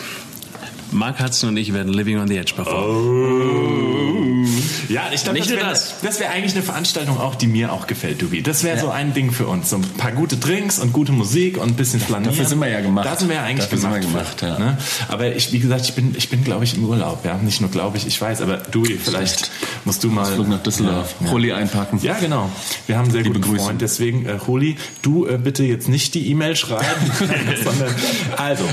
Mark 0.91 1.19
Hudson 1.21 1.49
und 1.49 1.57
ich 1.57 1.73
werden 1.73 1.93
Living 1.93 2.17
on 2.17 2.27
the 2.27 2.37
Edge 2.37 2.53
performen. 2.55 4.16
Ja, 4.89 5.09
ich 5.11 5.23
glaube, 5.23 5.39
das 5.39 5.49
wäre 5.49 5.61
das. 5.61 5.95
das 6.01 6.19
wär 6.19 6.31
eigentlich 6.31 6.53
eine 6.53 6.63
Veranstaltung 6.63 7.19
auch, 7.19 7.35
die 7.35 7.47
mir 7.47 7.71
auch 7.71 7.87
gefällt, 7.87 8.21
Dubi. 8.21 8.41
Das 8.41 8.63
wäre 8.63 8.79
so 8.79 8.89
ein 8.89 9.13
Ding 9.13 9.31
für 9.31 9.47
uns. 9.47 9.69
So 9.69 9.77
ein 9.77 9.81
paar 9.81 10.11
gute 10.11 10.37
Drinks 10.37 10.79
und 10.79 10.93
gute 10.93 11.11
Musik 11.11 11.57
und 11.57 11.69
ein 11.69 11.75
bisschen 11.75 11.99
flanieren. 11.99 12.33
Dafür 12.33 12.45
sind 12.45 12.59
wir 12.59 12.69
ja 12.69 12.81
gemacht. 12.81 13.05
Da 13.05 13.15
sind 13.15 13.29
wir 13.29 13.35
ja 13.35 13.43
eigentlich 13.43 13.65
Dafür 13.65 13.77
sind 13.77 14.01
gemacht. 14.01 14.41
wir 14.41 14.49
gemacht, 14.49 14.59
ja. 14.61 14.65
ne? 14.65 14.77
Aber 15.07 15.35
ich, 15.35 15.51
wie 15.51 15.59
gesagt, 15.59 15.85
ich 15.85 15.93
bin, 15.93 16.15
ich 16.17 16.29
bin 16.29 16.43
glaube 16.43 16.63
ich, 16.63 16.75
im 16.75 16.85
Urlaub. 16.85 17.25
Ja, 17.25 17.35
nicht 17.37 17.61
nur 17.61 17.69
glaube 17.69 17.97
ich, 17.97 18.07
ich 18.07 18.19
weiß. 18.19 18.41
Aber 18.41 18.57
Dubi, 18.57 18.97
vielleicht 18.97 19.51
musst 19.85 20.03
du 20.03 20.09
mal... 20.09 20.25
Flug 20.25 20.49
nach 20.49 20.63
Düsseldorf. 20.63 21.15
Ja, 21.19 21.25
ja. 21.25 21.31
Rolli 21.31 21.51
einpacken. 21.53 21.99
Ja, 22.01 22.17
genau. 22.19 22.49
Wir 22.85 22.97
haben 22.97 23.05
einen 23.05 23.11
sehr 23.11 23.23
Liebe 23.23 23.39
guten 23.39 23.51
Grüße. 23.51 23.65
Freund. 23.65 23.81
Deswegen, 23.81 24.25
äh, 24.25 24.39
Holi, 24.45 24.77
du 25.01 25.25
äh, 25.25 25.37
bitte 25.37 25.63
jetzt 25.63 25.89
nicht 25.89 26.13
die 26.13 26.29
E-Mail 26.29 26.55
schreiben, 26.55 26.85
sondern 27.63 27.93
also, 28.37 28.63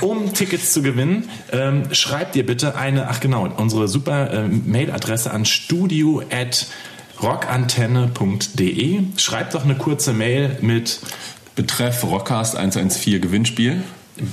um 0.00 0.32
Tickets 0.34 0.72
zu 0.72 0.82
gewinnen, 0.82 1.28
ähm, 1.52 1.84
schreibt 1.92 2.36
ihr 2.36 2.46
bitte 2.46 2.76
eine, 2.76 3.08
ach 3.08 3.20
genau, 3.20 3.48
unsere 3.56 3.88
super 3.88 4.32
ähm, 4.32 4.62
Mailadresse 4.66 5.30
an 5.30 5.43
studio 5.44 6.22
at 6.30 6.66
rockantenne.de. 7.22 9.02
Schreibt 9.16 9.54
doch 9.54 9.64
eine 9.64 9.76
kurze 9.76 10.12
Mail 10.12 10.58
mit 10.60 11.00
Betreff 11.54 12.04
Rockcast 12.04 12.56
114 12.56 13.20
Gewinnspiel. 13.20 13.82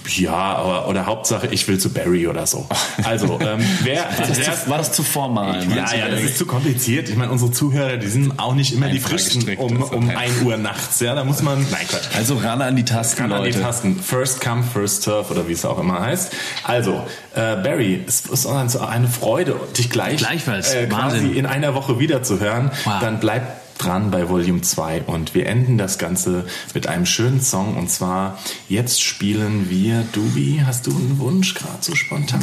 Ja, 0.07 0.31
aber, 0.31 0.87
oder 0.87 1.05
Hauptsache, 1.05 1.47
ich 1.47 1.67
will 1.67 1.79
zu 1.79 1.91
Barry 1.91 2.27
oder 2.27 2.45
so. 2.45 2.67
Also, 3.03 3.39
ähm, 3.41 3.59
wer 3.83 4.03
War 4.03 4.27
das, 4.27 4.63
zu, 4.63 4.69
war 4.69 4.77
das 4.77 4.91
zu 4.91 5.03
formal? 5.03 5.65
Ja, 5.75 5.93
ja, 5.95 6.09
das 6.09 6.21
ist 6.21 6.37
zu 6.37 6.45
kompliziert. 6.45 7.09
Ich 7.09 7.15
meine, 7.15 7.31
unsere 7.31 7.51
Zuhörer, 7.51 7.97
die 7.97 8.07
sind 8.07 8.39
auch 8.39 8.53
nicht 8.53 8.73
immer 8.73 8.87
die 8.87 8.97
Einfach 8.97 9.09
frischsten 9.09 9.57
um, 9.57 9.81
um 9.81 10.09
okay. 10.09 10.15
1 10.15 10.41
Uhr 10.43 10.57
nachts. 10.57 10.99
Ja, 10.99 11.15
da 11.15 11.23
muss 11.23 11.41
man. 11.41 11.65
Nein, 11.71 11.87
Quatsch. 11.87 12.15
Also 12.15 12.37
ran 12.37 12.61
an 12.61 12.75
die 12.75 12.85
Tasten, 12.85 13.17
Kann 13.17 13.31
an 13.31 13.43
die 13.43 13.49
Leute. 13.49 13.61
Tasten. 13.61 13.99
First 13.99 14.41
come, 14.41 14.63
first 14.63 15.03
serve 15.03 15.33
oder 15.33 15.47
wie 15.47 15.53
es 15.53 15.65
auch 15.65 15.79
immer 15.79 15.99
heißt. 15.99 16.31
Also, 16.63 17.03
äh, 17.33 17.55
Barry, 17.55 18.03
es 18.07 18.21
ist 18.21 18.45
uns 18.45 18.75
eine 18.77 19.07
Freude, 19.07 19.55
dich 19.77 19.89
gleich 19.89 20.17
Gleichfalls. 20.17 20.73
Äh, 20.73 20.87
quasi 20.87 21.17
Wahnsinn. 21.17 21.35
in 21.35 21.45
einer 21.45 21.73
Woche 21.73 21.99
wiederzuhören. 21.99 22.71
Wow. 22.83 22.99
Dann 23.01 23.19
bleibt 23.19 23.60
dran 23.83 24.11
bei 24.11 24.29
Volume 24.29 24.61
2 24.61 25.03
und 25.03 25.33
wir 25.33 25.47
enden 25.47 25.77
das 25.77 25.97
Ganze 25.97 26.45
mit 26.73 26.87
einem 26.87 27.05
schönen 27.05 27.41
Song 27.41 27.77
und 27.77 27.89
zwar 27.89 28.37
jetzt 28.69 29.01
spielen 29.03 29.69
wir 29.69 30.03
Dubi. 30.13 30.61
Hast 30.65 30.87
du 30.87 30.91
einen 30.91 31.17
Wunsch 31.19 31.53
gerade 31.55 31.77
so 31.81 31.95
spontan? 31.95 32.41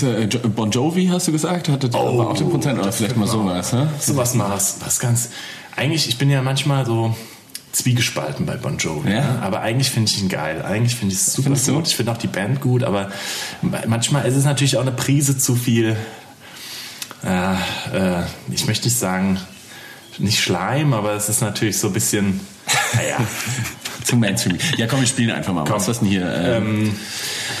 Du, 0.00 0.06
äh, 0.06 0.26
Bon 0.48 0.70
Jovi, 0.70 1.06
hast 1.06 1.28
du 1.28 1.32
gesagt? 1.32 1.68
Hatte 1.68 1.90
Oh, 1.92 2.22
auch 2.22 2.36
den 2.36 2.50
Prozent, 2.50 2.78
oder 2.78 2.92
vielleicht 2.92 3.16
mal 3.16 3.26
sowas, 3.28 3.72
ne? 3.72 3.88
Sowas 4.00 4.34
mal 4.34 4.50
was, 4.50 4.76
was 4.84 4.98
ganz. 5.00 5.30
Eigentlich, 5.76 6.08
ich 6.08 6.18
bin 6.18 6.30
ja 6.30 6.42
manchmal 6.42 6.84
so 6.86 7.14
zwiegespalten 7.72 8.46
bei 8.46 8.56
Bon 8.56 8.78
Jovi. 8.78 9.10
Ja? 9.10 9.20
Ne? 9.20 9.42
Aber 9.42 9.60
eigentlich 9.60 9.90
finde 9.90 10.10
ich 10.10 10.20
ihn 10.20 10.28
geil. 10.28 10.62
Eigentlich 10.62 10.94
finde 10.96 11.14
ich 11.14 11.20
es 11.20 11.32
super 11.32 11.44
Findest 11.44 11.68
du? 11.68 11.74
gut. 11.74 11.86
Ich 11.86 11.96
finde 11.96 12.12
auch 12.12 12.16
die 12.18 12.26
Band 12.26 12.60
gut, 12.60 12.82
aber 12.82 13.10
manchmal 13.86 14.24
ist 14.26 14.36
es 14.36 14.44
natürlich 14.44 14.76
auch 14.76 14.82
eine 14.82 14.92
Prise 14.92 15.38
zu 15.38 15.54
viel. 15.54 15.96
Ja, 17.24 17.58
äh, 17.92 18.22
ich 18.52 18.66
möchte 18.66 18.86
nicht 18.86 18.98
sagen, 18.98 19.38
nicht 20.18 20.40
Schleim, 20.40 20.92
aber 20.92 21.12
es 21.12 21.28
ist 21.28 21.40
natürlich 21.40 21.78
so 21.78 21.88
ein 21.88 21.92
bisschen. 21.92 22.40
Naja. 22.94 23.18
Zum 24.04 24.20
Mainstream. 24.20 24.56
Ja, 24.76 24.86
komm, 24.86 25.00
wir 25.00 25.06
spielen 25.06 25.30
einfach 25.30 25.52
mal. 25.52 25.68
Was 25.68 25.88
ist 25.88 26.00
denn 26.00 26.08
hier? 26.08 26.32
Ähm, 26.34 26.94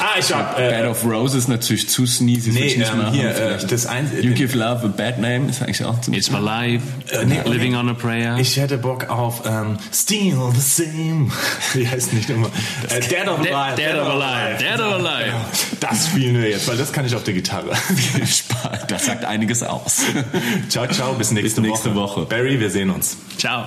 ah, 0.00 0.18
ich 0.18 0.32
hab. 0.32 0.58
Äh, 0.58 0.86
of 0.86 1.04
Roses 1.04 1.48
natürlich 1.48 1.88
zu 1.88 2.06
sneezy. 2.06 2.50
nee, 2.50 2.60
ich 2.66 2.78
nicht 2.78 2.90
ähm, 2.90 2.98
machen. 2.98 3.12
hier, 3.14 3.30
äh, 3.30 3.66
das 3.66 3.86
ein, 3.86 4.10
You 4.20 4.32
Give 4.32 4.56
Love 4.56 4.84
a 4.84 4.88
Bad 4.88 5.18
Name 5.18 5.48
ist 5.48 5.62
eigentlich 5.62 5.84
auch 5.84 6.00
ziemlich... 6.00 6.26
It's 6.26 6.30
my 6.30 6.38
life. 6.40 6.84
nee, 7.26 7.40
Living 7.44 7.74
on 7.76 7.88
a 7.88 7.94
prayer. 7.94 8.38
Ich 8.38 8.56
hätte 8.56 8.78
Bock 8.78 9.08
auf 9.10 9.42
ähm, 9.46 9.76
Steal 9.92 10.52
the 10.54 10.60
Same. 10.60 11.30
Wie 11.74 11.86
heißt 11.86 12.12
nicht 12.14 12.30
immer? 12.30 12.46
Äh, 12.88 13.00
Dead 13.00 13.28
of 13.28 13.40
Dead- 13.42 13.52
Alive. 13.52 13.76
Dead 13.76 13.94
or 13.94 14.10
Alive. 14.10 14.58
Dead 14.58 14.80
or 14.80 14.94
Alive. 14.94 15.34
Das 15.80 16.06
spielen 16.06 16.40
wir 16.40 16.48
jetzt, 16.50 16.66
weil 16.68 16.76
das 16.76 16.92
kann 16.92 17.04
ich 17.06 17.14
auf 17.14 17.24
der 17.24 17.34
Gitarre. 17.34 17.74
Viel 17.74 18.26
Spaß. 18.26 18.86
Das 18.88 19.06
sagt 19.06 19.24
einiges 19.24 19.62
aus. 19.62 20.02
ciao, 20.68 20.86
ciao, 20.86 21.12
bis 21.14 21.30
nächste, 21.30 21.60
Bis 21.60 21.70
nächste 21.70 21.94
Woche. 21.94 22.22
Woche. 22.22 22.26
Barry, 22.26 22.60
wir 22.60 22.70
sehen 22.70 22.90
uns. 22.90 23.16
Ciao. 23.36 23.66